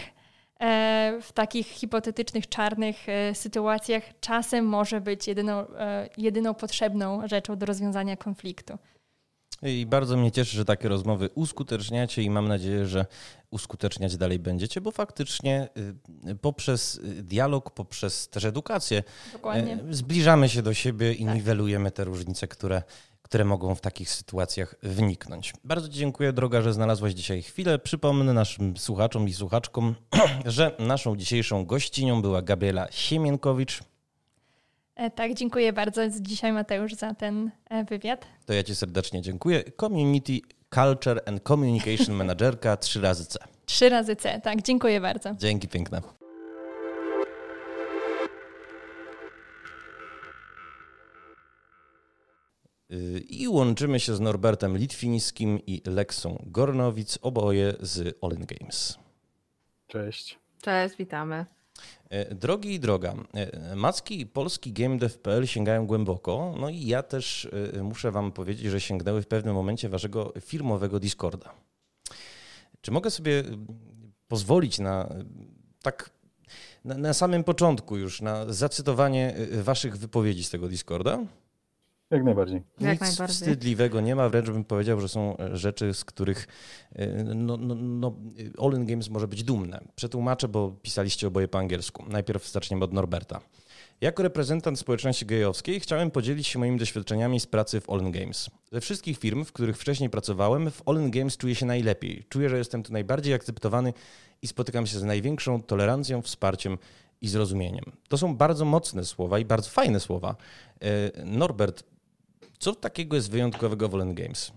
w 1.21 1.29
takich 1.33 1.67
hipotetycznych, 1.67 2.49
czarnych 2.49 2.95
sytuacjach 3.33 4.03
czasem 4.19 4.65
może 4.65 5.01
być 5.01 5.27
jedyną, 5.27 5.65
jedyną 6.17 6.53
potrzebną 6.53 7.27
rzeczą 7.27 7.57
do 7.57 7.65
rozwiązania 7.65 8.17
konfliktu. 8.17 8.77
I 9.63 9.85
bardzo 9.85 10.17
mnie 10.17 10.31
cieszy, 10.31 10.57
że 10.57 10.65
takie 10.65 10.89
rozmowy 10.89 11.29
uskuteczniacie 11.35 12.21
i 12.21 12.29
mam 12.29 12.47
nadzieję, 12.47 12.85
że 12.85 13.05
uskuteczniać 13.51 14.17
dalej 14.17 14.39
będziecie, 14.39 14.81
bo 14.81 14.91
faktycznie 14.91 15.69
y, 16.27 16.35
poprzez 16.35 16.99
dialog, 17.03 17.71
poprzez 17.71 18.29
też 18.29 18.45
edukację 18.45 19.03
Dokładnie. 19.33 19.79
Y, 19.89 19.95
zbliżamy 19.95 20.49
się 20.49 20.61
do 20.61 20.73
siebie 20.73 21.13
i 21.13 21.25
tak. 21.25 21.35
niwelujemy 21.35 21.91
te 21.91 22.03
różnice, 22.03 22.47
które, 22.47 22.83
które 23.27 23.45
mogą 23.45 23.75
w 23.75 23.81
takich 23.81 24.09
sytuacjach 24.09 24.75
wyniknąć. 24.83 25.53
Bardzo 25.63 25.89
Ci 25.89 25.95
dziękuję, 25.95 26.33
droga, 26.33 26.61
że 26.61 26.73
znalazłaś 26.73 27.13
dzisiaj 27.13 27.41
chwilę. 27.41 27.79
Przypomnę 27.79 28.33
naszym 28.33 28.77
słuchaczom 28.77 29.27
i 29.27 29.33
słuchaczkom, 29.33 29.95
że 30.45 30.75
naszą 30.79 31.15
dzisiejszą 31.15 31.65
gościnią 31.65 32.21
była 32.21 32.41
Gabriela 32.41 32.87
Siemienkowicz, 32.91 33.81
E, 34.97 35.11
tak, 35.11 35.33
dziękuję 35.33 35.73
bardzo 35.73 36.01
dzisiaj 36.21 36.53
Mateusz 36.53 36.93
za 36.93 37.13
ten 37.13 37.51
e, 37.69 37.83
wywiad. 37.83 38.25
To 38.45 38.53
ja 38.53 38.63
Ci 38.63 38.75
serdecznie 38.75 39.21
dziękuję. 39.21 39.63
Community 39.79 40.39
Culture 40.75 41.21
and 41.25 41.43
Communication 41.43 42.15
Managerka 42.19 42.77
3 42.77 43.01
razy 43.01 43.25
C. 43.25 43.39
3 43.65 43.89
razy 43.89 44.15
C, 44.15 44.41
tak, 44.43 44.61
dziękuję 44.61 45.01
bardzo. 45.01 45.35
Dzięki 45.35 45.67
piękne. 45.67 46.01
I 53.29 53.47
łączymy 53.47 53.99
się 53.99 54.15
z 54.15 54.19
Norbertem 54.19 54.77
Litwińskim 54.77 55.59
i 55.67 55.81
Leksą 55.85 56.43
Gornowic, 56.45 57.19
oboje 57.21 57.73
z 57.79 58.17
All 58.21 58.31
in 58.31 58.45
Games. 58.45 58.97
Cześć. 59.87 60.39
Cześć, 60.61 60.97
witamy. 60.97 61.45
E, 62.09 62.35
drogi 62.35 62.73
i 62.73 62.79
droga, 62.79 63.15
e, 63.33 63.75
macki 63.75 64.25
polski 64.25 64.73
GameDev.pl 64.73 65.47
sięgają 65.47 65.87
głęboko, 65.87 66.55
no 66.59 66.69
i 66.69 66.85
ja 66.85 67.03
też 67.03 67.49
muszę 67.81 68.11
wam 68.11 68.31
powiedzieć, 68.31 68.71
że 68.71 68.81
sięgnęły 68.81 69.21
w 69.21 69.27
pewnym 69.27 69.55
momencie 69.55 69.89
waszego 69.89 70.33
firmowego 70.41 70.99
Discorda. 70.99 71.53
Czy 72.81 72.91
mogę 72.91 73.11
sobie 73.11 73.43
pozwolić 74.27 74.79
na 74.79 75.15
tak 75.81 76.09
na, 76.85 76.97
na 76.97 77.13
samym 77.13 77.43
początku 77.43 77.97
już 77.97 78.21
na 78.21 78.53
zacytowanie 78.53 79.35
waszych 79.51 79.97
wypowiedzi 79.97 80.43
z 80.43 80.49
tego 80.49 80.67
Discorda? 80.67 81.19
Jak 82.11 82.23
najbardziej. 82.23 82.55
Nic 82.55 82.87
Jak 82.87 83.01
najbardziej. 83.01 83.27
wstydliwego 83.27 84.01
nie 84.01 84.15
ma, 84.15 84.29
wręcz 84.29 84.49
bym 84.49 84.63
powiedział, 84.63 85.01
że 85.01 85.09
są 85.09 85.37
rzeczy, 85.53 85.93
z 85.93 86.05
których 86.05 86.47
e, 86.95 87.23
no, 87.23 87.57
no, 87.57 87.75
no, 87.75 88.15
All 88.61 88.73
in 88.73 88.85
Games 88.85 89.09
może 89.09 89.27
być 89.27 89.43
dumne. 89.43 89.81
Przetłumaczę, 89.95 90.47
bo 90.47 90.71
pisaliście 90.81 91.27
oboje 91.27 91.47
po 91.47 91.57
angielsku. 91.59 92.05
Najpierw 92.07 92.51
zaczniemy 92.51 92.85
od 92.85 92.93
Norberta. 92.93 93.41
Jako 94.01 94.23
reprezentant 94.23 94.79
społeczności 94.79 95.25
gejowskiej 95.25 95.79
chciałem 95.79 96.11
podzielić 96.11 96.47
się 96.47 96.59
moimi 96.59 96.79
doświadczeniami 96.79 97.39
z 97.39 97.47
pracy 97.47 97.81
w 97.81 97.89
All 97.89 98.01
in 98.01 98.11
Games. 98.11 98.49
Ze 98.71 98.81
wszystkich 98.81 99.17
firm, 99.17 99.45
w 99.45 99.51
których 99.51 99.77
wcześniej 99.77 100.09
pracowałem, 100.09 100.71
w 100.71 100.81
All 100.85 100.95
in 100.95 101.11
Games 101.11 101.37
czuję 101.37 101.55
się 101.55 101.65
najlepiej. 101.65 102.23
Czuję, 102.29 102.49
że 102.49 102.57
jestem 102.57 102.83
tu 102.83 102.93
najbardziej 102.93 103.33
akceptowany 103.33 103.93
i 104.41 104.47
spotykam 104.47 104.87
się 104.87 104.99
z 104.99 105.03
największą 105.03 105.61
tolerancją, 105.61 106.21
wsparciem 106.21 106.77
i 107.21 107.27
zrozumieniem. 107.27 107.85
To 108.07 108.17
są 108.17 108.35
bardzo 108.37 108.65
mocne 108.65 109.05
słowa 109.05 109.39
i 109.39 109.45
bardzo 109.45 109.69
fajne 109.69 109.99
słowa. 109.99 110.35
E, 110.81 111.25
Norbert, 111.25 111.83
co 112.59 112.75
takiego 112.75 113.15
jest 113.15 113.31
wyjątkowego 113.31 113.89
w 113.89 113.95
Olen 113.95 114.15
Games? 114.15 114.51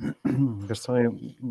Wiesz 0.68 0.80
co, 0.80 0.92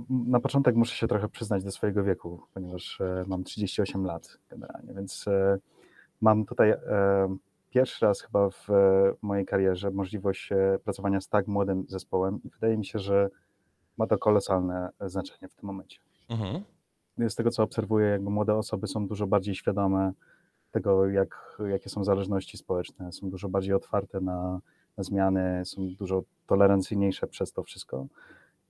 na 0.10 0.40
początek 0.40 0.76
muszę 0.76 0.96
się 0.96 1.08
trochę 1.08 1.30
przyznać 1.30 1.64
do 1.64 1.72
swojego 1.72 2.04
wieku, 2.04 2.42
ponieważ 2.54 3.02
e, 3.02 3.24
mam 3.28 3.44
38 3.44 4.06
lat 4.06 4.38
generalnie, 4.50 4.94
więc 4.94 5.28
e, 5.28 5.58
mam 6.22 6.46
tutaj 6.46 6.70
e, 6.70 6.78
pierwszy 7.70 8.06
raz 8.06 8.22
chyba 8.22 8.50
w 8.50 8.68
mojej 9.22 9.46
karierze 9.46 9.92
możliwość 9.92 10.50
pracowania 10.84 11.22
z 11.22 11.28
tak 11.28 11.48
młodym 11.48 11.86
zespołem 11.88 12.40
i 12.44 12.50
wydaje 12.50 12.78
mi 12.78 12.86
się, 12.86 13.00
że 13.00 13.30
ma 13.98 14.08
to 14.08 14.18
kolosalne 14.18 14.90
znaczenie 15.02 15.50
w 15.50 15.56
tym 15.56 15.68
momencie. 15.68 16.00
Mhm. 16.30 16.64
Z 17.30 17.36
tego 17.36 17.52
co 17.52 17.64
obserwuję, 17.64 18.08
jakby 18.08 18.30
młode 18.30 18.56
osoby 18.56 18.88
są 18.88 19.08
dużo 19.08 19.28
bardziej 19.28 19.56
świadome 19.56 20.12
tego, 20.72 21.10
jak, 21.10 21.58
jakie 21.70 21.90
są 21.90 22.04
zależności 22.04 22.58
społeczne, 22.58 23.12
są 23.12 23.30
dużo 23.30 23.50
bardziej 23.50 23.74
otwarte 23.74 24.22
na 24.22 24.60
zmiany 24.98 25.66
są 25.66 25.88
dużo 26.00 26.24
tolerancyjniejsze 26.48 27.28
przez 27.28 27.54
to 27.54 27.64
wszystko. 27.64 28.08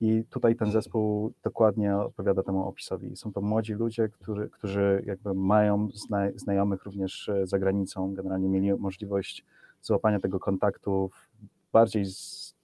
I 0.01 0.23
tutaj 0.29 0.55
ten 0.55 0.71
zespół 0.71 1.33
dokładnie 1.43 1.97
odpowiada 1.97 2.43
temu 2.43 2.67
opisowi. 2.67 3.15
Są 3.15 3.33
to 3.33 3.41
młodzi 3.41 3.73
ludzie, 3.73 4.09
którzy, 4.09 4.49
którzy 4.49 5.03
jakby 5.05 5.33
mają 5.33 5.89
zna, 5.93 6.27
znajomych 6.35 6.83
również 6.83 7.29
e, 7.29 7.47
za 7.47 7.59
granicą, 7.59 8.13
generalnie 8.13 8.49
mieli 8.49 8.73
możliwość 8.73 9.45
złapania 9.81 10.19
tego 10.19 10.39
kontaktu 10.39 11.09
w 11.13 11.45
bardziej 11.73 12.05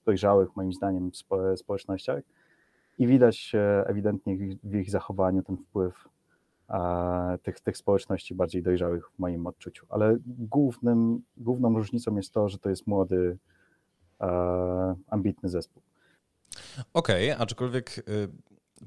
dojrzałych, 0.04 0.56
moim 0.56 0.72
zdaniem, 0.72 1.10
spo, 1.14 1.56
społecznościach. 1.56 2.22
I 2.98 3.06
widać 3.06 3.52
ewidentnie 3.84 4.36
w 4.62 4.74
ich 4.74 4.90
zachowaniu 4.90 5.42
ten 5.42 5.56
wpływ 5.56 6.08
tych, 7.42 7.60
tych 7.60 7.76
społeczności 7.76 8.34
bardziej 8.34 8.62
dojrzałych 8.62 9.10
w 9.10 9.18
moim 9.18 9.46
odczuciu. 9.46 9.86
Ale 9.88 10.16
głównym, 10.26 11.22
główną 11.36 11.74
różnicą 11.74 12.16
jest 12.16 12.32
to, 12.32 12.48
że 12.48 12.58
to 12.58 12.70
jest 12.70 12.86
młody, 12.86 13.38
ambitny 15.06 15.48
zespół. 15.48 15.82
Okej, 16.92 17.30
okay, 17.32 17.42
aczkolwiek 17.42 17.98
y, 17.98 18.28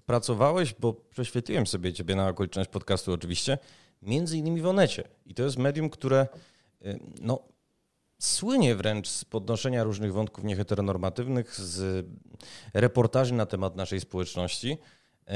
pracowałeś, 0.05 0.75
bo 0.79 0.93
prześwietliłem 0.93 1.67
sobie 1.67 1.93
ciebie 1.93 2.15
na 2.15 2.27
okoliczność 2.27 2.69
podcastu 2.69 3.13
oczywiście, 3.13 3.57
między 4.01 4.37
innymi 4.37 4.61
w 4.61 4.65
Onecie. 4.65 5.03
I 5.25 5.33
to 5.33 5.43
jest 5.43 5.57
medium, 5.57 5.89
które 5.89 6.27
y, 6.85 6.99
no, 7.21 7.39
słynie 8.19 8.75
wręcz 8.75 9.07
z 9.07 9.25
podnoszenia 9.25 9.83
różnych 9.83 10.13
wątków 10.13 10.43
nieheteronormatywnych, 10.43 11.55
z 11.55 12.05
reportaży 12.73 13.33
na 13.33 13.45
temat 13.45 13.75
naszej 13.75 13.99
społeczności. 13.99 14.77
Y, 15.29 15.33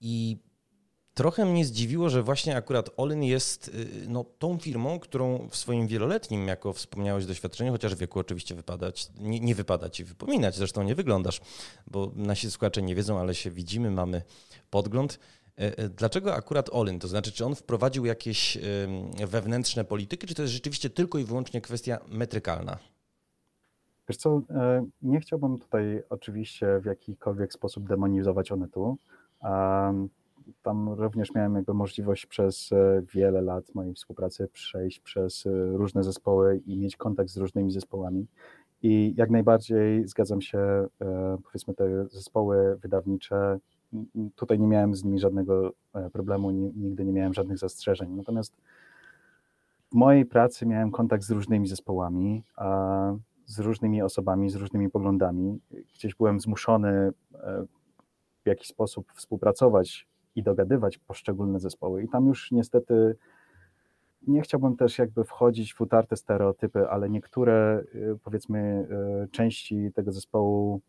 I 0.00 0.38
Trochę 1.14 1.44
mnie 1.44 1.64
zdziwiło, 1.64 2.08
że 2.08 2.22
właśnie 2.22 2.56
akurat 2.56 2.90
Olin 2.96 3.22
jest 3.22 3.68
y, 3.68 3.88
no, 4.08 4.24
tą 4.38 4.58
firmą, 4.58 4.98
którą 4.98 5.48
w 5.48 5.56
swoim 5.56 5.86
wieloletnim, 5.86 6.48
jako 6.48 6.72
wspomniałeś, 6.72 7.26
doświadczeniu, 7.26 7.72
chociaż 7.72 7.94
wieku 7.94 8.18
oczywiście 8.18 8.54
wypadać, 8.54 9.08
nie, 9.20 9.40
nie 9.40 9.54
wypada 9.54 9.90
ci 9.90 10.04
wypominać, 10.04 10.56
zresztą 10.56 10.82
nie 10.82 10.94
wyglądasz, 10.94 11.40
bo 11.86 12.12
nasi 12.16 12.50
słuchacze 12.50 12.82
nie 12.82 12.94
wiedzą, 12.94 13.18
ale 13.20 13.34
się 13.34 13.50
widzimy, 13.50 13.90
mamy 13.90 14.22
podgląd. 14.70 15.18
E, 15.58 15.78
e, 15.78 15.88
dlaczego 15.88 16.34
akurat 16.34 16.70
Olin? 16.72 16.98
To 16.98 17.08
znaczy, 17.08 17.32
czy 17.32 17.44
on 17.44 17.54
wprowadził 17.54 18.04
jakieś 18.04 18.58
wewnętrzne 19.28 19.84
polityki, 19.84 20.26
czy 20.26 20.34
to 20.34 20.42
jest 20.42 20.54
rzeczywiście 20.54 20.90
tylko 20.90 21.18
i 21.18 21.24
wyłącznie 21.24 21.60
kwestia 21.60 21.98
metrykalna? 22.08 22.78
Wiesz 24.08 24.16
co, 24.16 24.42
e, 24.50 24.86
nie 25.02 25.20
chciałbym 25.20 25.58
tutaj 25.58 26.02
oczywiście 26.10 26.80
w 26.80 26.84
jakikolwiek 26.84 27.52
sposób 27.52 27.88
demonizować 27.88 28.52
Onetu. 28.52 28.98
Tam 30.62 30.88
również 30.88 31.34
miałem 31.34 31.54
jakby 31.54 31.74
możliwość 31.74 32.26
przez 32.26 32.72
e, 32.72 33.02
wiele 33.14 33.42
lat 33.42 33.74
mojej 33.74 33.94
współpracy 33.94 34.48
przejść 34.48 35.00
przez 35.00 35.46
e, 35.46 35.50
różne 35.72 36.02
zespoły 36.02 36.62
i 36.66 36.76
mieć 36.78 36.96
kontakt 36.96 37.30
z 37.30 37.36
różnymi 37.36 37.70
zespołami. 37.70 38.26
I 38.82 39.14
jak 39.16 39.30
najbardziej 39.30 40.08
zgadzam 40.08 40.40
się, 40.40 40.58
e, 40.58 40.88
powiedzmy, 41.44 41.74
te 41.74 42.08
zespoły 42.08 42.76
wydawnicze, 42.76 43.58
tutaj 44.34 44.58
nie 44.58 44.66
miałem 44.66 44.94
z 44.94 45.04
nimi 45.04 45.18
żadnego 45.18 45.72
problemu, 46.12 46.50
nigdy 46.50 47.04
nie 47.04 47.12
miałem 47.12 47.34
żadnych 47.34 47.58
zastrzeżeń. 47.58 48.10
Natomiast 48.10 48.56
w 49.90 49.94
mojej 49.94 50.26
pracy 50.26 50.66
miałem 50.66 50.90
kontakt 50.90 51.24
z 51.24 51.30
różnymi 51.30 51.66
zespołami, 51.66 52.42
z 53.46 53.58
różnymi 53.58 54.02
osobami, 54.02 54.50
z 54.50 54.54
różnymi 54.54 54.90
poglądami. 54.90 55.60
Gdzieś 55.94 56.14
byłem 56.14 56.40
zmuszony 56.40 57.12
w 58.44 58.46
jakiś 58.46 58.68
sposób 58.68 59.12
współpracować 59.12 60.06
i 60.36 60.42
dogadywać 60.42 60.98
poszczególne 60.98 61.60
zespoły. 61.60 62.02
I 62.02 62.08
tam 62.08 62.26
już 62.26 62.52
niestety 62.52 63.16
nie 64.26 64.42
chciałbym 64.42 64.76
też 64.76 64.98
jakby 64.98 65.24
wchodzić 65.24 65.74
w 65.74 65.80
utarte 65.80 66.16
stereotypy, 66.16 66.88
ale 66.88 67.10
niektóre 67.10 67.84
y, 67.94 68.18
powiedzmy 68.24 68.88
y, 69.24 69.28
części 69.28 69.92
tego 69.94 70.12
zespołu 70.12 70.80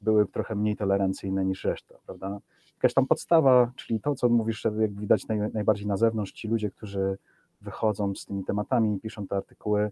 były 0.00 0.26
trochę 0.26 0.54
mniej 0.54 0.76
tolerancyjne 0.76 1.44
niż 1.44 1.64
reszta, 1.64 1.94
prawda? 2.06 2.38
Jakaś 2.76 2.94
tam 2.94 3.06
podstawa, 3.06 3.72
czyli 3.76 4.00
to, 4.00 4.14
co 4.14 4.28
mówisz, 4.28 4.64
jak 4.64 4.92
widać 4.92 5.28
naj, 5.28 5.38
najbardziej 5.52 5.86
na 5.86 5.96
zewnątrz, 5.96 6.32
ci 6.32 6.48
ludzie, 6.48 6.70
którzy 6.70 7.18
wychodzą 7.60 8.14
z 8.14 8.26
tymi 8.26 8.44
tematami, 8.44 9.00
piszą 9.00 9.26
te 9.26 9.36
artykuły, 9.36 9.90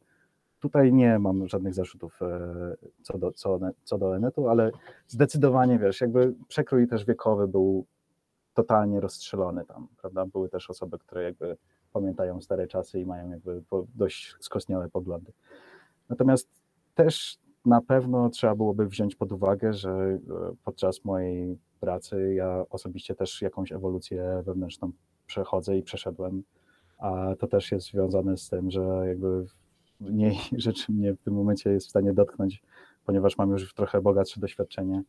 tutaj 0.61 0.92
nie 0.92 1.18
mam 1.18 1.48
żadnych 1.48 1.74
zarzutów 1.74 2.22
e, 2.22 2.74
co 3.03 3.18
do, 3.18 3.32
co, 3.32 3.59
co 3.84 3.98
do 3.98 4.16
Enetu, 4.16 4.48
ale 4.48 4.70
zdecydowanie, 5.09 5.78
wiesz, 5.78 6.00
jakby 6.00 6.34
przekrój 6.48 6.88
też 6.88 7.05
wiekowy 7.05 7.48
był 7.48 7.86
totalnie 8.55 9.00
rozstrzelony 9.00 9.64
tam, 9.64 9.88
prawda? 10.00 10.26
Były 10.26 10.48
też 10.48 10.70
osoby, 10.70 10.98
które 10.98 11.22
jakby 11.22 11.57
pamiętają 11.92 12.40
stare 12.40 12.66
czasy 12.66 13.00
i 13.00 13.07
mają 13.07 13.30
jakby 13.30 13.62
dość 13.94 14.36
skostniałe 14.40 14.88
poglądy. 14.88 15.32
Natomiast 16.09 16.48
też 16.94 17.38
na 17.66 17.80
pewno 17.80 18.28
trzeba 18.30 18.55
byłoby 18.55 18.86
wziąć 18.86 19.14
pod 19.14 19.32
uwagę, 19.32 19.72
że 19.72 19.90
e, 19.90 20.18
podczas 20.64 21.05
mojej 21.05 21.59
pracy 21.80 22.34
ja 22.34 22.64
osobiście 22.70 23.14
też 23.14 23.42
jakąś 23.42 23.72
ewolucję 23.72 24.42
wewnętrzną 24.46 24.92
przechodzę 25.26 25.78
i 25.78 25.82
przeszedłem, 25.82 26.42
a 26.98 27.34
to 27.38 27.46
też 27.46 27.72
jest 27.72 27.86
związane 27.86 28.36
z 28.36 28.48
tym, 28.48 28.70
że 28.70 29.05
jakby 29.09 29.46
mniej 30.00 30.36
rzeczy 30.53 30.92
mnie 30.92 31.14
w 31.14 31.18
tym 31.18 31.34
momencie 31.34 31.70
jest 31.70 31.86
w 31.86 31.90
stanie 31.90 32.12
dotknąć, 32.12 32.62
ponieważ 33.07 33.38
mam 33.38 33.50
już 33.50 33.74
trochę 33.74 34.00
bogatsze 34.00 34.40
doświadczenie. 34.40 35.03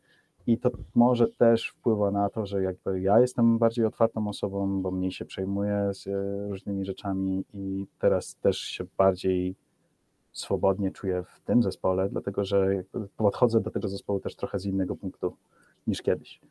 I 0.48 0.58
to 0.58 0.72
może 0.96 1.28
też 1.28 1.68
wpływa 1.70 2.12
na 2.12 2.30
to, 2.30 2.46
że 2.46 2.64
jakby 2.64 3.02
ja 3.02 3.20
jestem 3.20 3.58
bardziej 3.58 3.86
otwartą 3.86 4.28
osobą, 4.28 4.82
bo 4.82 4.92
mniej 4.92 5.12
się 5.12 5.26
przejmuję 5.26 5.90
z 5.94 6.08
e, 6.08 6.12
różnymi 6.50 6.86
rzeczami 6.86 7.44
i 7.54 7.86
teraz 8.00 8.36
też 8.36 8.58
się 8.58 8.84
bardziej 8.98 9.56
swobodnie 10.32 10.92
czuję 10.92 11.24
w 11.24 11.40
tym 11.40 11.64
zespole, 11.64 12.10
dlatego 12.10 12.46
że 12.46 12.84
podchodzę 13.18 13.62
do 13.62 13.72
tego 13.72 13.90
zespołu 13.90 14.20
też 14.20 14.36
trochę 14.36 14.60
z 14.60 14.66
innego 14.66 14.96
punktu 14.96 15.36
niż 15.88 16.02
kiedyś. 16.02 16.42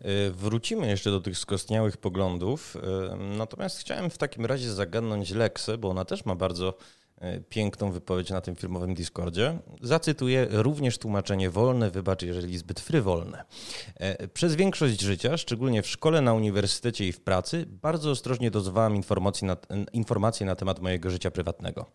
E, 0.00 0.30
wrócimy 0.30 0.88
jeszcze 0.88 1.10
do 1.10 1.20
tych 1.20 1.38
skostniałych 1.38 1.96
poglądów, 1.96 2.76
e, 2.76 3.16
natomiast 3.16 3.78
chciałem 3.78 4.10
w 4.10 4.18
takim 4.18 4.46
razie 4.46 4.72
zagadnąć 4.72 5.30
Leksę, 5.30 5.78
bo 5.78 5.90
ona 5.90 6.04
też 6.04 6.24
ma 6.24 6.34
bardzo 6.34 6.74
piękną 7.48 7.92
wypowiedź 7.92 8.30
na 8.30 8.40
tym 8.40 8.56
filmowym 8.56 8.94
Discordzie. 8.94 9.58
Zacytuję 9.82 10.46
również 10.50 10.98
tłumaczenie 10.98 11.50
wolne, 11.50 11.90
wybacz 11.90 12.22
jeżeli 12.22 12.58
zbyt 12.58 12.80
frywolne. 12.80 13.44
Przez 14.34 14.54
większość 14.54 15.00
życia, 15.00 15.36
szczególnie 15.36 15.82
w 15.82 15.86
szkole, 15.86 16.20
na 16.20 16.34
uniwersytecie 16.34 17.08
i 17.08 17.12
w 17.12 17.20
pracy, 17.20 17.66
bardzo 17.82 18.10
ostrożnie 18.10 18.50
dozowałam 18.50 18.96
informacji 18.96 19.46
na, 19.46 19.56
informacji 19.92 20.46
na 20.46 20.56
temat 20.56 20.80
mojego 20.80 21.10
życia 21.10 21.30
prywatnego. 21.30 21.86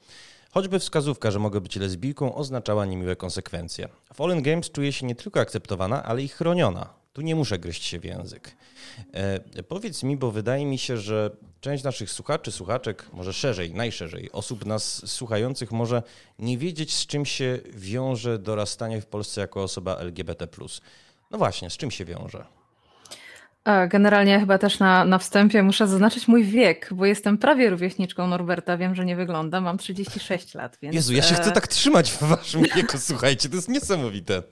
Choćby 0.52 0.80
wskazówka, 0.80 1.32
że 1.32 1.40
mogę 1.40 1.62
być 1.62 1.76
lesbijką, 1.76 2.36
oznaczała 2.36 2.86
niemiłe 2.86 3.16
konsekwencje. 3.16 3.88
W 4.14 4.22
All 4.22 4.42
Games 4.42 4.72
czuję 4.72 4.92
się 4.92 5.06
nie 5.06 5.16
tylko 5.16 5.40
akceptowana, 5.40 6.04
ale 6.04 6.24
i 6.24 6.28
chroniona. 6.28 6.90
Tu 7.14 7.22
nie 7.22 7.36
muszę 7.36 7.60
gryźć 7.60 7.84
się 7.84 8.00
w 8.00 8.06
język. 8.06 8.56
E, 9.14 9.64
powiedz 9.64 10.04
mi, 10.04 10.18
bo 10.18 10.32
wydaje 10.32 10.66
mi 10.66 10.78
się, 10.78 10.98
że 10.98 11.32
część 11.64 11.84
naszych 11.84 12.12
słuchaczy, 12.12 12.52
słuchaczek, 12.52 13.06
może 13.14 13.34
szerzej, 13.34 13.74
najszerzej, 13.74 14.32
osób 14.32 14.66
nas 14.66 15.12
słuchających 15.12 15.72
może 15.72 16.04
nie 16.40 16.58
wiedzieć, 16.58 16.94
z 16.94 17.08
czym 17.08 17.26
się 17.26 17.60
wiąże 17.74 18.40
dorastanie 18.40 19.02
w 19.02 19.06
Polsce 19.06 19.42
jako 19.42 19.64
osoba 19.64 19.96
LGBT. 19.96 20.48
No 21.32 21.38
właśnie, 21.38 21.70
z 21.70 21.78
czym 21.78 21.92
się 21.92 22.06
wiąże? 22.06 22.46
Generalnie 23.88 24.40
chyba 24.40 24.58
też 24.58 24.80
na, 24.80 25.06
na 25.06 25.18
wstępie 25.18 25.64
muszę 25.64 25.88
zaznaczyć 25.88 26.28
mój 26.28 26.44
wiek, 26.44 26.90
bo 26.92 27.06
jestem 27.06 27.38
prawie 27.38 27.70
rówieśniczką 27.70 28.28
Norberta. 28.28 28.78
Wiem, 28.78 28.96
że 28.96 29.06
nie 29.06 29.16
wygląda, 29.16 29.62
mam 29.62 29.78
36 29.78 30.54
lat. 30.54 30.78
Więc... 30.82 30.96
Jezu, 30.96 31.14
ja 31.14 31.22
się 31.22 31.36
chcę 31.36 31.50
e, 31.50 31.52
tak 31.52 31.68
trzymać 31.68 32.12
w 32.12 32.24
waszym 32.24 32.64
wieku, 32.76 32.98
słuchajcie, 32.98 33.50
to 33.50 33.56
jest 33.56 33.70
niesamowite. 33.70 34.44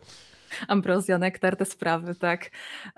Ambrozja, 0.68 1.18
nektar, 1.18 1.56
te 1.56 1.66
sprawy, 1.66 2.16
tak. 2.16 2.50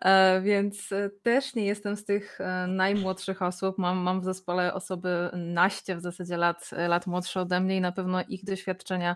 E, 0.01 0.41
więc 0.41 0.91
e, 0.91 1.09
też 1.23 1.55
nie 1.55 1.65
jestem 1.65 1.95
z 1.95 2.05
tych 2.05 2.39
najmłodszych 2.67 3.41
osób. 3.41 3.77
Mam, 3.77 3.97
mam 3.97 4.21
w 4.21 4.25
zespole 4.25 4.73
osoby 4.73 5.29
naście 5.33 5.95
w 5.95 6.01
zasadzie 6.01 6.37
lat, 6.37 6.69
lat 6.87 7.07
młodsze 7.07 7.41
ode 7.41 7.59
mnie 7.59 7.77
i 7.77 7.81
na 7.81 7.91
pewno 7.91 8.23
ich 8.27 8.45
doświadczenia 8.45 9.15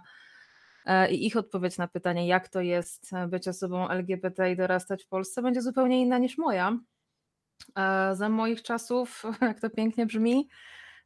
i 1.10 1.26
ich 1.26 1.38
odpowiedź 1.38 1.78
na 1.78 1.88
pytanie, 1.88 2.28
jak 2.28 2.50
to 2.50 2.62
jest 2.62 3.12
być 3.28 3.48
osobą 3.48 3.90
LGBT 3.90 4.52
i 4.52 4.56
dorastać 4.56 5.04
w 5.04 5.08
Polsce, 5.08 5.42
będzie 5.42 5.62
zupełnie 5.62 6.02
inna 6.02 6.18
niż 6.18 6.38
moja. 6.38 6.78
Za 8.14 8.30
moich 8.30 8.64
czasów, 8.64 9.24
jak 9.42 9.60
to 9.60 9.70
pięknie 9.70 10.06
brzmi, 10.06 10.50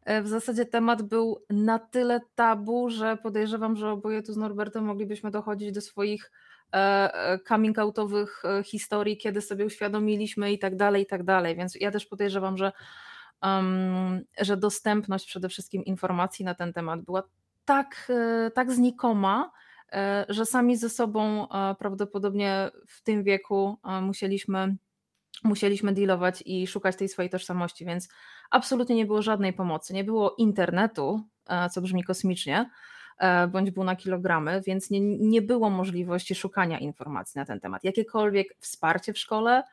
e, 0.06 0.22
w 0.22 0.28
zasadzie 0.28 0.66
temat 0.66 1.02
był 1.02 1.46
na 1.50 1.80
tyle 1.80 2.22
tabu, 2.36 2.90
że 2.90 3.18
podejrzewam, 3.18 3.76
że 3.76 3.90
oboje 3.90 4.24
tu 4.24 4.34
z 4.34 4.38
Norbertem 4.38 4.84
moglibyśmy 4.84 5.32
dochodzić 5.32 5.72
do 5.72 5.82
swoich 5.82 6.32
e, 6.32 6.32
e, 6.32 6.61
coming 7.48 7.80
outowych 7.80 8.44
historii, 8.66 9.18
kiedy 9.18 9.42
sobie 9.42 9.66
uświadomiliśmy 9.66 10.52
i 10.52 10.60
tak 10.60 10.76
dalej, 10.76 11.04
i 11.04 11.06
tak 11.06 11.24
dalej. 11.24 11.56
Więc 11.56 11.76
ja 11.76 11.92
też 11.92 12.06
podejrzewam, 12.06 12.58
że, 12.58 12.72
um, 13.44 14.22
że 14.42 14.58
dostępność 14.58 15.26
przede 15.26 15.50
wszystkim 15.50 15.86
informacji 15.86 16.46
na 16.46 16.56
ten 16.56 16.74
temat 16.74 17.02
była 17.02 17.24
tak, 17.66 18.12
tak 18.54 18.72
znikoma, 18.72 19.52
E, 19.92 20.26
że 20.30 20.46
sami 20.46 20.78
ze 20.78 20.90
sobą 20.90 21.50
e, 21.50 21.76
prawdopodobnie 21.76 22.72
w 22.88 23.04
tym 23.04 23.24
wieku 23.24 23.78
e, 23.84 24.02
musieliśmy, 24.02 24.76
musieliśmy 25.44 25.94
dealować 25.94 26.44
i 26.46 26.68
szukać 26.68 26.96
tej 26.96 27.10
swojej 27.10 27.30
tożsamości, 27.30 27.86
więc 27.86 28.10
absolutnie 28.52 28.96
nie 28.96 29.06
było 29.06 29.22
żadnej 29.22 29.54
pomocy. 29.54 29.94
Nie 29.94 30.04
było 30.04 30.36
internetu, 30.38 31.22
co 31.72 31.82
brzmi 31.82 32.04
kosmicznie, 32.04 32.70
bądź 33.48 33.72
był 33.72 33.84
na 33.84 33.96
kilogramy, 33.96 34.62
więc 34.68 34.90
nie, 34.90 35.00
nie 35.02 35.42
było 35.42 35.70
możliwości 35.70 36.36
szukania 36.36 36.80
informacji 36.80 37.40
na 37.40 37.46
ten 37.46 37.60
temat. 37.60 37.84
Jakiekolwiek 37.84 38.48
wsparcie 38.60 39.14
w 39.14 39.18
szkole, 39.18 39.64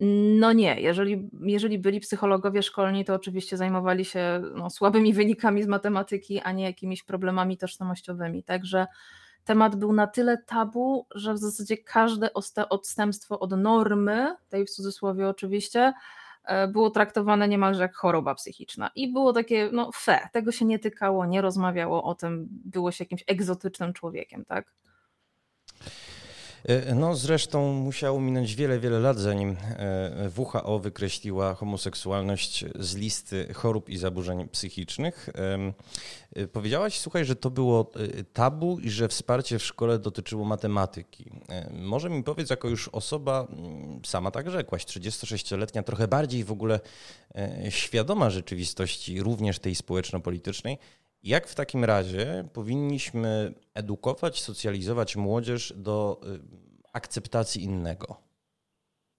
no 0.00 0.52
nie, 0.52 0.80
jeżeli, 0.80 1.30
jeżeli 1.40 1.78
byli 1.78 2.00
psychologowie 2.00 2.62
szkolni, 2.62 3.04
to 3.04 3.14
oczywiście 3.14 3.56
zajmowali 3.56 4.04
się 4.04 4.42
no, 4.54 4.70
słabymi 4.70 5.12
wynikami 5.12 5.62
z 5.62 5.66
matematyki, 5.66 6.40
a 6.40 6.52
nie 6.52 6.64
jakimiś 6.64 7.02
problemami 7.02 7.56
tożsamościowymi. 7.56 8.42
Także 8.42 8.86
temat 9.44 9.76
był 9.76 9.92
na 9.92 10.06
tyle 10.06 10.38
tabu, 10.46 11.06
że 11.14 11.34
w 11.34 11.38
zasadzie 11.38 11.76
każde 11.76 12.30
odstępstwo 12.68 13.38
od 13.38 13.50
normy, 13.50 14.36
tej 14.48 14.66
w 14.66 14.70
cudzysłowie 14.70 15.28
oczywiście, 15.28 15.80
e, 15.80 15.92
było 16.68 16.90
traktowane 16.90 17.48
niemalże 17.48 17.82
jak 17.82 17.94
choroba 17.94 18.34
psychiczna. 18.34 18.90
I 18.94 19.12
było 19.12 19.32
takie, 19.32 19.70
no 19.72 19.90
fe, 19.94 20.28
tego 20.32 20.52
się 20.52 20.64
nie 20.64 20.78
tykało, 20.78 21.26
nie 21.26 21.40
rozmawiało 21.40 22.04
o 22.04 22.14
tym, 22.14 22.48
było 22.50 22.92
się 22.92 23.04
jakimś 23.04 23.24
egzotycznym 23.26 23.92
człowiekiem, 23.92 24.44
tak? 24.44 24.72
E, 26.64 26.94
no 26.94 27.14
zresztą 27.14 27.72
musiało 27.72 28.20
minąć 28.20 28.54
wiele, 28.54 28.78
wiele 28.78 28.98
lat, 28.98 29.18
zanim 29.18 29.56
e, 29.68 30.30
WHO 30.36 30.78
wykreśliła 30.78 31.54
homoseksualność 31.54 32.64
z 32.78 32.96
listy 32.96 33.54
chorób 33.54 33.88
i 33.88 33.98
zaburzeń 33.98 34.48
psychicznych. 34.48 35.28
E, 36.36 36.46
powiedziałaś, 36.46 36.98
słuchaj, 36.98 37.24
że 37.24 37.36
to 37.36 37.50
było 37.50 37.92
tabu 38.32 38.78
i 38.78 38.90
że 38.90 39.08
wsparcie 39.08 39.58
w 39.58 39.64
szkole 39.64 39.98
dotyczyło 39.98 40.44
matematyki. 40.44 41.30
Może 41.70 42.10
mi 42.10 42.22
powiedz, 42.22 42.50
jako 42.50 42.68
już 42.68 42.88
osoba, 42.88 43.46
sama 44.04 44.30
tak 44.30 44.50
rzekłaś, 44.50 44.84
36-letnia, 44.84 45.82
trochę 45.82 46.08
bardziej 46.08 46.44
w 46.44 46.52
ogóle 46.52 46.80
świadoma 47.68 48.30
rzeczywistości, 48.30 49.22
również 49.22 49.58
tej 49.58 49.74
społeczno-politycznej, 49.74 50.78
jak 51.22 51.46
w 51.46 51.54
takim 51.54 51.84
razie 51.84 52.48
powinniśmy 52.52 53.54
edukować, 53.74 54.42
socjalizować 54.42 55.16
młodzież 55.16 55.74
do 55.76 56.20
y, 56.24 56.40
akceptacji 56.92 57.62
innego? 57.62 58.28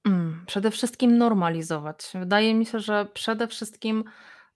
Mm, 0.05 0.43
przede 0.47 0.71
wszystkim 0.71 1.17
normalizować. 1.17 2.11
Wydaje 2.13 2.53
mi 2.55 2.65
się, 2.65 2.79
że 2.79 3.05
przede 3.13 3.47
wszystkim 3.47 4.03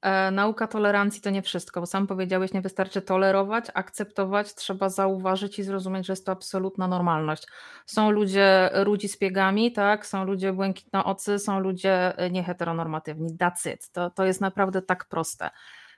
e, 0.01 0.31
nauka 0.31 0.67
tolerancji 0.67 1.21
to 1.21 1.29
nie 1.29 1.41
wszystko, 1.41 1.79
bo 1.79 1.85
sam 1.85 2.07
powiedziałeś, 2.07 2.53
nie 2.53 2.61
wystarczy 2.61 3.01
tolerować, 3.01 3.65
akceptować, 3.73 4.55
trzeba 4.55 4.89
zauważyć 4.89 5.59
i 5.59 5.63
zrozumieć, 5.63 6.05
że 6.05 6.13
jest 6.13 6.25
to 6.25 6.31
absolutna 6.31 6.87
normalność. 6.87 7.47
Są 7.85 8.11
ludzie 8.11 8.69
rudzi 8.73 9.07
z 9.07 9.17
piegami, 9.17 9.71
tak, 9.71 10.05
są 10.05 10.25
ludzie 10.25 10.53
błękitnoocy, 10.53 11.39
są 11.39 11.59
ludzie 11.59 12.17
e, 12.17 12.29
nieheteronormatywni. 12.29 13.37
It. 13.73 13.91
To, 13.91 14.09
to 14.09 14.25
jest 14.25 14.41
naprawdę 14.41 14.81
tak 14.81 15.05
proste. 15.05 15.49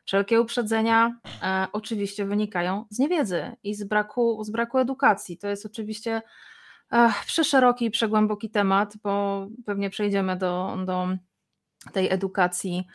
Wszelkie 0.06 0.41
uprzedzenia 0.41 1.20
e, 1.43 1.68
oczywiście 1.74 2.26
wynikają 2.26 2.86
z 2.89 2.99
niewiedzy 2.99 3.51
i 3.64 3.76
z 3.76 3.84
braku, 3.84 4.43
z 4.43 4.49
braku 4.49 4.78
edukacji. 4.78 5.38
To 5.38 5.47
jest 5.47 5.66
oczywiście 5.66 6.22
e, 6.91 7.10
przeszeroki 7.26 7.86
i 7.86 7.91
przegłęboki 7.91 8.49
temat, 8.49 8.97
bo 9.03 9.47
pewnie 9.66 9.89
przejdziemy 9.89 10.38
do, 10.38 10.78
do 10.86 11.08
tej 11.93 12.14
edukacji 12.14 12.88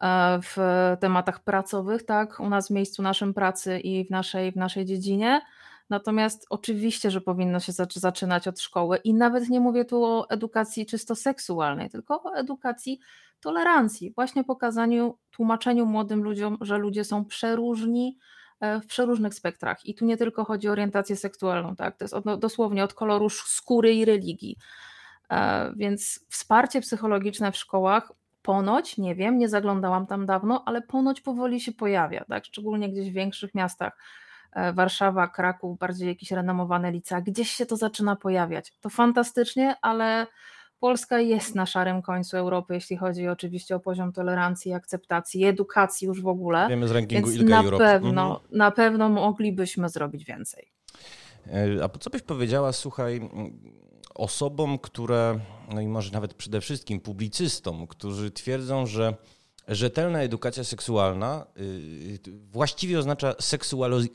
e, 0.00 0.40
w 0.42 0.56
tematach 1.00 1.44
pracowych, 1.44 2.06
tak, 2.06 2.40
u 2.40 2.48
nas 2.48 2.68
w 2.68 2.70
miejscu 2.70 3.02
naszym 3.02 3.34
pracy 3.34 3.78
i 3.78 4.04
w 4.04 4.10
naszej, 4.10 4.52
w 4.52 4.56
naszej 4.56 4.84
dziedzinie. 4.84 5.40
Natomiast 5.92 6.46
oczywiście, 6.50 7.10
że 7.10 7.20
powinno 7.20 7.60
się 7.60 7.72
zaczynać 7.94 8.48
od 8.48 8.60
szkoły 8.60 8.96
i 8.96 9.14
nawet 9.14 9.48
nie 9.48 9.60
mówię 9.60 9.84
tu 9.84 10.04
o 10.04 10.30
edukacji 10.30 10.86
czysto 10.86 11.14
seksualnej, 11.14 11.90
tylko 11.90 12.22
o 12.22 12.34
edukacji 12.34 13.00
tolerancji, 13.40 14.12
właśnie 14.14 14.44
pokazaniu, 14.44 15.18
tłumaczeniu 15.30 15.86
młodym 15.86 16.22
ludziom, 16.22 16.58
że 16.60 16.78
ludzie 16.78 17.04
są 17.04 17.24
przeróżni 17.24 18.18
e, 18.60 18.80
w 18.80 18.86
przeróżnych 18.86 19.34
spektrach. 19.34 19.86
I 19.86 19.94
tu 19.94 20.04
nie 20.04 20.16
tylko 20.16 20.44
chodzi 20.44 20.68
o 20.68 20.72
orientację 20.72 21.16
seksualną, 21.16 21.76
tak? 21.76 21.96
to 21.96 22.04
jest 22.04 22.14
od, 22.14 22.40
dosłownie 22.40 22.84
od 22.84 22.94
koloru 22.94 23.28
skóry 23.30 23.94
i 23.94 24.04
religii. 24.04 24.56
E, 25.30 25.72
więc 25.76 26.26
wsparcie 26.30 26.80
psychologiczne 26.80 27.52
w 27.52 27.56
szkołach 27.56 28.12
ponoć, 28.42 28.98
nie 28.98 29.14
wiem, 29.14 29.38
nie 29.38 29.48
zaglądałam 29.48 30.06
tam 30.06 30.26
dawno, 30.26 30.62
ale 30.66 30.82
ponoć 30.82 31.20
powoli 31.20 31.60
się 31.60 31.72
pojawia, 31.72 32.24
tak? 32.24 32.44
szczególnie 32.44 32.92
gdzieś 32.92 33.10
w 33.10 33.14
większych 33.14 33.54
miastach. 33.54 33.98
E, 34.52 34.72
Warszawa, 34.72 35.28
Kraków, 35.28 35.78
bardziej 35.78 36.08
jakieś 36.08 36.30
renomowane 36.30 36.92
licea, 36.92 37.20
gdzieś 37.20 37.50
się 37.50 37.66
to 37.66 37.76
zaczyna 37.76 38.16
pojawiać. 38.16 38.72
To 38.80 38.88
fantastycznie, 38.90 39.74
ale 39.82 40.26
Polska 40.80 41.18
jest 41.20 41.54
na 41.54 41.66
szarym 41.66 42.02
końcu 42.02 42.36
Europy, 42.36 42.74
jeśli 42.74 42.96
chodzi 42.96 43.28
oczywiście 43.28 43.76
o 43.76 43.80
poziom 43.80 44.12
tolerancji, 44.12 44.72
akceptacji, 44.72 45.44
edukacji 45.44 46.06
już 46.06 46.22
w 46.22 46.26
ogóle. 46.26 46.66
Wiemy 46.68 46.88
z 46.88 46.90
rankingu 46.90 47.30
Więc 47.30 47.50
na 47.50 47.62
Europe. 47.62 47.84
pewno, 47.84 48.22
Mhm. 48.24 48.40
na 48.58 48.70
pewno 48.70 49.08
moglibyśmy 49.08 49.88
zrobić 49.88 50.24
więcej. 50.24 50.72
E, 51.46 51.84
A 51.84 51.88
co 51.98 52.10
byś 52.10 52.22
powiedziała, 52.22 52.72
słuchaj, 52.72 53.20
osobom, 54.14 54.78
które, 54.78 55.38
no 55.74 55.80
i 55.80 55.86
może 55.88 56.12
nawet 56.12 56.34
przede 56.34 56.60
wszystkim 56.60 57.00
publicystom, 57.00 57.86
którzy 57.86 58.30
twierdzą, 58.30 58.86
że 58.86 59.14
rzetelna 59.74 60.22
edukacja 60.22 60.64
seksualna 60.64 61.46
y, 61.56 62.18
właściwie 62.50 62.98
oznacza 62.98 63.34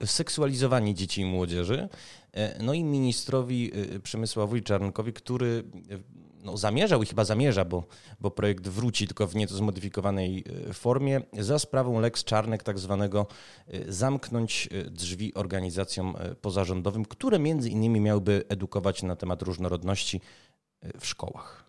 seksualizowanie 0.06 0.94
dzieci 0.94 1.22
i 1.22 1.26
młodzieży, 1.26 1.90
e, 2.34 2.64
no 2.64 2.74
i 2.74 2.84
ministrowi 2.84 3.72
y, 3.96 4.00
Przemysławowi 4.00 4.64
Czarnkowi, 4.64 5.14
który 5.14 5.64
y, 5.92 6.28
no, 6.48 6.58
zamierzał 6.58 7.04
i 7.04 7.06
chyba 7.06 7.26
zamierza, 7.26 7.66
bo, 7.66 7.84
bo 8.20 8.32
projekt 8.32 8.68
wróci 8.68 9.08
tylko 9.08 9.28
w 9.28 9.36
nieco 9.36 9.56
zmodyfikowanej 9.56 10.44
y, 10.70 10.74
formie, 10.74 11.22
za 11.34 11.60
sprawą 11.60 12.00
Lex 12.00 12.24
Czarnek 12.24 12.64
tak 12.64 12.80
zwanego 12.80 13.28
y, 13.74 13.94
zamknąć 13.94 14.70
y, 14.72 14.84
drzwi 14.84 15.34
organizacjom 15.34 16.16
y, 16.32 16.36
pozarządowym, 16.36 17.06
które 17.06 17.40
między 17.40 17.70
innymi 17.70 18.00
miałyby 18.00 18.44
edukować 18.50 19.04
na 19.04 19.16
temat 19.16 19.42
różnorodności 19.42 20.22
y, 20.86 21.00
w 21.00 21.08
szkołach. 21.08 21.67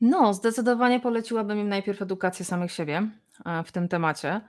No, 0.00 0.34
zdecydowanie 0.34 1.00
poleciłabym 1.00 1.58
im 1.58 1.68
najpierw 1.68 2.02
edukację 2.02 2.44
samych 2.44 2.72
siebie 2.72 3.08
e, 3.46 3.64
w 3.64 3.72
tym 3.72 3.88
temacie. 3.88 4.40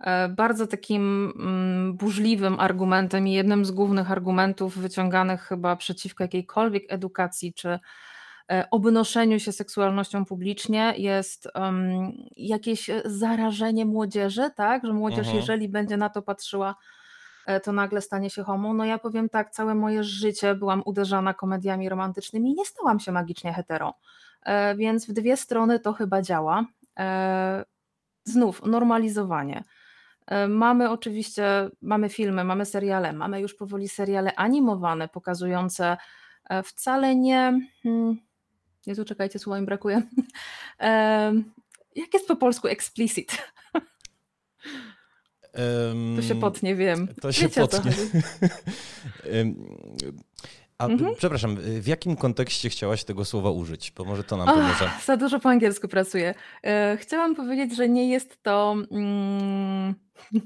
E, 0.00 0.28
Bardzo 0.28 0.66
takim 0.66 1.32
mm, 1.36 1.96
burzliwym 1.96 2.60
argumentem 2.60 3.28
i 3.28 3.32
jednym 3.32 3.64
z 3.64 3.70
głównych 3.70 4.10
argumentów 4.10 4.78
wyciąganych 4.78 5.42
chyba 5.42 5.76
przeciwko 5.76 6.24
jakiejkolwiek 6.24 6.82
edukacji 6.88 7.54
czy 7.54 7.78
e, 8.50 8.66
obnoszeniu 8.70 9.38
się 9.40 9.52
seksualnością 9.52 10.24
publicznie 10.24 10.94
jest 10.96 11.48
em, 11.54 12.12
jakieś 12.36 12.90
zarażenie 13.04 13.86
młodzieży, 13.86 14.50
tak? 14.56 14.86
Że 14.86 14.92
młodzież, 14.92 15.18
Mhm. 15.26 15.36
jeżeli 15.36 15.68
będzie 15.68 15.96
na 15.96 16.08
to 16.08 16.22
patrzyła, 16.22 16.74
to 17.62 17.72
nagle 17.72 18.00
stanie 18.00 18.30
się 18.30 18.42
homo. 18.42 18.74
No 18.74 18.84
ja 18.84 18.98
powiem 18.98 19.28
tak, 19.28 19.50
całe 19.50 19.74
moje 19.74 20.04
życie 20.04 20.54
byłam 20.54 20.82
uderzana 20.84 21.34
komediami 21.34 21.88
romantycznymi 21.88 22.50
i 22.50 22.54
nie 22.54 22.64
stałam 22.64 23.00
się 23.00 23.12
magicznie 23.12 23.52
hetero. 23.52 23.94
E, 24.42 24.74
Więc 24.76 25.06
w 25.06 25.12
dwie 25.12 25.36
strony 25.36 25.80
to 25.80 25.92
chyba 25.92 26.22
działa. 26.22 26.64
E, 26.98 27.64
Znów 28.24 28.62
normalizowanie. 28.66 29.64
E, 30.26 30.48
Mamy 30.48 30.90
oczywiście, 30.90 31.70
mamy 31.82 32.08
filmy, 32.08 32.44
mamy 32.44 32.66
seriale, 32.66 33.12
mamy 33.12 33.40
już 33.40 33.54
powoli 33.54 33.88
seriale 33.88 34.34
animowane, 34.36 35.08
pokazujące 35.08 35.96
wcale 36.64 37.16
nie. 37.16 37.60
Hmm, 37.82 38.16
Jezu, 38.86 39.04
czekajcie, 39.04 39.38
słowa 39.38 39.60
mi 39.60 39.66
brakuje. 39.66 40.02
Jak 41.96 42.14
jest 42.14 42.28
po 42.28 42.36
polsku 42.36 42.68
explicit? 42.68 43.38
To 46.16 46.22
się 46.22 46.34
potnie, 46.40 46.74
wiem. 46.74 47.08
To 47.20 47.32
się 47.32 47.42
Wiecie, 47.48 47.60
potnie. 47.60 47.92
chodzi. 47.92 48.10
A 50.78 50.86
Mhm. 50.86 51.14
przepraszam, 51.16 51.56
w 51.56 51.86
jakim 51.86 52.16
kontekście 52.16 52.68
chciałaś 52.68 53.04
tego 53.04 53.24
słowa 53.24 53.50
użyć? 53.50 53.90
Bo 53.96 54.04
może 54.04 54.24
to 54.24 54.36
nam 54.36 54.46
pomoże. 54.46 54.84
Ach, 54.88 55.04
za 55.04 55.16
dużo 55.16 55.40
po 55.40 55.48
angielsku 55.48 55.88
pracuję. 55.88 56.34
E, 56.64 56.96
Chciałam 57.00 57.34
powiedzieć, 57.34 57.76
że 57.76 57.88
nie 57.88 58.08
jest 58.10 58.42
to. 58.42 58.76
Mm, 58.90 59.94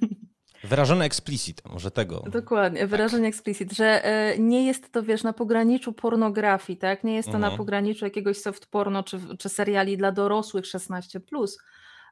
Wyrażone 0.65 1.05
explicit, 1.05 1.63
może 1.69 1.91
tego. 1.91 2.21
Dokładnie, 2.31 2.87
wyrażenie 2.87 3.29
explicit, 3.29 3.73
że 3.73 4.05
e, 4.05 4.39
nie 4.39 4.67
jest 4.67 4.93
to, 4.93 5.03
wiesz, 5.03 5.23
na 5.23 5.33
pograniczu 5.33 5.93
pornografii, 5.93 6.77
tak? 6.79 7.05
Nie 7.05 7.15
jest 7.15 7.29
to 7.33 7.39
na 7.39 7.47
Mhm. 7.47 7.57
pograniczu 7.59 8.05
jakiegoś 8.05 8.39
soft 8.39 8.67
porno 8.67 9.03
czy, 9.03 9.21
czy 9.39 9.49
seriali 9.49 9.97
dla 9.97 10.13
dorosłych 10.13 10.65
16+. 10.65 11.57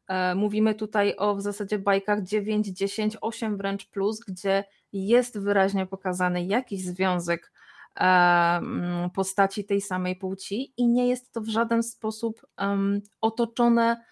E, 0.09 0.35
Mówimy 0.35 0.75
tutaj 0.75 1.15
o 1.17 1.35
w 1.35 1.41
zasadzie 1.43 1.79
bajkach 1.79 2.23
9, 2.23 2.67
10, 2.67 3.17
8 3.21 3.57
wręcz 3.57 3.87
plus, 3.87 4.21
gdzie 4.21 4.65
jest 4.93 5.39
wyraźnie 5.39 5.87
pokazany 5.87 6.45
jakiś 6.45 6.85
związek 6.85 7.53
postaci 9.15 9.65
tej 9.65 9.81
samej 9.81 10.17
płci 10.17 10.75
i 10.77 10.89
nie 10.89 11.09
jest 11.09 11.33
to 11.33 11.41
w 11.41 11.49
żaden 11.49 11.83
sposób 11.83 12.47
otoczone 13.21 14.05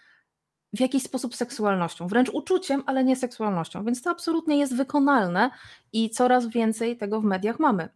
w 0.73 0.79
jakiś 0.79 1.03
sposób 1.03 1.35
seksualnością, 1.35 2.07
wręcz 2.07 2.29
uczuciem, 2.29 2.83
ale 2.85 3.03
nie 3.03 3.15
seksualnością. 3.15 3.85
Więc 3.85 4.01
to 4.01 4.09
absolutnie 4.09 4.57
jest 4.57 4.75
wykonalne 4.75 5.51
i 5.93 6.09
coraz 6.09 6.47
więcej 6.47 6.97
tego 6.97 7.21
w 7.21 7.23
mediach 7.23 7.59
mamy. 7.59 7.89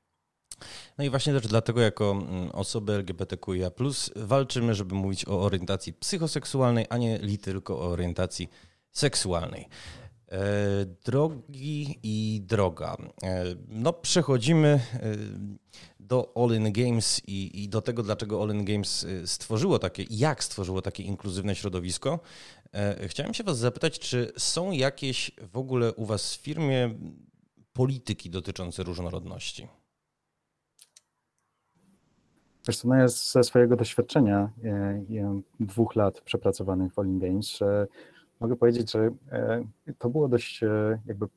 No 0.97 1.03
i 1.03 1.09
właśnie 1.09 1.33
też 1.33 1.47
dlatego 1.47 1.81
jako 1.81 2.11
mm, 2.11 2.49
osoby 2.51 2.93
LGBTQIA+, 2.93 3.71
walczymy, 4.15 4.75
żeby 4.75 4.95
mówić 4.95 5.27
o 5.27 5.41
orientacji 5.41 5.93
psychoseksualnej, 5.93 6.85
a 6.89 6.97
nie 6.97 7.17
li 7.17 7.37
tylko 7.37 7.79
o 7.79 7.89
orientacji 7.89 8.49
seksualnej. 8.91 9.67
E, 10.31 10.85
drogi 11.05 11.99
i 12.03 12.41
droga. 12.41 12.97
E, 13.23 13.45
no 13.67 13.93
przechodzimy 13.93 14.67
e, 14.67 14.79
do 15.99 16.31
All 16.35 16.55
In 16.55 16.71
Games 16.73 17.21
i, 17.27 17.63
i 17.63 17.69
do 17.69 17.81
tego, 17.81 18.03
dlaczego 18.03 18.43
All 18.43 18.49
In 18.49 18.65
Games 18.65 19.07
stworzyło 19.25 19.79
takie, 19.79 20.05
jak 20.09 20.43
stworzyło 20.43 20.81
takie 20.81 21.03
inkluzywne 21.03 21.55
środowisko. 21.55 22.19
Chciałem 23.07 23.33
się 23.33 23.43
was 23.43 23.57
zapytać, 23.57 23.99
czy 23.99 24.31
są 24.37 24.71
jakieś 24.71 25.31
w 25.51 25.57
ogóle 25.57 25.93
u 25.93 26.05
was 26.05 26.35
w 26.35 26.41
firmie 26.41 26.95
polityki 27.73 28.29
dotyczące 28.29 28.83
różnorodności? 28.83 29.67
Wiesz 32.67 32.77
co, 32.77 32.87
no 32.87 32.95
ja 32.95 33.07
ze 33.07 33.43
swojego 33.43 33.75
doświadczenia 33.75 34.51
dwóch 35.59 35.95
lat 35.95 36.21
przepracowanych 36.21 36.93
w 36.93 36.99
All 36.99 37.07
In 37.07 37.19
Games, 37.19 37.59
mogę 38.39 38.55
powiedzieć, 38.55 38.91
że 38.91 39.09
e, 39.31 39.63
to 39.97 40.09
było 40.09 40.27
dość 40.27 40.63
e, 40.63 40.99
jakby 41.05 41.27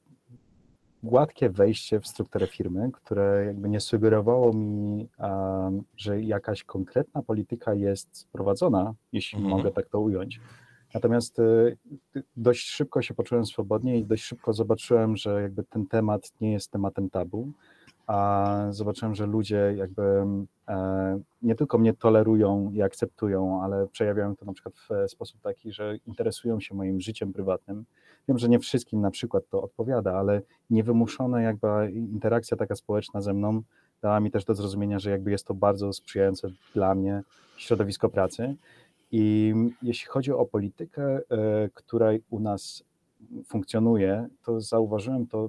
gładkie 1.02 1.50
wejście 1.50 2.00
w 2.00 2.06
strukturę 2.06 2.46
firmy, 2.46 2.90
które 2.92 3.44
jakby 3.46 3.68
nie 3.68 3.80
sugerowało 3.80 4.52
mi, 4.52 5.08
że 5.96 6.22
jakaś 6.22 6.64
konkretna 6.64 7.22
polityka 7.22 7.74
jest 7.74 8.28
prowadzona, 8.32 8.94
jeśli 9.12 9.38
Mhm. 9.38 9.56
mogę 9.56 9.70
tak 9.70 9.88
to 9.88 10.00
ująć. 10.00 10.40
Natomiast 10.94 11.38
e, 11.38 11.42
dość 12.36 12.66
szybko 12.68 13.02
się 13.02 13.14
poczułem 13.14 13.46
swobodnie 13.46 13.98
i 13.98 14.04
dość 14.04 14.24
szybko 14.24 14.52
zobaczyłem, 14.52 15.16
że 15.16 15.42
jakby 15.42 15.64
ten 15.64 15.86
temat 15.86 16.32
nie 16.40 16.52
jest 16.52 16.70
tematem 16.70 17.10
tabu, 17.10 17.52
a 18.10 18.66
zobaczyłem, 18.70 19.14
że 19.14 19.26
ludzie 19.26 19.74
jakby 19.76 20.26
e, 20.68 21.20
nie 21.42 21.54
tylko 21.54 21.78
mnie 21.78 21.94
tolerują 21.94 22.70
i 22.74 22.82
akceptują, 22.82 23.62
ale 23.62 23.86
przejawiają 23.86 24.36
to 24.36 24.44
na 24.44 24.52
przykład 24.52 24.74
w 24.74 24.92
e, 24.92 25.08
sposób 25.08 25.40
taki, 25.40 25.72
że 25.72 25.96
interesują 26.06 26.60
się 26.60 26.74
moim 26.74 27.00
życiem 27.00 27.32
prywatnym. 27.32 27.84
Wiem, 28.28 28.38
że 28.38 28.48
nie 28.48 28.58
wszystkim 28.58 29.00
na 29.00 29.10
przykład 29.10 29.44
to 29.50 29.62
odpowiada, 29.62 30.18
ale 30.18 30.42
niewymuszona 30.70 31.42
jakby 31.42 31.92
interakcja 31.92 32.56
taka 32.56 32.76
społeczna 32.76 33.20
ze 33.20 33.34
mną 33.34 33.62
dała 34.02 34.20
mi 34.20 34.30
też 34.30 34.44
do 34.44 34.54
zrozumienia, 34.54 34.98
że 34.98 35.10
jakby 35.10 35.30
jest 35.30 35.46
to 35.46 35.54
bardzo 35.54 35.92
sprzyjające 35.92 36.48
dla 36.74 36.94
mnie 36.94 37.22
środowisko 37.56 38.08
pracy. 38.08 38.54
I 39.12 39.54
jeśli 39.82 40.08
chodzi 40.08 40.32
o 40.32 40.46
politykę, 40.46 41.02
e, 41.02 41.20
która 41.74 42.10
u 42.30 42.40
nas 42.40 42.84
funkcjonuje, 43.46 44.28
to 44.44 44.60
zauważyłem 44.60 45.26
to 45.26 45.44
e, 45.44 45.48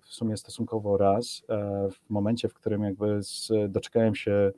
w 0.00 0.06
sumie 0.06 0.36
stosunkowo 0.36 0.96
raz, 0.96 1.42
e, 1.48 1.88
w 1.90 2.10
momencie, 2.10 2.48
w 2.48 2.54
którym 2.54 2.82
jakby 2.82 3.22
z, 3.22 3.52
doczekałem 3.68 4.14
się 4.14 4.52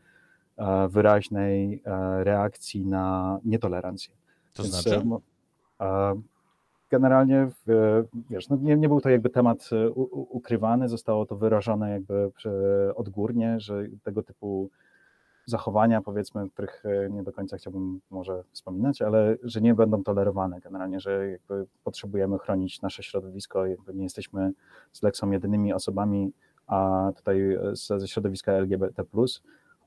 e, 0.56 0.88
wyraźnej 0.88 1.82
reakcji 2.22 2.86
na 2.86 3.38
nietolerancję. 3.44 4.14
To 4.52 4.62
Więc, 4.62 4.74
znaczy? 4.74 5.02
Generalnie, 6.90 7.48
wiesz, 8.30 8.48
no 8.48 8.56
nie, 8.56 8.76
nie 8.76 8.88
był 8.88 9.00
to 9.00 9.10
jakby 9.10 9.30
temat 9.30 9.70
u, 9.94 10.02
u- 10.02 10.36
ukrywany, 10.36 10.88
zostało 10.88 11.26
to 11.26 11.36
wyrażone 11.36 11.90
jakby 11.90 12.30
odgórnie, 12.94 13.60
że 13.60 13.86
tego 14.02 14.22
typu 14.22 14.70
zachowania, 15.46 16.00
powiedzmy, 16.00 16.50
których 16.50 16.82
e, 16.86 17.10
nie 17.10 17.22
do 17.22 17.32
końca 17.32 17.56
chciałbym 17.56 18.00
może 18.10 18.44
wspominać, 18.52 19.02
ale 19.02 19.36
że 19.42 19.60
nie 19.60 19.74
będą 19.74 20.02
tolerowane 20.02 20.60
generalnie, 20.60 21.00
że 21.00 21.30
jakby 21.30 21.66
potrzebujemy 21.84 22.38
chronić 22.38 22.82
nasze 22.82 23.02
środowisko, 23.02 23.66
jakby 23.66 23.94
nie 23.94 24.04
jesteśmy 24.04 24.52
z 24.92 25.02
Lexą 25.02 25.30
jedynymi 25.30 25.72
osobami, 25.72 26.32
a 26.66 27.10
tutaj 27.16 27.54
e, 27.54 27.58
ze, 27.72 28.08
środowiska 28.08 28.52
LGBT+, 28.52 29.04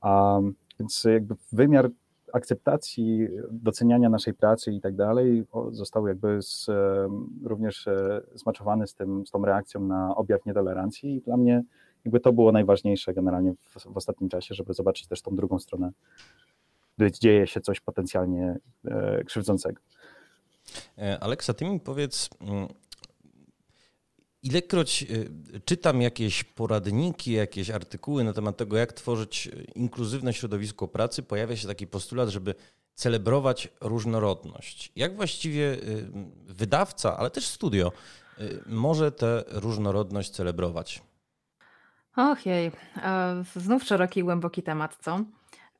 a, 0.00 0.40
więc 0.80 1.04
jakby 1.04 1.34
wymiar 1.52 1.90
akceptacji, 2.34 3.28
doceniania 3.50 4.08
naszej 4.08 4.34
pracy 4.34 4.72
i 4.72 4.80
tak 4.80 4.96
dalej 4.96 5.44
został 5.70 6.06
jakby 6.06 6.42
z, 6.42 6.68
em, 6.68 7.28
również 7.44 7.86
e, 7.86 8.22
zmaczowany 8.34 8.86
z, 8.86 8.94
tym, 8.94 9.26
z 9.26 9.30
tą 9.30 9.44
reakcją 9.44 9.80
na 9.80 10.16
objaw 10.16 10.46
nietolerancji. 10.46 11.16
I 11.16 11.20
dla 11.20 11.36
mnie 11.36 11.62
jakby 12.04 12.20
to 12.20 12.32
było 12.32 12.52
najważniejsze 12.52 13.14
generalnie 13.14 13.54
w, 13.54 13.92
w 13.92 13.96
ostatnim 13.96 14.30
czasie, 14.30 14.54
żeby 14.54 14.74
zobaczyć 14.74 15.06
też 15.06 15.22
tą 15.22 15.36
drugą 15.36 15.58
stronę, 15.58 15.92
gdy 16.98 17.12
dzieje 17.12 17.46
się 17.46 17.60
coś 17.60 17.80
potencjalnie 17.80 18.58
e, 18.84 19.24
krzywdzącego. 19.24 19.80
E, 20.98 21.20
Aleksa, 21.20 21.54
ty 21.54 21.64
mi 21.64 21.80
powiedz, 21.80 22.30
mm, 22.40 22.68
Ilekroć 24.42 25.02
y, 25.02 25.60
czytam 25.64 26.02
jakieś 26.02 26.44
poradniki, 26.44 27.32
jakieś 27.32 27.70
artykuły 27.70 28.24
na 28.24 28.32
temat 28.32 28.56
tego, 28.56 28.76
jak 28.76 28.92
tworzyć 28.92 29.50
inkluzywne 29.74 30.32
środowisko 30.32 30.88
pracy, 30.88 31.22
pojawia 31.22 31.56
się 31.56 31.68
taki 31.68 31.86
postulat, 31.86 32.28
żeby 32.28 32.54
celebrować 32.94 33.68
różnorodność. 33.80 34.92
Jak 34.96 35.16
właściwie 35.16 35.76
wydawca, 36.46 37.16
ale 37.16 37.30
też 37.30 37.46
studio 37.46 37.92
może 38.66 39.12
tę 39.12 39.44
różnorodność 39.48 40.30
celebrować? 40.30 41.02
Och 42.16 42.46
jej, 42.46 42.70
znów 43.56 43.84
szeroki 43.84 44.20
i 44.20 44.22
głęboki 44.22 44.62
temat, 44.62 44.96
co? 45.00 45.20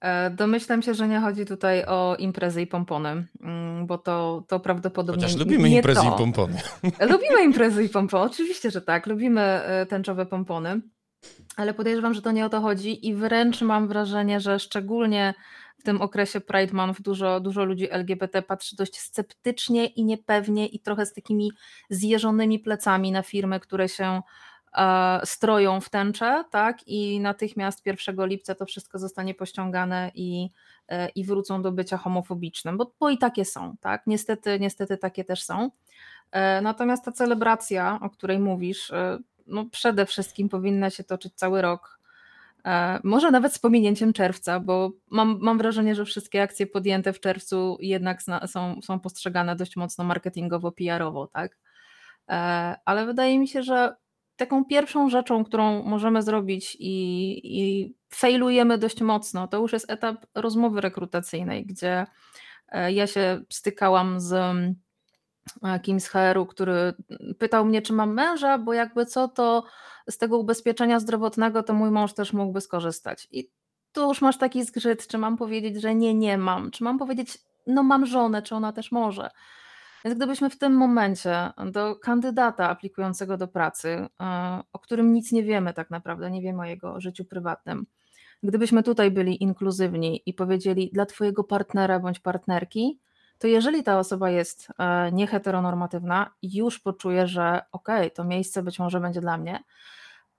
E, 0.01 0.31
domyślam 0.31 0.83
się, 0.83 0.95
że 0.95 1.09
nie 1.09 1.21
chodzi 1.21 1.47
tutaj 1.47 1.85
o 1.85 2.17
imprezy 2.19 2.63
i 2.63 2.67
pompony, 2.67 3.27
mm, 3.41 3.87
bo 3.87 3.99
to, 3.99 4.45
to 4.49 4.61
prawdopodobnie. 4.61 5.23
Chociaż 5.23 5.39
lubimy 5.39 5.71
nie 5.71 5.77
imprezy 5.77 6.01
to. 6.01 6.15
i 6.15 6.19
pompony. 6.19 6.61
Lubimy 7.11 7.45
imprezy 7.51 7.85
i 7.85 7.89
pompony, 7.89 8.25
oczywiście, 8.25 8.71
że 8.71 8.83
tak. 8.83 9.07
Lubimy 9.07 9.41
e, 9.41 9.87
tęczowe 9.87 10.27
pompony, 10.27 10.81
ale 11.57 11.75
podejrzewam, 11.75 12.15
że 12.15 12.23
to 12.23 12.33
nie 12.33 12.47
o 12.47 12.49
to 12.49 12.61
chodzi 12.61 13.09
i 13.09 13.15
wręcz 13.15 13.63
mam 13.63 13.89
wrażenie, 13.89 14.41
że 14.41 14.59
szczególnie 14.59 15.35
w 15.79 15.83
tym 15.83 16.03
okresie 16.03 16.41
Pride 16.41 16.73
Month 16.73 17.03
dużo, 17.03 17.41
dużo 17.41 17.65
ludzi 17.65 17.91
LGBT 17.91 18.43
patrzy 18.43 18.77
dość 18.77 19.01
sceptycznie 19.01 19.87
i 19.87 20.05
niepewnie 20.05 20.67
i 20.67 20.81
trochę 20.81 21.07
z 21.07 21.13
takimi 21.13 21.51
zjeżonymi 21.91 22.59
plecami 22.59 23.13
na 23.13 23.23
firmy, 23.23 23.61
które 23.61 23.89
się 23.89 24.23
stroją 25.25 25.81
w 25.81 25.91
tęczę, 25.91 26.45
tak? 26.51 26.89
I 26.89 27.21
natychmiast 27.21 27.87
1 27.87 28.27
lipca 28.27 28.55
to 28.55 28.67
wszystko 28.67 28.99
zostanie 28.99 29.35
pościągane 29.35 30.11
i, 30.15 30.49
e, 30.89 31.09
i 31.09 31.25
wrócą 31.25 31.63
do 31.63 31.73
bycia 31.73 31.97
homofobicznym, 31.97 32.79
bo, 32.79 32.93
bo 33.01 33.11
i 33.11 33.19
takie 33.19 33.45
są, 33.45 33.77
tak? 33.81 34.03
Niestety, 34.07 34.61
niestety 34.61 34.97
takie 34.97 35.25
też 35.25 35.43
są. 35.43 35.71
E, 36.31 36.61
natomiast 36.61 37.05
ta 37.05 37.13
celebracja, 37.13 37.99
o 38.03 38.11
której 38.11 38.39
mówisz, 38.39 38.93
no 39.47 39.65
przede 39.65 40.07
wszystkim 40.07 40.49
powinna 40.49 40.91
się 40.91 41.05
toczyć 41.05 41.35
cały 41.35 41.63
rok. 41.63 42.01
Może 43.05 43.31
nawet 43.31 43.55
z 43.55 43.59
pominięciem 43.59 44.13
czerwca, 44.13 44.61
bo 44.61 44.91
mam, 45.11 45.39
mam 45.41 45.59
wrażenie, 45.59 45.95
że 45.95 46.05
wszystkie 46.05 46.43
akcje 46.43 46.67
podjęte 46.67 47.13
w 47.13 47.21
czerwcu 47.21 47.77
jednak 47.81 48.23
są, 48.47 48.83
są 48.83 49.01
postrzegane 49.01 49.57
dość 49.57 49.77
mocno 49.77 50.05
marketingowo, 50.05 50.73
PR-owo, 50.73 51.27
tak? 51.27 51.59
Ale 52.85 53.07
wydaje 53.07 53.39
mi 53.39 53.49
się, 53.49 53.63
że 53.63 53.97
taką 54.37 54.65
pierwszą 54.65 55.11
rzeczą, 55.11 55.45
którą 55.45 55.83
możemy 55.83 56.23
zrobić 56.23 56.77
i, 56.81 57.41
i 57.61 57.95
failujemy 58.11 58.79
dość 58.79 59.01
mocno, 59.01 59.49
to 59.49 59.59
już 59.59 59.73
jest 59.73 59.91
etap 59.91 60.27
rozmowy 60.35 60.81
rekrutacyjnej, 60.81 61.67
gdzie 61.67 62.07
e, 62.69 62.93
ja 62.93 63.07
się 63.07 63.41
stykałam 63.51 64.21
z 64.21 64.33
e, 65.63 65.81
kimś 65.81 66.03
z 66.03 66.09
HR-u, 66.09 66.47
który 66.47 66.95
pytał 67.39 67.65
mnie, 67.65 67.83
czy 67.83 67.93
mam 67.93 68.15
męża, 68.15 68.59
bo 68.59 68.73
jakby 68.73 69.07
co, 69.07 69.29
to 69.29 69.65
z 70.11 70.19
tego 70.19 70.39
ubezpieczenia 70.39 71.01
zdrowotnego 71.01 71.63
to 71.63 71.75
mój 71.75 71.91
mąż 71.91 72.13
też 72.13 72.33
mógłby 72.33 72.61
skorzystać. 72.61 73.29
I 73.31 73.51
tu 73.93 74.09
już 74.09 74.23
masz 74.23 74.39
taki 74.39 74.65
zgrzyt, 74.65 75.07
czy 75.07 75.19
mam 75.19 75.37
powiedzieć, 75.37 75.81
że 75.81 75.95
nie, 75.95 76.15
nie 76.15 76.39
mam, 76.39 76.71
czy 76.71 76.85
mam 76.85 76.99
powiedzieć, 76.99 77.39
no 77.67 77.83
mam 77.83 78.07
żonę, 78.07 78.43
czy 78.43 78.55
ona 78.55 78.73
też 78.73 78.93
może. 78.93 79.31
Więc 80.05 80.17
gdybyśmy 80.17 80.51
w 80.51 80.59
tym 80.59 80.73
momencie 80.73 81.51
do 81.73 81.97
kandydata 81.97 82.69
aplikującego 82.69 83.37
do 83.37 83.49
pracy, 83.49 83.89
e, 83.89 84.61
o 84.73 84.79
którym 84.79 85.13
nic 85.13 85.33
nie 85.33 85.43
wiemy 85.43 85.75
tak 85.75 85.91
naprawdę, 85.91 86.31
nie 86.31 86.43
wiemy 86.43 86.63
o 86.63 86.65
jego 86.65 87.01
życiu 87.01 87.25
prywatnym, 87.25 87.87
gdybyśmy 88.43 88.83
tutaj 88.83 89.11
byli 89.11 89.43
inkluzywni 89.43 90.23
i 90.27 90.35
powiedzieli 90.35 90.91
dla 90.93 91.07
Twojego 91.07 91.45
partnera 91.45 92.01
bądź 92.01 92.21
partnerki, 92.21 92.99
to 93.39 93.47
jeżeli 93.47 93.83
ta 93.83 93.99
osoba 93.99 94.31
jest 94.31 94.69
e, 94.79 95.13
nieheteronormatywna, 95.13 96.31
już 96.43 96.79
poczuje, 96.81 97.27
że 97.27 97.61
okej, 97.73 97.97
okay, 97.97 98.11
to 98.11 98.25
miejsce 98.25 98.63
być 98.63 98.79
może 98.79 99.01
będzie 99.01 99.21
dla 99.21 99.39
mnie. 99.39 99.65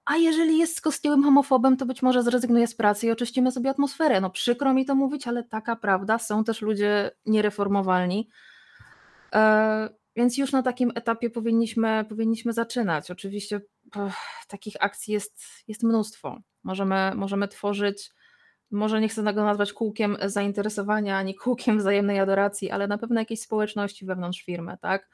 A 0.06 0.16
jeżeli 0.16 0.58
jest 0.58 0.78
skostniałym 0.78 1.24
homofobem, 1.24 1.78
to 1.78 1.86
być 1.86 2.02
może 2.02 2.24
zrezygnuje 2.24 2.68
z 2.68 2.76
pracy 2.76 3.08
i 3.08 3.12
oczyścimy 3.12 3.52
sobie 3.52 3.70
atmosferę. 3.70 4.22
No 4.22 4.30
przykro 4.30 4.74
mi 4.74 4.86
to 4.86 4.96
mówić, 4.96 5.28
ale 5.28 5.44
taka 5.44 5.76
prawda. 5.76 6.20
Są 6.20 6.44
też 6.44 6.62
ludzie 6.62 7.12
niereformowalni, 7.26 8.30
więc 10.16 10.38
już 10.38 10.52
na 10.52 10.64
takim 10.64 10.92
etapie 10.96 11.30
powinniśmy, 11.30 12.06
powinniśmy 12.10 12.54
zaczynać. 12.54 13.12
Oczywiście 13.12 13.62
takich 14.48 14.76
akcji 14.80 15.14
jest, 15.14 15.44
jest 15.68 15.84
mnóstwo. 15.84 16.38
Możemy, 16.64 17.12
możemy 17.16 17.48
tworzyć, 17.48 18.12
może 18.72 19.02
nie 19.02 19.10
chcę 19.10 19.24
tego 19.24 19.44
nazwać 19.44 19.74
kółkiem 19.74 20.18
zainteresowania 20.26 21.18
ani 21.18 21.36
kółkiem 21.36 21.78
wzajemnej 21.78 22.20
adoracji, 22.20 22.72
ale 22.72 22.88
na 22.88 22.98
pewno 22.98 23.20
jakieś 23.20 23.42
społeczności 23.42 24.06
wewnątrz 24.06 24.44
firmy, 24.44 24.78
tak? 24.82 25.10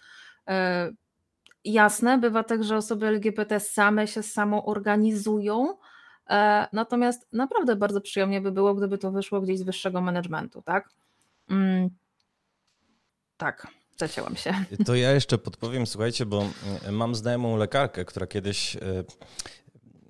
E, 0.47 0.91
jasne, 1.65 2.17
bywa 2.17 2.43
tak, 2.43 2.63
że 2.63 2.78
osoby 2.78 3.07
LGBT 3.07 3.59
same 3.59 4.07
się 4.07 4.24
samo 4.24 4.65
organizują, 4.65 5.78
e, 6.30 6.67
natomiast 6.74 7.34
naprawdę 7.34 7.76
bardzo 7.76 8.01
przyjemnie 8.01 8.41
by 8.41 8.51
było, 8.51 8.76
gdyby 8.76 8.97
to 8.97 9.11
wyszło 9.11 9.41
gdzieś 9.41 9.59
z 9.59 9.63
wyższego 9.63 10.01
managementu, 10.01 10.61
tak? 10.61 10.89
Mm, 11.49 11.89
tak. 13.38 13.80
Zacięłam 14.02 14.36
się. 14.36 14.54
To 14.86 14.95
ja 14.95 15.12
jeszcze 15.12 15.38
podpowiem, 15.38 15.88
słuchajcie, 15.88 16.26
bo 16.26 16.45
mm, 16.84 16.95
mam 16.95 17.16
znajomą 17.16 17.58
lekarkę, 17.58 18.06
która 18.06 18.28
kiedyś 18.28 18.76
e, 18.76 18.80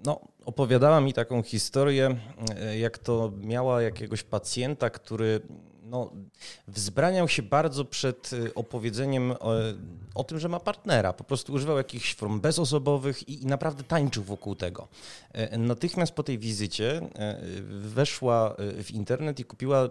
no, 0.06 0.22
opowiadała 0.46 1.02
mi 1.02 1.14
taką 1.14 1.44
historię, 1.44 2.16
e, 2.56 2.80
jak 2.80 2.98
to 2.98 3.32
miała 3.38 3.82
jakiegoś 3.82 4.24
pacjenta, 4.24 4.90
który 4.90 5.42
no, 5.84 6.12
wzbraniał 6.68 7.28
się 7.28 7.44
bardzo 7.44 7.86
przed 7.86 8.32
e, 8.34 8.54
opowiedzeniem 8.54 9.32
o, 9.32 9.54
o, 10.16 10.24
tym, 10.24 10.40
że 10.40 10.50
ma 10.50 10.60
partnera. 10.60 11.14
Po 11.14 11.24
prostu 11.24 11.54
używał 11.54 11.78
jakichś 11.78 12.16
form 12.16 12.40
bezosobowych 12.42 13.30
i, 13.30 13.44
i 13.44 13.46
naprawdę 13.46 13.84
tańczył 13.84 14.24
wokół 14.24 14.56
tego. 14.56 14.88
Natychmiast 15.58 16.12
po 16.12 16.24
tej 16.24 16.40
wizycie 16.40 17.02
weszła 17.68 18.56
w 18.84 18.92
internet 18.92 19.40
i 19.40 19.46
kupiła 19.46 19.90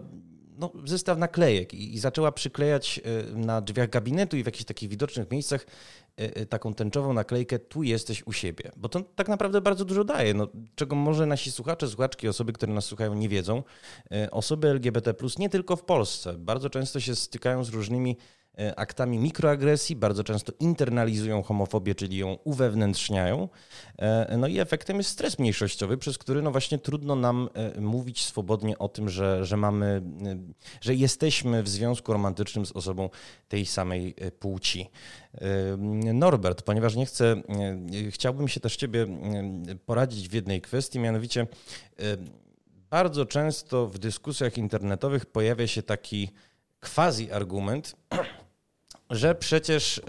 no, 0.57 0.71
zestaw 0.85 1.17
naklejek 1.17 1.73
i, 1.73 1.93
i, 1.93 1.99
zaczęła 1.99 2.31
przyklejać 2.31 3.01
e, 3.03 3.35
na 3.35 3.61
drzwiach 3.61 3.89
gabinetu 3.89 4.37
i 4.37 4.43
w 4.43 4.45
jakichś 4.45 4.65
takich 4.65 4.89
widocznych 4.89 5.31
miejscach 5.31 5.65
e, 6.19 6.35
e, 6.35 6.45
taką 6.45 6.73
tęczową 6.73 7.13
naklejkę 7.13 7.59
tu 7.59 7.83
jesteś 7.83 8.27
u 8.27 8.33
siebie. 8.33 8.71
Bo 8.77 8.89
to 8.89 9.01
tak 9.15 9.27
naprawdę 9.27 9.61
bardzo 9.61 9.85
dużo 9.85 10.03
daje, 10.03 10.33
no, 10.33 10.47
czego 10.75 10.95
może 10.95 11.25
nasi 11.25 11.51
słuchacze, 11.51 11.87
słuchaczki, 11.87 12.27
osoby, 12.27 12.53
które 12.53 12.73
nas 12.73 12.85
słuchają 12.85 13.13
nie 13.13 13.29
wiedzą. 13.29 13.63
Osoby 14.31 14.67
LGBT+, 14.67 15.13
nie 15.39 15.49
tylko 15.49 15.75
w 15.75 15.83
Polsce, 15.83 16.33
bardzo 16.33 16.69
często 16.69 16.99
się 16.99 17.15
stykają 17.15 17.63
z 17.63 17.69
różnymi 17.69 18.17
aktami 18.75 19.19
mikroagresji, 19.19 19.95
bardzo 19.95 20.23
często 20.23 20.53
internalizują 20.59 21.43
homofobię, 21.43 21.95
czyli 21.95 22.17
ją 22.17 22.37
uwewnętrzniają. 22.43 23.49
E, 23.97 24.37
no 24.37 24.47
i 24.47 24.59
efektem 24.59 24.97
jest 24.97 25.09
stres 25.09 25.39
mniejszościowy, 25.39 25.97
przez 25.97 26.17
który 26.17 26.41
no 26.41 26.51
właśnie 26.51 26.77
trudno 26.77 27.15
nam 27.15 27.49
e, 27.53 27.81
mówić 27.81 28.25
swobodnie 28.25 28.77
o 28.77 28.89
tym, 28.89 29.09
że, 29.09 29.45
że 29.45 29.57
mamy, 29.57 30.01
że 30.81 30.95
jesteśmy 30.95 31.63
w 31.63 31.69
związku 31.69 32.13
romantycznym 32.13 32.65
z 32.65 32.71
osobą 32.71 33.09
tej 33.47 33.65
samej 33.65 34.15
płci. 34.39 34.89
Norbert, 36.13 36.61
ponieważ 36.61 36.95
nie 36.95 37.05
chcę, 37.05 37.41
chciałbym 38.09 38.47
się 38.47 38.59
też 38.59 38.75
Ciebie 38.75 39.07
poradzić 39.85 40.29
w 40.29 40.33
jednej 40.33 40.61
kwestii, 40.61 40.99
mianowicie 40.99 41.47
bardzo 42.89 43.25
często 43.25 43.87
w 43.87 43.99
dyskusjach 43.99 44.57
internetowych 44.57 45.25
pojawia 45.25 45.67
się 45.67 45.83
taki 45.83 46.29
quasi 46.81 47.31
argument, 47.31 47.95
że 49.11 49.35
przecież 49.35 49.97
e, 49.97 50.01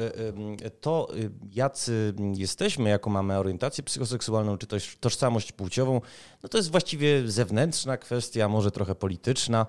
e, 0.67 0.71
to, 0.71 1.09
e, 1.11 1.17
jacy 1.53 2.15
jesteśmy, 2.35 2.91
jaką 2.91 3.11
mamy 3.11 3.39
orientację 3.39 3.85
psychoseksualną, 3.85 4.59
czy 4.59 4.67
też 4.67 4.97
tożsamość 5.01 5.53
płciową, 5.53 6.01
no 6.43 6.49
to 6.49 6.59
jest 6.59 6.71
właściwie 6.71 7.29
zewnętrzna 7.31 7.97
kwestia, 7.97 8.49
może 8.49 8.71
trochę 8.71 8.95
polityczna. 8.95 9.67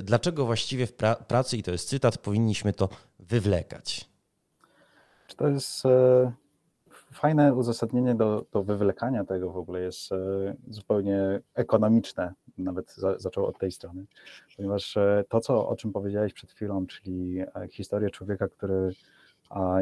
Dlaczego 0.00 0.46
właściwie 0.46 0.86
w 0.86 0.92
pra 0.92 1.14
pracy, 1.14 1.56
i 1.56 1.62
to 1.62 1.70
jest 1.70 1.88
cytat, 1.88 2.18
powinniśmy 2.18 2.72
to 2.72 2.88
wywlekać? 3.18 4.08
Czy 5.26 5.36
to 5.36 5.48
jest 5.48 5.82
fajne 7.12 7.54
uzasadnienie 7.54 8.14
do, 8.14 8.44
do 8.52 8.62
wywlekania 8.62 9.24
tego 9.24 9.50
w 9.50 9.56
ogóle 9.56 9.80
jest 9.80 10.10
zupełnie 10.68 11.40
ekonomiczne, 11.54 12.34
nawet 12.58 12.94
za, 12.94 13.18
zaczął 13.18 13.46
od 13.46 13.58
tej 13.58 13.72
strony, 13.72 14.04
ponieważ 14.56 14.96
e, 14.96 15.24
to, 15.28 15.40
co, 15.40 15.68
o 15.68 15.76
czym 15.76 15.92
powiedziałeś 15.92 16.32
przed 16.32 16.52
chwilą, 16.52 16.86
czyli 16.86 17.40
e, 17.40 17.68
historię 17.68 18.10
człowieka, 18.10 18.48
który 18.48 18.92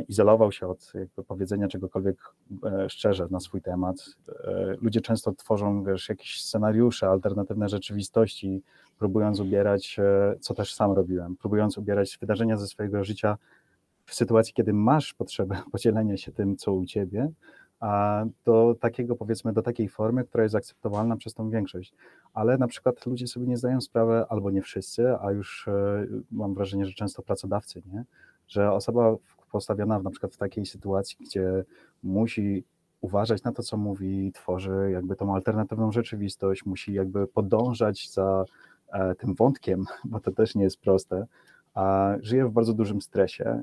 izolował 0.09 0.53
się 0.53 0.69
od 0.69 0.93
powiedzenia 1.27 1.69
czegokolwiek 1.69 2.19
e, 2.65 2.91
szczerze 2.91 3.27
na 3.31 3.41
swój 3.41 3.63
temat. 3.63 3.97
Ludzie 4.81 5.01
często 5.01 5.33
tworzą 5.33 5.85
wiesz, 5.85 6.09
jakieś 6.09 6.43
scenariusze, 6.43 7.09
alternatywne 7.09 7.69
rzeczywistości, 7.69 8.63
próbując 8.99 9.41
ubierać, 9.41 9.97
co 10.41 10.55
też 10.55 10.75
sam 10.75 10.93
robiłem, 10.93 11.37
próbując 11.37 11.79
ubierać 11.79 12.19
wydarzenia 12.21 12.57
ze 12.57 12.67
swojego 12.67 13.05
życia 13.05 13.39
w 14.11 14.15
sytuacji, 14.15 14.55
kiedy 14.55 14.73
masz 14.73 15.15
potrzebę 15.15 15.63
podzielenia 15.73 16.17
się 16.17 16.33
tym, 16.33 16.57
co 16.57 16.73
u 16.73 16.85
ciebie, 16.85 17.31
a 17.81 18.25
do 18.45 18.77
takiego, 18.81 19.17
powiedzmy, 19.17 19.53
do 19.53 19.63
takiej 19.63 19.89
formy, 19.89 20.25
która 20.25 20.43
jest 20.43 20.55
akceptowalna 20.55 21.17
przez 21.17 21.35
tą 21.35 21.51
większość. 21.51 21.95
Ale 22.35 22.59
na 22.59 22.67
przykład 22.67 23.07
ludzie 23.07 23.27
sobie 23.27 23.47
nie 23.47 23.57
zdają 23.57 23.81
sprawy, 23.81 24.25
albo 24.29 24.51
nie 24.51 24.63
wszyscy, 24.63 25.17
a 25.21 25.33
już 25.33 25.69
e, 25.69 26.07
mam 26.31 26.55
wrażenie, 26.55 26.87
że 26.87 26.93
często 26.93 27.23
pracodawcy, 27.23 27.83
nie? 27.93 28.05
Że 28.49 28.73
osoba 28.73 29.17
postawiona 29.53 29.99
na 29.99 30.11
przykład 30.11 30.35
w 30.35 30.37
takiej 30.37 30.67
sytuacji, 30.67 31.17
gdzie 31.21 31.65
musi 32.03 32.65
uważać 33.01 33.43
na 33.43 33.53
to, 33.53 33.63
co 33.63 33.77
mówi, 33.77 34.33
tworzy 34.33 34.91
jakby 34.93 35.17
tą 35.17 35.35
alternatywną 35.35 35.93
rzeczywistość, 35.93 36.67
musi 36.67 36.93
jakby 36.93 37.27
podążać 37.27 38.11
za 38.11 38.45
e, 38.93 39.15
tym 39.15 39.35
wątkiem, 39.35 39.85
bo 40.11 40.21
to 40.21 40.33
też 40.33 40.55
nie 40.55 40.65
jest 40.65 40.81
proste, 40.81 41.27
żyje 42.21 42.47
w 42.47 42.53
bardzo 42.53 42.73
dużym 42.73 43.01
stresie, 43.03 43.63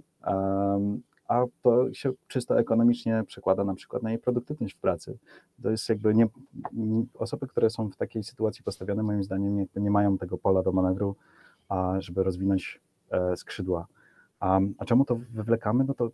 a 1.27 1.45
to 1.61 1.93
się 1.93 2.11
czysto 2.27 2.59
ekonomicznie 2.59 3.23
przekłada 3.27 3.63
na 3.63 3.75
przykład 3.75 4.03
na 4.03 4.09
jej 4.09 4.19
produktywność 4.19 4.75
w 4.75 4.79
pracy. 4.79 5.17
To 5.63 5.69
jest 5.69 5.89
jakby 5.89 6.15
nie, 6.15 6.27
osoby, 7.13 7.47
które 7.47 7.69
są 7.69 7.89
w 7.89 7.95
takiej 7.95 8.23
sytuacji 8.23 8.63
postawione, 8.63 9.03
moim 9.03 9.23
zdaniem, 9.23 9.65
nie 9.75 9.91
mają 9.91 10.17
tego 10.17 10.37
pola 10.37 10.63
do 10.63 10.71
manewru, 10.71 11.15
żeby 11.99 12.23
rozwinąć 12.23 12.81
e, 13.11 13.37
skrzydła. 13.37 13.87
A, 14.39 14.59
a 14.77 14.85
czemu 14.85 15.05
to 15.05 15.15
wywlekamy? 15.15 15.83
No 15.83 15.93
to 15.93 16.09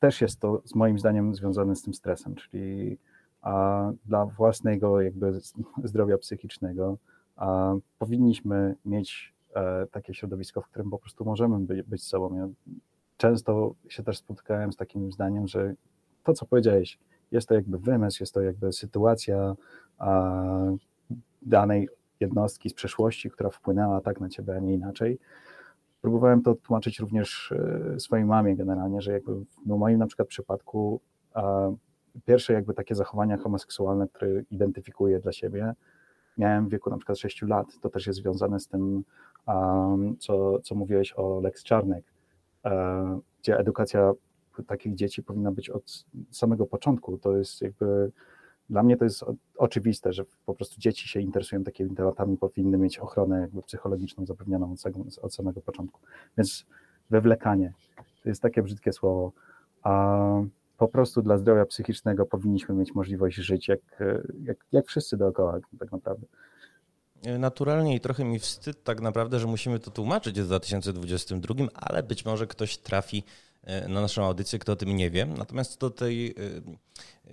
też 0.00 0.20
jest 0.20 0.40
to 0.40 0.62
z 0.64 0.74
moim 0.74 0.98
zdaniem 0.98 1.34
związane 1.34 1.76
z 1.76 1.82
tym 1.82 1.94
stresem, 1.94 2.34
czyli 2.34 2.98
a, 3.42 3.90
dla 4.06 4.26
własnego 4.26 5.00
jakby 5.00 5.40
zdrowia 5.84 6.18
psychicznego 6.18 6.96
a, 7.36 7.74
powinniśmy 7.98 8.74
mieć 8.84 9.34
takie 9.90 10.14
środowisko, 10.14 10.60
w 10.60 10.68
którym 10.68 10.90
po 10.90 10.98
prostu 10.98 11.24
możemy 11.24 11.58
być, 11.86 12.04
sobą. 12.04 12.36
Ja 12.36 12.48
często 13.16 13.74
się 13.88 14.02
też 14.02 14.18
spotkałem 14.18 14.72
z 14.72 14.76
takim 14.76 15.12
zdaniem, 15.12 15.48
że 15.48 15.74
to, 16.24 16.32
co 16.32 16.46
powiedziałeś, 16.46 16.98
jest 17.30 17.48
to 17.48 17.54
jakby 17.54 17.78
wymysł, 17.78 18.22
jest 18.22 18.34
to 18.34 18.42
jakby 18.42 18.72
sytuacja 18.72 19.54
danej 21.42 21.88
jednostki 22.20 22.70
z 22.70 22.74
przeszłości, 22.74 23.30
która 23.30 23.50
wpłynęła 23.50 24.00
tak 24.00 24.20
na 24.20 24.28
ciebie, 24.28 24.56
a 24.56 24.58
nie 24.58 24.74
inaczej. 24.74 25.18
Próbowałem 26.00 26.42
to 26.42 26.54
tłumaczyć 26.54 26.98
również 26.98 27.52
e, 27.52 28.00
swojej 28.00 28.24
mamie 28.24 28.56
generalnie, 28.56 29.02
że 29.02 29.12
jakby 29.12 29.32
no 29.66 29.76
w 29.76 29.78
moim 29.78 29.98
na 29.98 30.06
przykład 30.06 30.28
przypadku 30.28 31.00
pierwsze 32.24 32.52
jakby 32.52 32.74
takie 32.74 32.94
zachowania 32.94 33.36
homoseksualne, 33.36 34.08
które 34.08 34.42
identyfikuję 34.50 35.20
dla 35.20 35.32
siebie, 35.32 35.74
miałem 36.38 36.66
w 36.66 36.70
wieku 36.70 36.90
na 36.90 36.96
przykład 36.96 37.18
6 37.18 37.42
lat. 37.42 37.66
To 37.80 37.88
też 37.88 38.06
jest 38.06 38.18
związane 38.18 38.60
z 38.60 38.68
tym, 38.68 39.04
co, 40.18 40.58
co 40.60 40.74
mówiłeś 40.74 41.14
o 41.16 41.40
Lex 41.40 41.62
Czarnek, 41.62 42.04
e, 42.64 43.20
gdzie 43.42 43.58
edukacja 43.58 44.12
takich 44.66 44.94
dzieci 44.94 45.22
powinna 45.22 45.52
być 45.52 45.70
od 45.70 46.04
samego 46.30 46.66
początku. 46.66 47.18
To 47.18 47.36
jest 47.36 47.62
jakby 47.62 48.10
dla 48.70 48.82
mnie 48.82 48.96
to 48.96 49.04
jest 49.04 49.24
oczywiste, 49.56 50.12
że 50.12 50.24
po 50.46 50.54
prostu 50.54 50.80
dzieci 50.80 51.08
się 51.08 51.20
interesują 51.20 51.64
takimi 51.64 51.96
tematami, 51.96 52.36
powinny 52.36 52.78
mieć 52.78 52.98
ochronę 52.98 53.40
jakby 53.40 53.62
psychologiczną 53.62 54.26
zapewnioną 54.26 54.72
od, 54.72 55.18
od 55.18 55.34
samego 55.34 55.60
początku. 55.60 56.00
Więc 56.38 56.66
wywlekanie 57.10 57.72
to 58.22 58.28
jest 58.28 58.42
takie 58.42 58.62
brzydkie 58.62 58.92
słowo, 58.92 59.32
a 59.82 60.24
po 60.78 60.88
prostu 60.88 61.22
dla 61.22 61.38
zdrowia 61.38 61.66
psychicznego 61.66 62.26
powinniśmy 62.26 62.74
mieć 62.74 62.94
możliwość 62.94 63.36
żyć 63.36 63.68
jak, 63.68 63.80
jak, 64.42 64.56
jak 64.72 64.86
wszyscy 64.86 65.16
dookoła 65.16 65.58
tak 65.78 65.92
naprawdę. 65.92 66.26
Naturalnie 67.38 67.94
i 67.94 68.00
trochę 68.00 68.24
mi 68.24 68.38
wstyd 68.38 68.84
tak 68.84 69.00
naprawdę, 69.00 69.40
że 69.40 69.46
musimy 69.46 69.78
to 69.78 69.90
tłumaczyć 69.90 70.40
w 70.40 70.44
2022, 70.44 71.54
ale 71.74 72.02
być 72.02 72.24
może 72.24 72.46
ktoś 72.46 72.76
trafi 72.76 73.24
E, 73.68 73.88
na 73.88 74.00
naszą 74.00 74.24
audycję, 74.24 74.58
kto 74.58 74.72
o 74.72 74.76
tym 74.76 74.96
nie 74.96 75.10
wie. 75.10 75.26
Natomiast 75.26 75.80
do 75.80 75.90
tej, 75.90 76.34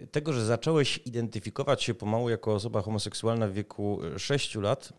e, 0.02 0.08
tego, 0.08 0.34
że 0.34 0.46
zacząłeś 0.46 1.00
identyfikować 1.06 1.84
się 1.84 1.94
pomału 1.94 2.30
jako 2.30 2.54
osoba 2.54 2.82
homoseksualna 2.82 3.48
w 3.48 3.54
wieku 3.54 4.00
6 4.18 4.56
lat, 4.56 4.94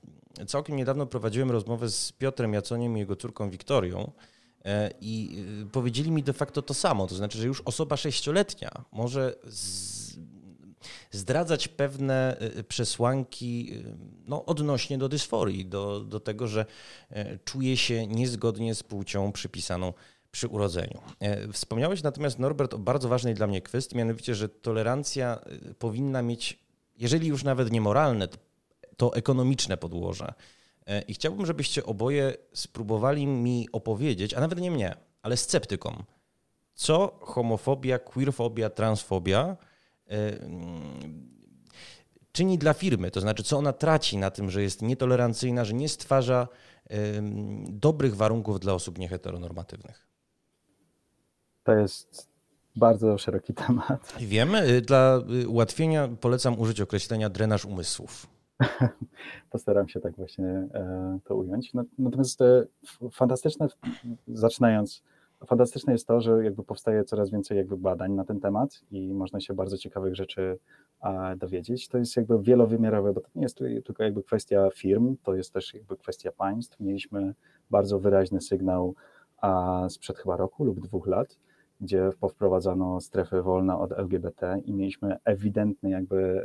całkiem 0.46 0.76
niedawno 0.76 1.06
prowadziłem 1.06 1.50
rozmowę 1.50 1.88
z 1.88 2.12
Piotrem 2.12 2.52
Jaconiem 2.52 2.96
i 2.96 3.00
jego 3.00 3.16
córką 3.16 3.50
Wiktorią. 3.50 4.12
E, 4.64 4.90
I 5.00 5.44
powiedzieli 5.72 6.10
mi 6.10 6.22
de 6.22 6.32
facto 6.32 6.62
to 6.62 6.74
samo, 6.74 7.06
to 7.06 7.14
znaczy, 7.14 7.38
że 7.38 7.46
już 7.46 7.60
osoba 7.60 7.96
sześcioletnia 7.96 8.70
może 8.92 9.34
zdradzać 11.10 11.68
pewne 11.68 12.36
przesłanki 12.68 13.72
no, 14.26 14.44
odnośnie 14.44 14.98
do 14.98 15.08
dysforii, 15.08 15.66
do, 15.66 16.00
do 16.00 16.20
tego, 16.20 16.48
że 16.48 16.66
czuje 17.44 17.76
się 17.76 18.06
niezgodnie 18.06 18.74
z 18.74 18.82
płcią 18.82 19.32
przypisaną 19.32 19.92
przy 20.36 20.48
urodzeniu. 20.48 21.00
E, 21.20 21.52
wspomniałeś 21.52 22.02
natomiast, 22.02 22.38
Norbert, 22.38 22.74
o 22.74 22.78
bardzo 22.78 23.08
ważnej 23.08 23.34
dla 23.34 23.46
mnie 23.46 23.62
kwestii, 23.62 23.96
mianowicie, 23.96 24.34
że 24.34 24.48
tolerancja 24.48 25.40
e, 25.70 25.74
powinna 25.74 26.22
mieć, 26.22 26.58
jeżeli 26.96 27.28
już 27.28 27.44
nawet 27.44 27.72
nie 27.72 27.80
moralne, 27.80 28.28
to 28.96 29.14
ekonomiczne 29.14 29.76
podłoże. 29.76 30.34
E, 30.86 31.02
I 31.02 31.14
chciałbym, 31.14 31.46
żebyście 31.46 31.84
oboje 31.84 32.34
spróbowali 32.52 33.26
mi 33.26 33.68
opowiedzieć, 33.72 34.34
a 34.34 34.40
nawet 34.40 34.60
nie 34.60 34.70
mnie, 34.70 34.96
ale 35.22 35.36
sceptykom, 35.36 36.02
co 36.74 37.18
homofobia, 37.22 37.98
queerfobia, 37.98 38.70
transfobia 38.70 39.56
czyni 42.32 42.58
dla 42.58 42.74
firmy, 42.74 43.10
to 43.10 43.20
znaczy 43.20 43.42
co 43.42 43.58
ona 43.58 43.72
traci 43.72 44.16
na 44.16 44.30
tym, 44.30 44.50
że 44.50 44.62
jest 44.62 44.82
nietolerancyjna, 44.82 45.64
że 45.64 45.74
nie 45.74 45.88
stwarza 45.88 46.48
dobrych 47.68 48.16
warunków 48.16 48.60
dla 48.60 48.74
osób 48.74 48.98
nieheteronormatywnych. 48.98 50.06
To 51.64 51.72
jest 51.72 52.28
bardzo 52.76 53.18
szeroki 53.18 53.54
temat. 53.54 54.14
Wiemy, 54.20 54.62
y, 54.68 54.80
dla 54.80 55.20
y, 55.42 55.48
ułatwienia 55.48 56.08
polecam 56.20 56.58
użyć 56.58 56.80
określenia 56.80 57.30
drenaż 57.30 57.64
umysłów. 57.64 58.26
Postaram 59.50 59.88
się 59.88 60.00
tak 60.00 60.16
właśnie 60.16 60.46
e, 60.46 61.18
to 61.24 61.36
ująć. 61.36 61.72
Natomiast 61.98 62.40
e, 62.40 62.66
fantastyczne, 63.12 63.68
zaczynając, 64.28 65.02
fantastyczne 65.46 65.92
jest 65.92 66.06
to, 66.06 66.20
że 66.20 66.44
jakby 66.44 66.62
powstaje 66.62 67.04
coraz 67.04 67.30
więcej 67.30 67.56
jakby 67.56 67.76
badań 67.76 68.12
na 68.12 68.24
ten 68.24 68.40
temat 68.40 68.80
i 68.90 69.14
można 69.14 69.40
się 69.40 69.54
bardzo 69.54 69.78
ciekawych 69.78 70.14
rzeczy 70.14 70.58
dowiedzieć. 71.36 71.88
To 71.88 71.98
jest 71.98 72.16
jakby 72.16 72.42
wielowymiarowe, 72.42 73.12
bo 73.12 73.20
to 73.20 73.28
nie 73.34 73.42
jest 73.42 73.58
tylko 73.84 74.02
jakby 74.02 74.22
kwestia 74.22 74.68
firm, 74.74 75.16
to 75.22 75.34
jest 75.34 75.52
też 75.52 75.74
jakby 75.74 75.96
kwestia 75.96 76.32
państw. 76.32 76.80
Mieliśmy 76.80 77.34
bardzo 77.70 77.98
wyraźny 77.98 78.40
sygnał 78.40 78.94
sprzed 79.88 80.18
chyba 80.18 80.36
roku 80.36 80.64
lub 80.64 80.80
dwóch 80.80 81.06
lat, 81.06 81.38
gdzie 81.80 82.10
powprowadzano 82.20 83.00
strefy 83.00 83.42
wolne 83.42 83.78
od 83.78 83.92
LGBT 83.92 84.60
i 84.64 84.74
mieliśmy 84.74 85.16
ewidentny 85.24 85.90
jakby 85.90 86.42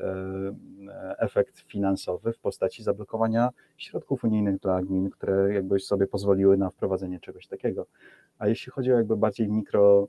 e, 0.88 1.20
efekt 1.20 1.60
finansowy 1.60 2.34
w 2.34 2.40
postaci 2.40 2.84
zablokowania 2.84 3.50
środków 3.78 4.24
unijnych 4.24 4.60
dla 4.60 4.82
gmin, 4.82 5.10
które 5.10 5.54
jakby 5.54 5.80
sobie 5.80 6.08
pozwoliły 6.08 6.58
na 6.58 6.70
wprowadzenie 6.70 7.20
czegoś 7.20 7.48
takiego. 7.48 7.86
A 8.40 8.48
jeśli 8.48 8.72
chodzi 8.72 8.94
o 8.94 8.98
jakby 8.98 9.18
bardziej 9.18 9.50
mikro, 9.50 10.08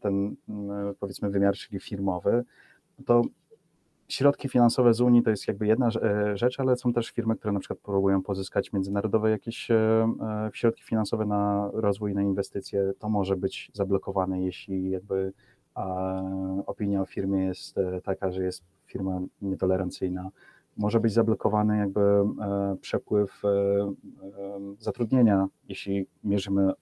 ten 0.00 0.36
powiedzmy 1.00 1.30
wymiar, 1.30 1.54
czyli 1.54 1.80
firmowy, 1.80 2.44
to 3.06 3.22
środki 4.08 4.48
finansowe 4.48 4.94
z 4.94 5.00
Unii 5.00 5.22
to 5.22 5.30
jest 5.30 5.48
jakby 5.48 5.66
jedna 5.66 5.88
e, 5.88 6.36
rzecz, 6.36 6.60
ale 6.60 6.76
są 6.76 6.92
też 6.92 7.10
firmy, 7.10 7.36
które 7.36 7.52
na 7.52 7.60
przykład 7.60 7.78
próbują 7.78 8.22
pozyskać 8.22 8.72
międzynarodowe 8.72 9.30
jakieś 9.30 9.70
e, 9.70 9.74
e, 9.74 10.50
środki 10.52 10.82
finansowe 10.82 11.26
na 11.26 11.70
rozwój, 11.72 12.14
na 12.14 12.22
inwestycje. 12.22 12.92
To 12.98 13.08
może 13.08 13.36
być 13.36 13.70
zablokowane, 13.74 14.42
jeśli 14.42 14.90
jakby 14.90 15.32
opinia 16.66 17.02
o 17.02 17.06
firmie 17.06 17.44
jest 17.44 17.76
taka, 18.04 18.30
że 18.30 18.44
jest 18.44 18.64
firma 18.86 19.20
nietolerancyjna. 19.42 20.30
Może 20.76 21.00
być 21.00 21.12
zablokowany 21.12 21.78
jakby 21.78 22.00
przepływ 22.80 23.42
zatrudnienia, 24.78 25.46
jeśli 25.68 26.06
mierzymy 26.24 26.72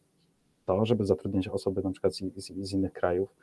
to, 0.66 0.85
żeby 0.85 1.05
zatrudniać 1.05 1.49
osoby 1.49 1.83
na 1.83 1.91
przykład 1.91 2.14
z, 2.37 2.72
innych 2.72 2.93
krajów. 2.93 3.37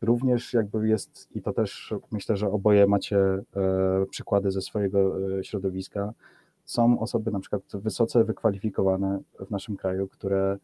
Również 0.00 0.52
jakby 0.52 0.88
jest, 0.88 1.28
i 1.34 1.42
to 1.42 1.52
też 1.52 1.94
myślę, 2.10 2.36
że 2.36 2.50
oboje 2.50 2.86
macie 2.86 3.18
e, 3.18 3.44
przykłady 4.10 4.50
ze 4.50 4.62
swojego 4.62 5.16
e, 5.38 5.44
środowiska, 5.44 6.12
są 6.64 7.00
osoby 7.00 7.30
na 7.30 7.40
przykład 7.40 7.62
wysoce 7.74 8.24
wykwalifikowane 8.24 9.20
w 9.46 9.50
naszym 9.50 9.76
kraju, 9.76 10.08
które 10.08 10.58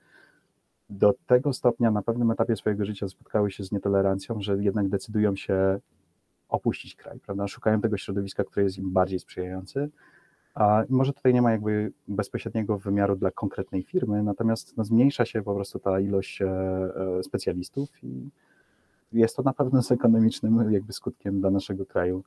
do 0.90 1.14
tego 1.26 1.52
stopnia 1.52 1.90
na 1.90 2.02
pewnym 2.02 2.30
etapie 2.30 2.56
swojego 2.56 2.84
życia 2.84 3.08
spotkały 3.08 3.50
się 3.50 3.64
z 3.64 3.72
nietolerancją, 3.72 4.40
że 4.40 4.56
jednak 4.62 4.88
decydują 4.88 5.36
się 5.36 5.80
opuścić 6.48 6.96
kraj, 6.96 7.20
prawda? 7.20 7.48
Szukają 7.48 7.80
tego 7.80 7.96
środowiska, 7.96 8.44
które 8.44 8.64
jest 8.64 8.78
im 8.78 8.92
bardziej 8.92 9.18
sprzyjający. 9.18 9.90
A 10.54 10.84
może 10.88 11.12
tutaj 11.12 11.34
nie 11.34 11.42
ma 11.42 11.52
jakby 11.52 11.92
bezpośredniego 12.08 12.78
wymiaru 12.78 13.16
dla 13.16 13.30
konkretnej 13.30 13.82
firmy, 13.82 14.22
natomiast 14.22 14.76
no, 14.76 14.84
zmniejsza 14.84 15.24
się 15.24 15.42
po 15.42 15.54
prostu 15.54 15.78
ta 15.78 16.00
ilość 16.00 16.42
e, 16.42 16.48
specjalistów 17.22 17.88
i 18.02 18.30
jest 19.14 19.36
to 19.36 19.42
na 19.42 19.52
pewno 19.52 19.82
z 19.82 19.92
ekonomicznym 19.92 20.72
jakby 20.72 20.92
skutkiem 20.92 21.40
dla 21.40 21.50
naszego 21.50 21.86
kraju 21.86 22.24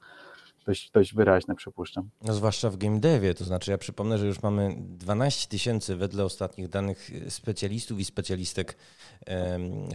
dość, 0.68 0.92
dość 0.92 1.14
wyraźne, 1.14 1.56
przypuszczam. 1.56 2.10
No 2.22 2.34
zwłaszcza 2.34 2.70
w 2.70 2.78
game 2.78 3.00
devie, 3.00 3.34
to 3.34 3.44
znaczy 3.44 3.72
ja 3.72 3.78
przypomnę, 3.78 4.18
że 4.18 4.28
już 4.28 4.42
mamy 4.42 4.76
12 4.80 5.48
tysięcy 5.48 5.96
wedle 5.96 6.26
ostatnich 6.26 6.70
danych 6.70 7.12
specjalistów 7.30 8.00
i 8.00 8.06
specjalistek 8.06 8.78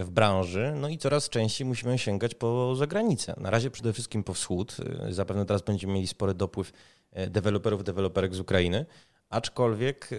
w 0.01 0.11
branży, 0.11 0.75
no 0.81 0.89
i 0.89 0.99
coraz 0.99 1.29
częściej 1.29 1.67
musimy 1.67 1.99
sięgać 1.99 2.35
po 2.35 2.75
zagranicę. 2.75 3.35
Na 3.41 3.51
razie 3.51 3.71
przede 3.71 3.93
wszystkim 3.93 4.25
po 4.25 4.35
wschód, 4.35 4.77
zapewne 5.11 5.47
teraz 5.47 5.63
będziemy 5.63 5.93
mieli 5.93 6.07
spory 6.07 6.35
dopływ 6.35 6.73
e, 7.13 7.31
deweloperów, 7.31 7.85
deweloperek 7.85 8.35
z 8.35 8.41
Ukrainy, 8.41 8.87
Aczkolwiek 9.33 10.11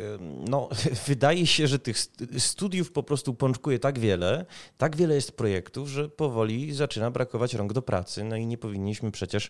no, 0.50 0.70
wydaje 1.08 1.48
się, 1.48 1.68
że 1.68 1.80
tych 1.80 1.98
studiów 2.38 2.92
po 2.92 3.04
prostu 3.04 3.34
pączkuje 3.34 3.80
tak 3.80 4.00
wiele, 4.00 4.46
tak 4.78 4.96
wiele 4.96 5.16
jest 5.16 5.32
projektów, 5.32 5.90
że 5.90 6.10
powoli 6.10 6.74
zaczyna 6.74 7.12
brakować 7.12 7.54
rąk 7.54 7.74
do 7.74 7.82
pracy. 7.82 8.24
No 8.24 8.36
i 8.36 8.46
nie 8.46 8.58
powinniśmy 8.58 9.12
przecież 9.12 9.50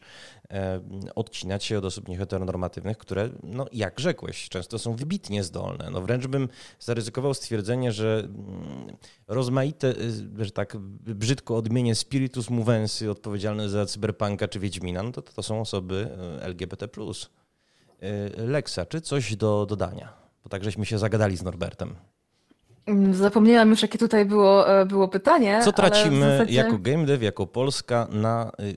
odcinać 1.15 1.63
się 1.63 1.77
od 1.77 1.85
osób 1.85 2.07
nieheteronormatywnych, 2.07 2.97
które, 2.97 3.29
no, 3.43 3.65
jak 3.71 3.99
rzekłeś, 3.99 4.49
często 4.49 4.79
są 4.79 4.95
wybitnie 4.95 5.43
zdolne. 5.43 5.89
No, 5.91 6.01
wręcz 6.01 6.27
bym 6.27 6.49
zaryzykował 6.79 7.33
stwierdzenie, 7.33 7.91
że 7.91 8.23
mm, 8.25 8.97
rozmaite, 9.27 9.87
y, 10.39 10.45
że 10.45 10.51
tak 10.51 10.77
brzydko 10.77 11.55
odmienię 11.55 11.95
spiritus 11.95 12.49
movensy 12.49 13.11
odpowiedzialne 13.11 13.69
za 13.69 13.85
cyberpunka 13.85 14.47
czy 14.47 14.59
Wiedźmina, 14.59 15.03
no 15.03 15.11
to, 15.11 15.21
to 15.21 15.43
są 15.43 15.61
osoby 15.61 16.09
LGBT+. 16.41 16.87
Y, 18.03 18.47
Leksa, 18.47 18.85
czy 18.85 19.01
coś 19.01 19.35
do 19.35 19.65
dodania? 19.65 20.13
Bo 20.43 20.49
tak 20.49 20.63
żeśmy 20.63 20.85
się 20.85 20.97
zagadali 20.97 21.37
z 21.37 21.43
Norbertem. 21.43 21.95
Zapomniałam 23.11 23.69
już, 23.69 23.81
jakie 23.81 23.97
tutaj 23.97 24.25
było, 24.25 24.79
e, 24.81 24.85
było 24.85 25.07
pytanie. 25.07 25.61
Co 25.63 25.71
tracimy 25.71 26.29
zasadzie... 26.29 26.53
jako 26.53 26.77
game 26.77 27.05
dev, 27.05 27.25
jako 27.25 27.47
Polska 27.47 28.07
na 28.11 28.51
y, 28.59 28.75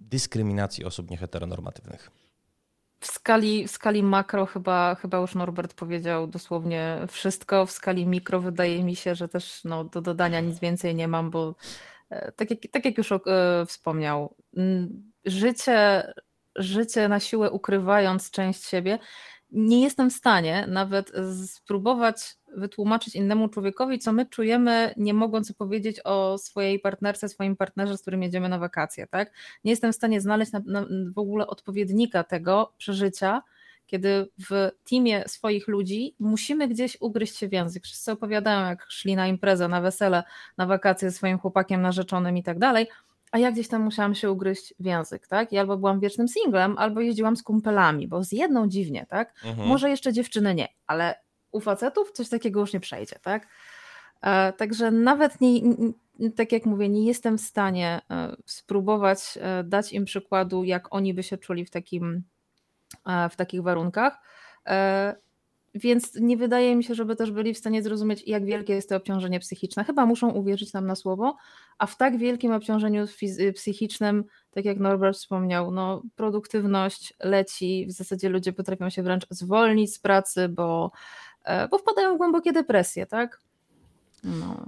dyskryminacji 0.00 0.84
osób 0.84 1.10
nieheteronormatywnych? 1.10 2.10
W 3.00 3.06
skali, 3.06 3.68
w 3.68 3.70
skali 3.70 4.02
makro 4.02 4.46
chyba, 4.46 4.94
chyba 4.94 5.18
już 5.18 5.34
Norbert 5.34 5.74
powiedział 5.74 6.26
dosłownie 6.26 6.98
wszystko. 7.08 7.66
W 7.66 7.70
skali 7.70 8.06
mikro 8.06 8.40
wydaje 8.40 8.84
mi 8.84 8.96
się, 8.96 9.14
że 9.14 9.28
też 9.28 9.64
no, 9.64 9.84
do 9.84 10.00
dodania 10.00 10.40
nic 10.40 10.58
więcej 10.58 10.94
nie 10.94 11.08
mam, 11.08 11.30
bo 11.30 11.54
e, 12.10 12.32
tak 12.32 12.50
jak, 12.50 12.58
tak 12.70 12.84
jak 12.84 12.98
już 12.98 13.12
e, 13.12 13.18
wspomniał, 13.66 14.34
życie 15.24 16.02
życie 16.56 17.08
na 17.08 17.20
siłę 17.20 17.50
ukrywając 17.50 18.30
część 18.30 18.64
siebie, 18.64 18.98
nie 19.50 19.82
jestem 19.82 20.10
w 20.10 20.12
stanie 20.12 20.66
nawet 20.68 21.12
spróbować 21.46 22.36
wytłumaczyć 22.56 23.14
innemu 23.14 23.48
człowiekowi, 23.48 23.98
co 23.98 24.12
my 24.12 24.26
czujemy, 24.26 24.94
nie 24.96 25.14
mogąc 25.14 25.52
powiedzieć 25.52 26.00
o 26.04 26.38
swojej 26.38 26.78
partnerce, 26.78 27.28
swoim 27.28 27.56
partnerze, 27.56 27.98
z 27.98 28.02
którym 28.02 28.22
jedziemy 28.22 28.48
na 28.48 28.58
wakacje. 28.58 29.06
Tak? 29.06 29.32
Nie 29.64 29.70
jestem 29.70 29.92
w 29.92 29.96
stanie 29.96 30.20
znaleźć 30.20 30.52
na, 30.52 30.62
na, 30.66 30.86
w 31.14 31.18
ogóle 31.18 31.46
odpowiednika 31.46 32.24
tego 32.24 32.72
przeżycia, 32.78 33.42
kiedy 33.86 34.28
w 34.50 34.70
teamie 34.90 35.24
swoich 35.28 35.68
ludzi 35.68 36.14
musimy 36.18 36.68
gdzieś 36.68 36.96
ugryźć 37.00 37.36
się 37.36 37.48
w 37.48 37.52
język. 37.52 37.84
Wszyscy 37.84 38.12
opowiadają, 38.12 38.68
jak 38.68 38.86
szli 38.88 39.16
na 39.16 39.26
imprezę, 39.26 39.68
na 39.68 39.80
wesele, 39.80 40.22
na 40.56 40.66
wakacje 40.66 41.10
ze 41.10 41.16
swoim 41.16 41.38
chłopakiem, 41.38 41.82
narzeczonym 41.82 42.36
i 42.36 42.42
tak 42.42 42.58
dalej, 42.58 42.86
a 43.32 43.38
ja 43.38 43.52
gdzieś 43.52 43.68
tam 43.68 43.82
musiałam 43.82 44.14
się 44.14 44.30
ugryźć 44.30 44.74
w 44.78 44.84
język, 44.84 45.26
tak? 45.26 45.52
I 45.52 45.58
albo 45.58 45.76
byłam 45.76 46.00
wiecznym 46.00 46.28
singlem, 46.28 46.78
albo 46.78 47.00
jeździłam 47.00 47.36
z 47.36 47.42
kumpelami, 47.42 48.08
bo 48.08 48.24
z 48.24 48.32
jedną 48.32 48.68
dziwnie, 48.68 49.06
tak? 49.08 49.34
Mhm. 49.44 49.68
Może 49.68 49.90
jeszcze 49.90 50.12
dziewczyny 50.12 50.54
nie, 50.54 50.68
ale 50.86 51.14
u 51.52 51.60
facetów 51.60 52.12
coś 52.12 52.28
takiego 52.28 52.60
już 52.60 52.72
nie 52.72 52.80
przejdzie, 52.80 53.18
tak? 53.22 53.48
E, 54.22 54.52
także 54.52 54.90
nawet 54.90 55.40
nie, 55.40 55.60
tak 56.36 56.52
jak 56.52 56.66
mówię, 56.66 56.88
nie 56.88 57.06
jestem 57.06 57.38
w 57.38 57.40
stanie 57.40 58.00
e, 58.10 58.36
spróbować 58.46 59.38
e, 59.40 59.64
dać 59.64 59.92
im 59.92 60.04
przykładu, 60.04 60.64
jak 60.64 60.94
oni 60.94 61.14
by 61.14 61.22
się 61.22 61.38
czuli 61.38 61.64
w, 61.64 61.70
takim, 61.70 62.22
w 63.30 63.36
takich 63.36 63.62
warunkach. 63.62 64.18
Więc 65.76 66.14
nie 66.14 66.36
wydaje 66.36 66.76
mi 66.76 66.84
się, 66.84 66.94
żeby 66.94 67.16
też 67.16 67.30
byli 67.30 67.54
w 67.54 67.58
stanie 67.58 67.82
zrozumieć, 67.82 68.22
jak 68.26 68.44
wielkie 68.44 68.72
jest 68.72 68.88
to 68.88 68.96
obciążenie 68.96 69.40
psychiczne. 69.40 69.84
Chyba 69.84 70.06
muszą 70.06 70.30
uwierzyć 70.30 70.72
nam 70.72 70.86
na 70.86 70.94
słowo, 70.94 71.36
a 71.78 71.86
w 71.86 71.96
tak 71.96 72.18
wielkim 72.18 72.52
obciążeniu 72.52 73.06
psychicznym, 73.54 74.24
tak 74.50 74.64
jak 74.64 74.78
Norbert 74.78 75.18
wspomniał, 75.18 75.70
no, 75.70 76.02
produktywność 76.16 77.14
leci, 77.20 77.86
w 77.88 77.92
zasadzie 77.92 78.28
ludzie 78.28 78.52
potrafią 78.52 78.90
się 78.90 79.02
wręcz 79.02 79.26
zwolnić 79.30 79.94
z 79.94 79.98
pracy, 79.98 80.48
bo, 80.48 80.90
e, 81.44 81.68
bo 81.68 81.78
wpadają 81.78 82.14
w 82.14 82.18
głębokie 82.18 82.52
depresje, 82.52 83.06
tak? 83.06 83.40
No. 84.24 84.66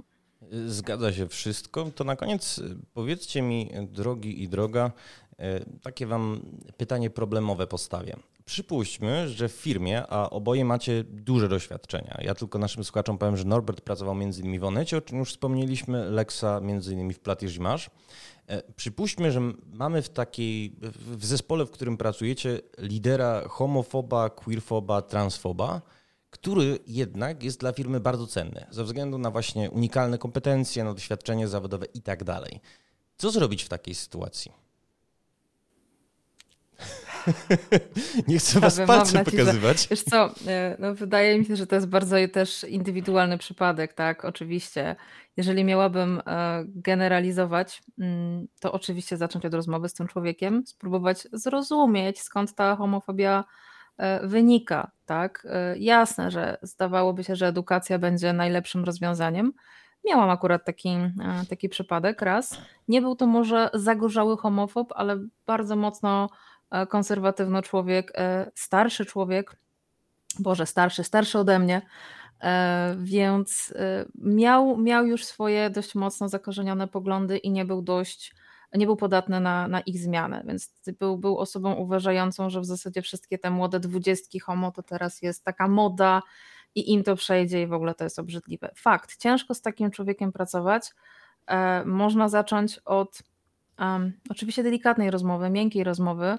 Zgadza 0.65 1.13
się 1.13 1.27
wszystko. 1.27 1.91
To 1.95 2.03
na 2.03 2.15
koniec 2.15 2.61
powiedzcie 2.93 3.41
mi, 3.41 3.71
drogi 3.91 4.43
i 4.43 4.49
droga, 4.49 4.91
e, 5.39 5.59
takie 5.83 6.07
wam 6.07 6.41
pytanie 6.77 7.09
problemowe 7.09 7.67
postawię. 7.67 8.15
Przypuśćmy, 8.49 9.29
że 9.29 9.49
w 9.49 9.51
firmie, 9.51 10.07
a 10.07 10.29
oboje 10.29 10.65
macie 10.65 11.03
duże 11.03 11.49
doświadczenia. 11.49 12.17
Ja 12.21 12.35
tylko 12.35 12.59
naszym 12.59 12.83
słuchaczom 12.83 13.17
powiem, 13.17 13.37
że 13.37 13.43
Norbert 13.43 13.81
pracował 13.81 14.21
innymi 14.21 14.59
w 14.59 14.63
Onecie, 14.63 14.97
o 14.97 15.01
czym 15.01 15.19
już 15.19 15.29
wspomnieliśmy, 15.29 16.09
Lexa 16.09 16.61
innymi 16.91 17.13
w 17.13 17.19
Platige 17.19 17.59
Masz. 17.59 17.89
E, 18.47 18.73
przypuśćmy, 18.73 19.31
że 19.31 19.41
mamy 19.73 20.01
w 20.01 20.09
takiej, 20.09 20.75
w 21.17 21.25
zespole, 21.25 21.65
w 21.65 21.71
którym 21.71 21.97
pracujecie, 21.97 22.59
lidera 22.77 23.47
homofoba, 23.47 24.29
queerfoba, 24.29 25.01
transfoba, 25.01 25.81
który 26.29 26.79
jednak 26.87 27.43
jest 27.43 27.59
dla 27.59 27.71
firmy 27.71 27.99
bardzo 27.99 28.27
cenny 28.27 28.65
ze 28.71 28.83
względu 28.83 29.17
na 29.17 29.31
właśnie 29.31 29.71
unikalne 29.71 30.17
kompetencje, 30.17 30.83
na 30.83 30.93
doświadczenie 30.93 31.47
zawodowe 31.47 31.85
i 31.93 32.01
tak 32.01 32.23
dalej. 32.23 32.59
Co 33.17 33.31
zrobić 33.31 33.63
w 33.63 33.69
takiej 33.69 33.95
sytuacji? 33.95 34.68
Nie 38.27 38.39
chcę 38.39 38.59
was 38.59 38.81
palcem 38.87 39.25
pokazywać. 39.25 39.87
Wiesz 39.87 40.03
co, 40.03 40.29
e, 40.47 40.75
no 40.79 40.95
wydaje 40.95 41.39
mi 41.39 41.45
się, 41.45 41.55
że 41.55 41.67
to 41.67 41.75
jest 41.75 41.87
bardzo 41.87 42.15
też 42.33 42.63
indywidualny 42.63 43.37
przypadek, 43.37 43.93
tak, 43.93 44.25
oczywiście. 44.25 44.95
Jeżeli 45.37 45.63
miałabym 45.63 46.21
e, 46.27 46.63
generalizować, 46.67 47.81
mm, 47.99 48.47
to 48.59 48.71
oczywiście 48.71 49.17
zacząć 49.17 49.45
od 49.45 49.53
rozmowy 49.53 49.89
z 49.89 49.93
tym 49.93 50.07
człowiekiem, 50.07 50.63
spróbować 50.65 51.27
zrozumieć, 51.33 52.21
skąd 52.21 52.55
ta 52.55 52.75
homofobia 52.75 53.43
e, 53.97 54.27
wynika, 54.27 54.91
tak. 55.05 55.47
Jasne, 55.77 56.31
że 56.31 56.57
zdawałoby 56.61 57.23
się, 57.23 57.35
że 57.35 57.47
edukacja 57.47 57.99
będzie 57.99 58.33
najlepszym 58.33 58.83
rozwiązaniem. 58.83 59.53
Miałam 60.05 60.29
akurat 60.29 60.65
taki, 60.65 60.97
taki 61.49 61.69
przypadek 61.69 62.21
raz. 62.21 62.61
Nie 62.87 63.01
był 63.01 63.15
to 63.15 63.27
może 63.27 63.69
zagorzały 63.73 64.37
homofob, 64.37 64.93
ale 64.95 65.19
bardzo 65.45 65.75
mocno 65.75 66.29
konserwatywny 66.89 67.61
człowiek, 67.61 68.11
e, 68.15 68.51
starszy 68.55 69.05
człowiek, 69.05 69.55
Boże, 70.39 70.65
starszy, 70.65 71.03
starszy 71.03 71.39
ode 71.39 71.59
mnie, 71.59 71.81
e, 72.41 72.95
więc 72.99 73.73
miał, 74.15 74.77
miał 74.77 75.05
już 75.05 75.25
swoje 75.25 75.69
dość 75.69 75.95
mocno 75.95 76.29
zakorzenione 76.29 76.87
poglądy 76.87 77.37
i 77.37 77.51
nie 77.51 77.65
był 77.65 77.81
dość, 77.81 78.35
nie 78.73 78.85
był 78.85 78.95
podatny 78.95 79.39
na, 79.39 79.67
na 79.67 79.81
ich 79.81 79.99
zmianę, 79.99 80.43
więc 80.47 80.73
był, 80.99 81.17
był 81.17 81.37
osobą 81.37 81.73
uważającą, 81.73 82.49
że 82.49 82.61
w 82.61 82.65
zasadzie 82.65 83.01
wszystkie 83.01 83.37
te 83.37 83.49
młode 83.49 83.79
dwudziestki 83.79 84.39
homo 84.39 84.71
to 84.71 84.83
teraz 84.83 85.21
jest 85.21 85.43
taka 85.43 85.67
moda 85.67 86.21
i 86.75 86.93
im 86.93 87.03
to 87.03 87.15
przejdzie 87.15 87.61
i 87.61 87.67
w 87.67 87.73
ogóle 87.73 87.95
to 87.95 88.03
jest 88.03 88.19
obrzydliwe. 88.19 88.71
Fakt, 88.75 89.17
ciężko 89.17 89.53
z 89.53 89.61
takim 89.61 89.91
człowiekiem 89.91 90.31
pracować. 90.31 90.93
Można 91.85 92.29
zacząć 92.29 92.79
od 92.85 93.23
um, 93.79 94.13
oczywiście 94.29 94.63
delikatnej 94.63 95.11
rozmowy, 95.11 95.49
miękkiej 95.49 95.83
rozmowy, 95.83 96.25
E, 96.27 96.37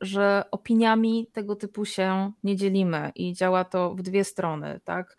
że 0.00 0.44
opiniami 0.50 1.26
tego 1.32 1.56
typu 1.56 1.84
się 1.84 2.32
nie 2.44 2.56
dzielimy 2.56 3.12
i 3.14 3.32
działa 3.32 3.64
to 3.64 3.94
w 3.94 4.02
dwie 4.02 4.24
strony, 4.24 4.80
tak? 4.84 5.16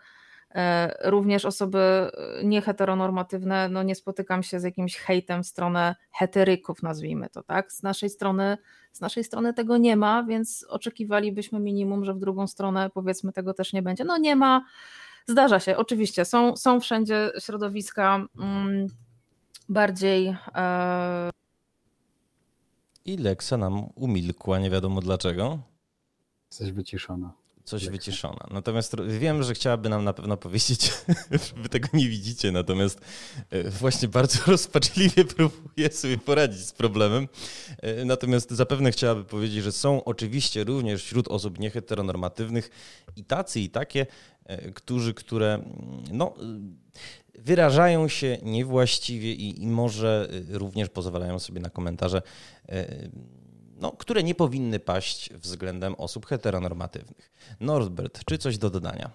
E, 0.55 1.09
również 1.09 1.45
osoby 1.45 1.79
e, 1.79 2.43
nieheteronormatywne, 2.43 3.69
no 3.69 3.83
nie 3.83 3.95
spotykam 3.95 4.43
się 4.43 4.59
z 4.59 4.63
jakimś 4.63 4.97
hejtem 4.97 5.43
w 5.43 5.47
stronę 5.47 5.95
heteryków, 6.11 6.83
nazwijmy 6.83 7.29
to, 7.29 7.43
tak? 7.43 7.71
Z 7.71 7.83
naszej 7.83 8.09
strony, 8.09 8.57
z 8.91 9.01
naszej 9.01 9.23
strony 9.23 9.53
tego 9.53 9.77
nie 9.77 9.95
ma, 9.95 10.23
więc 10.23 10.65
oczekiwalibyśmy 10.69 11.59
minimum, 11.59 12.05
że 12.05 12.13
w 12.13 12.19
drugą 12.19 12.47
stronę 12.47 12.89
powiedzmy 12.93 13.33
tego 13.33 13.53
też 13.53 13.73
nie 13.73 13.81
będzie. 13.81 14.03
No 14.03 14.17
nie 14.17 14.35
ma, 14.35 14.65
zdarza 15.27 15.59
się, 15.59 15.77
oczywiście, 15.77 16.25
są, 16.25 16.55
są 16.55 16.79
wszędzie 16.79 17.31
środowiska 17.39 18.25
mm, 18.39 18.87
bardziej 19.69 20.35
e, 20.55 21.29
i 23.13 23.17
Leksa 23.17 23.57
nam 23.57 23.89
umilkła, 23.95 24.59
nie 24.59 24.69
wiadomo 24.69 25.01
dlaczego. 25.01 25.59
Jesteś 26.51 26.71
wyciszona. 26.71 27.33
Coś 27.63 27.81
Leksa. 27.81 27.91
wyciszona. 27.91 28.47
Natomiast 28.51 28.95
wiem, 29.19 29.43
że 29.43 29.53
chciałaby 29.53 29.89
nam 29.89 30.03
na 30.03 30.13
pewno 30.13 30.37
powiedzieć, 30.37 30.91
wy 31.63 31.69
tego 31.69 31.87
nie 31.93 32.09
widzicie, 32.09 32.51
natomiast 32.51 33.01
e, 33.49 33.69
właśnie 33.69 34.07
bardzo 34.07 34.39
rozpaczliwie 34.51 35.25
próbuje 35.25 35.91
sobie 35.91 36.17
poradzić 36.17 36.65
z 36.65 36.73
problemem. 36.73 37.27
E, 37.77 38.05
natomiast 38.05 38.51
zapewne 38.51 38.91
chciałaby 38.91 39.23
powiedzieć, 39.23 39.63
że 39.63 39.71
są 39.71 40.03
oczywiście 40.03 40.63
również 40.63 41.03
wśród 41.03 41.27
osób 41.27 41.59
nieheteronormatywnych 41.59 42.69
i 43.15 43.23
tacy 43.23 43.59
i 43.59 43.69
takie, 43.69 44.05
e, 44.45 44.71
którzy, 44.71 45.13
które 45.13 45.63
no 46.11 46.33
wyrażają 47.43 48.07
się 48.07 48.37
niewłaściwie 48.43 49.33
i, 49.33 49.63
i 49.63 49.67
może 49.67 50.27
y, 50.51 50.57
również 50.57 50.89
pozwalają 50.89 51.39
sobie 51.39 51.59
na 51.61 51.69
komentarze, 51.69 52.21
y, 52.71 53.11
no, 53.81 53.91
które 53.91 54.23
nie 54.23 54.35
powinny 54.35 54.79
paść 54.79 55.33
względem 55.33 55.95
osób 55.95 56.25
heteronormatywnych. 56.25 57.31
Norbert, 57.59 58.25
czy 58.25 58.37
coś 58.37 58.57
do 58.57 58.69
dodania? 58.69 59.09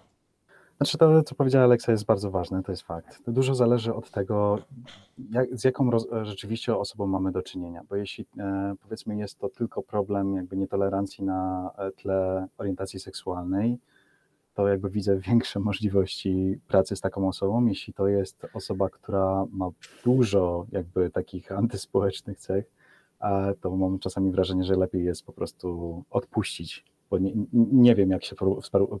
Znaczy 0.77 0.97
to, 0.97 1.23
co 1.23 1.35
powiedziała 1.35 1.65
Aleksa, 1.65 1.91
jest 1.91 2.05
bardzo 2.05 2.31
ważne, 2.31 2.63
to 2.63 2.71
jest 2.71 2.83
fakt. 2.83 3.23
Dużo 3.27 3.55
zależy 3.55 3.93
od 3.93 4.11
tego, 4.11 4.59
jak, 5.31 5.57
z 5.59 5.63
jaką 5.63 5.91
roz, 5.91 6.07
rzeczywiście 6.23 6.77
osobą 6.77 7.07
mamy 7.07 7.31
do 7.31 7.41
czynienia, 7.41 7.81
bo 7.89 7.95
jeśli 7.95 8.25
e, 8.37 8.75
powiedzmy 8.81 9.17
jest 9.17 9.39
to 9.39 9.49
tylko 9.49 9.83
problem 9.83 10.35
jakby 10.35 10.57
nietolerancji 10.57 11.23
na 11.23 11.71
tle 11.95 12.47
orientacji 12.57 12.99
seksualnej, 12.99 13.77
to 14.55 14.67
jakby 14.67 14.89
widzę 14.89 15.17
większe 15.29 15.59
możliwości 15.59 16.59
pracy 16.67 16.95
z 16.95 17.01
taką 17.01 17.27
osobą, 17.27 17.65
jeśli 17.65 17.93
to 17.93 18.07
jest 18.07 18.47
osoba, 18.53 18.89
która 18.89 19.45
ma 19.51 19.69
dużo 20.03 20.65
jakby 20.71 21.09
takich 21.09 21.51
antyspołecznych 21.51 22.37
cech, 22.37 22.71
to 23.61 23.75
mam 23.77 23.99
czasami 23.99 24.31
wrażenie, 24.31 24.63
że 24.63 24.75
lepiej 24.75 25.05
jest 25.05 25.25
po 25.25 25.33
prostu 25.33 26.03
odpuścić, 26.09 26.85
bo 27.09 27.17
nie, 27.17 27.33
nie 27.53 27.95
wiem, 27.95 28.09
jak 28.09 28.23
się 28.23 28.35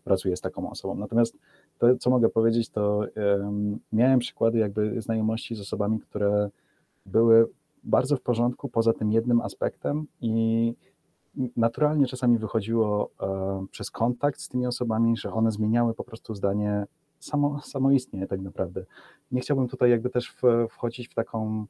pracuje 0.03 0.37
z 0.37 0.41
taką 0.41 0.69
osobą. 0.69 0.95
Natomiast 0.95 1.37
to, 1.77 1.97
co 1.97 2.09
mogę 2.09 2.29
powiedzieć, 2.29 2.69
to 2.69 3.05
um, 3.15 3.79
miałem 3.93 4.19
przykłady 4.19 4.57
jakby 4.57 5.01
znajomości 5.01 5.55
z 5.55 5.61
osobami, 5.61 5.99
które 5.99 6.49
były 7.05 7.47
bardzo 7.83 8.17
w 8.17 8.21
porządku 8.21 8.69
poza 8.69 8.93
tym 8.93 9.11
jednym 9.11 9.41
aspektem 9.41 10.05
i 10.21 10.73
naturalnie 11.57 12.07
czasami 12.07 12.37
wychodziło 12.37 13.09
e, 13.21 13.65
przez 13.71 13.91
kontakt 13.91 14.41
z 14.41 14.49
tymi 14.49 14.67
osobami, 14.67 15.17
że 15.17 15.33
one 15.33 15.51
zmieniały 15.51 15.93
po 15.93 16.03
prostu 16.03 16.35
zdanie 16.35 16.85
samo, 17.19 17.61
samoistnie 17.61 18.27
tak 18.27 18.41
naprawdę. 18.41 18.85
Nie 19.31 19.41
chciałbym 19.41 19.67
tutaj 19.67 19.89
jakby 19.89 20.09
też 20.09 20.35
wchodzić 20.69 21.07
w 21.07 21.13
taką 21.13 21.65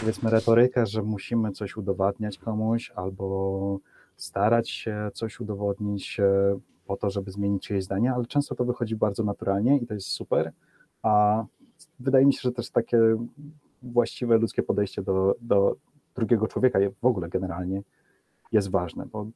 powiedzmy 0.00 0.30
retorykę, 0.30 0.86
że 0.86 1.02
musimy 1.02 1.52
coś 1.52 1.76
udowadniać 1.76 2.38
komuś 2.38 2.92
albo 2.96 3.78
starać 4.16 4.70
się 4.70 5.10
coś 5.14 5.40
udowodnić 5.40 6.20
e, 6.20 6.58
po 6.86 6.96
to, 6.96 7.10
żeby 7.10 7.30
zmienić 7.30 7.66
czyjeś 7.66 7.84
zdanie, 7.84 8.12
ale 8.12 8.26
często 8.26 8.54
to 8.54 8.64
wychodzi 8.64 8.96
bardzo 8.96 9.24
naturalnie 9.24 9.78
i 9.78 9.86
to 9.86 9.94
jest 9.94 10.08
super, 10.08 10.52
a 11.02 11.44
wydaje 12.00 12.26
mi 12.26 12.32
się, 12.32 12.40
że 12.42 12.52
też 12.52 12.70
takie 12.70 12.98
właściwe 13.82 14.38
ludzkie 14.38 14.62
podejście 14.62 15.02
do, 15.02 15.34
do 15.40 15.76
drugiego 16.14 16.46
człowieka 16.46 16.78
w 17.02 17.06
ogóle 17.06 17.28
generalnie 17.28 17.82
jest 18.52 18.70
ważne, 18.70 19.06
bo 19.06 19.26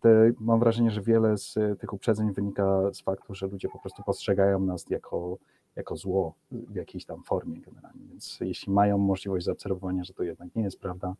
te, 0.00 0.32
mam 0.40 0.60
wrażenie, 0.60 0.90
że 0.90 1.02
wiele 1.02 1.38
z 1.38 1.54
tych 1.80 1.92
uprzedzeń 1.92 2.32
wynika 2.32 2.92
z 2.92 3.00
faktu, 3.00 3.34
że 3.34 3.46
ludzie 3.46 3.68
po 3.68 3.78
prostu 3.78 4.02
postrzegają 4.02 4.60
nas 4.60 4.90
jako, 4.90 5.36
jako 5.76 5.96
zło 5.96 6.34
w 6.50 6.74
jakiejś 6.74 7.04
tam 7.04 7.22
formie 7.22 7.60
generalnie. 7.60 8.06
Więc 8.08 8.38
jeśli 8.40 8.72
mają 8.72 8.98
możliwość 8.98 9.44
zaobserwowania, 9.44 10.04
że 10.04 10.14
to 10.14 10.22
jednak 10.22 10.56
nie 10.56 10.62
jest 10.62 10.80
prawda, 10.80 11.14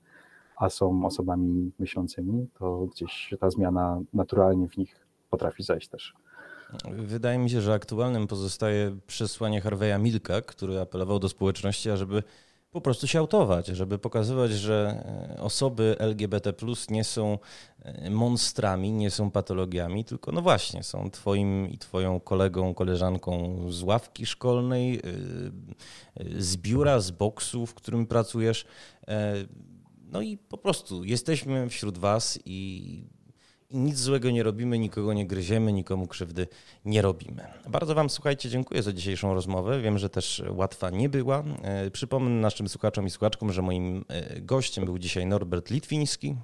a 0.56 0.70
są 0.70 1.06
osobami 1.06 1.72
myślącymi, 1.78 2.48
to 2.58 2.86
gdzieś 2.86 3.34
ta 3.40 3.50
zmiana 3.50 4.00
naturalnie 4.12 4.68
w 4.68 4.76
nich 4.76 5.06
potrafi 5.30 5.62
zajść 5.62 5.88
też. 5.88 6.14
Wydaje 6.90 7.38
mi 7.38 7.50
się, 7.50 7.60
że 7.60 7.72
aktualnym 7.74 8.26
pozostaje 8.26 8.96
przesłanie 9.06 9.60
Harveya 9.60 9.98
Milka, 10.00 10.42
który 10.42 10.80
apelował 10.80 11.18
do 11.18 11.28
społeczności, 11.28 11.90
ażeby 11.90 12.22
po 12.74 12.80
prostu 12.80 13.06
się 13.06 13.18
autować, 13.18 13.66
żeby 13.66 13.98
pokazywać, 13.98 14.50
że 14.50 15.04
e, 15.36 15.42
osoby 15.42 15.96
LGBT 15.98 16.52
nie 16.90 17.04
są 17.04 17.38
e, 17.82 18.10
monstrami, 18.10 18.92
nie 18.92 19.10
są 19.10 19.30
patologiami, 19.30 20.04
tylko 20.04 20.32
no 20.32 20.42
właśnie, 20.42 20.82
są 20.82 21.10
twoim 21.10 21.68
i 21.68 21.78
twoją 21.78 22.20
kolegą, 22.20 22.74
koleżanką 22.74 23.58
z 23.70 23.82
ławki 23.82 24.26
szkolnej, 24.26 24.96
e, 24.96 25.00
z 26.42 26.56
biura, 26.56 27.00
z 27.00 27.10
boksu, 27.10 27.66
w 27.66 27.74
którym 27.74 28.06
pracujesz. 28.06 28.66
No 30.12 30.22
i 30.22 30.36
po 30.36 30.58
prostu 30.58 31.04
jesteśmy 31.04 31.68
wśród 31.68 31.98
was 31.98 32.38
i 32.44 33.04
nic 33.74 33.98
złego 33.98 34.30
nie 34.30 34.42
robimy, 34.42 34.78
nikogo 34.78 35.12
nie 35.12 35.26
gryziemy, 35.26 35.72
nikomu 35.72 36.06
krzywdy 36.06 36.46
nie 36.84 37.02
robimy. 37.02 37.44
Bardzo 37.68 37.94
Wam, 37.94 38.10
słuchajcie, 38.10 38.48
dziękuję 38.48 38.82
za 38.82 38.92
dzisiejszą 38.92 39.34
rozmowę. 39.34 39.80
Wiem, 39.80 39.98
że 39.98 40.10
też 40.10 40.42
łatwa 40.50 40.90
nie 40.90 41.08
była. 41.08 41.44
E, 41.62 41.90
przypomnę 41.90 42.30
naszym 42.30 42.68
słuchaczom 42.68 43.06
i 43.06 43.10
słuchaczkom, 43.10 43.52
że 43.52 43.62
moim 43.62 44.04
e, 44.08 44.40
gościem 44.40 44.84
był 44.84 44.98
dzisiaj 44.98 45.26
Norbert 45.26 45.70
Litwiński. 45.70 46.36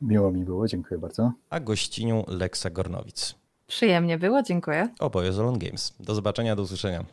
Miło 0.00 0.32
mi 0.32 0.44
było, 0.44 0.68
dziękuję 0.68 1.00
bardzo. 1.00 1.32
A 1.50 1.60
gościnią 1.60 2.24
Leksa 2.28 2.70
Gornowic. 2.70 3.34
Przyjemnie 3.66 4.18
było, 4.18 4.42
dziękuję. 4.42 4.88
Oboje 5.00 5.32
z 5.32 5.38
Olon 5.38 5.58
Games. 5.58 5.94
Do 6.00 6.14
zobaczenia, 6.14 6.56
do 6.56 6.62
usłyszenia. 6.62 7.04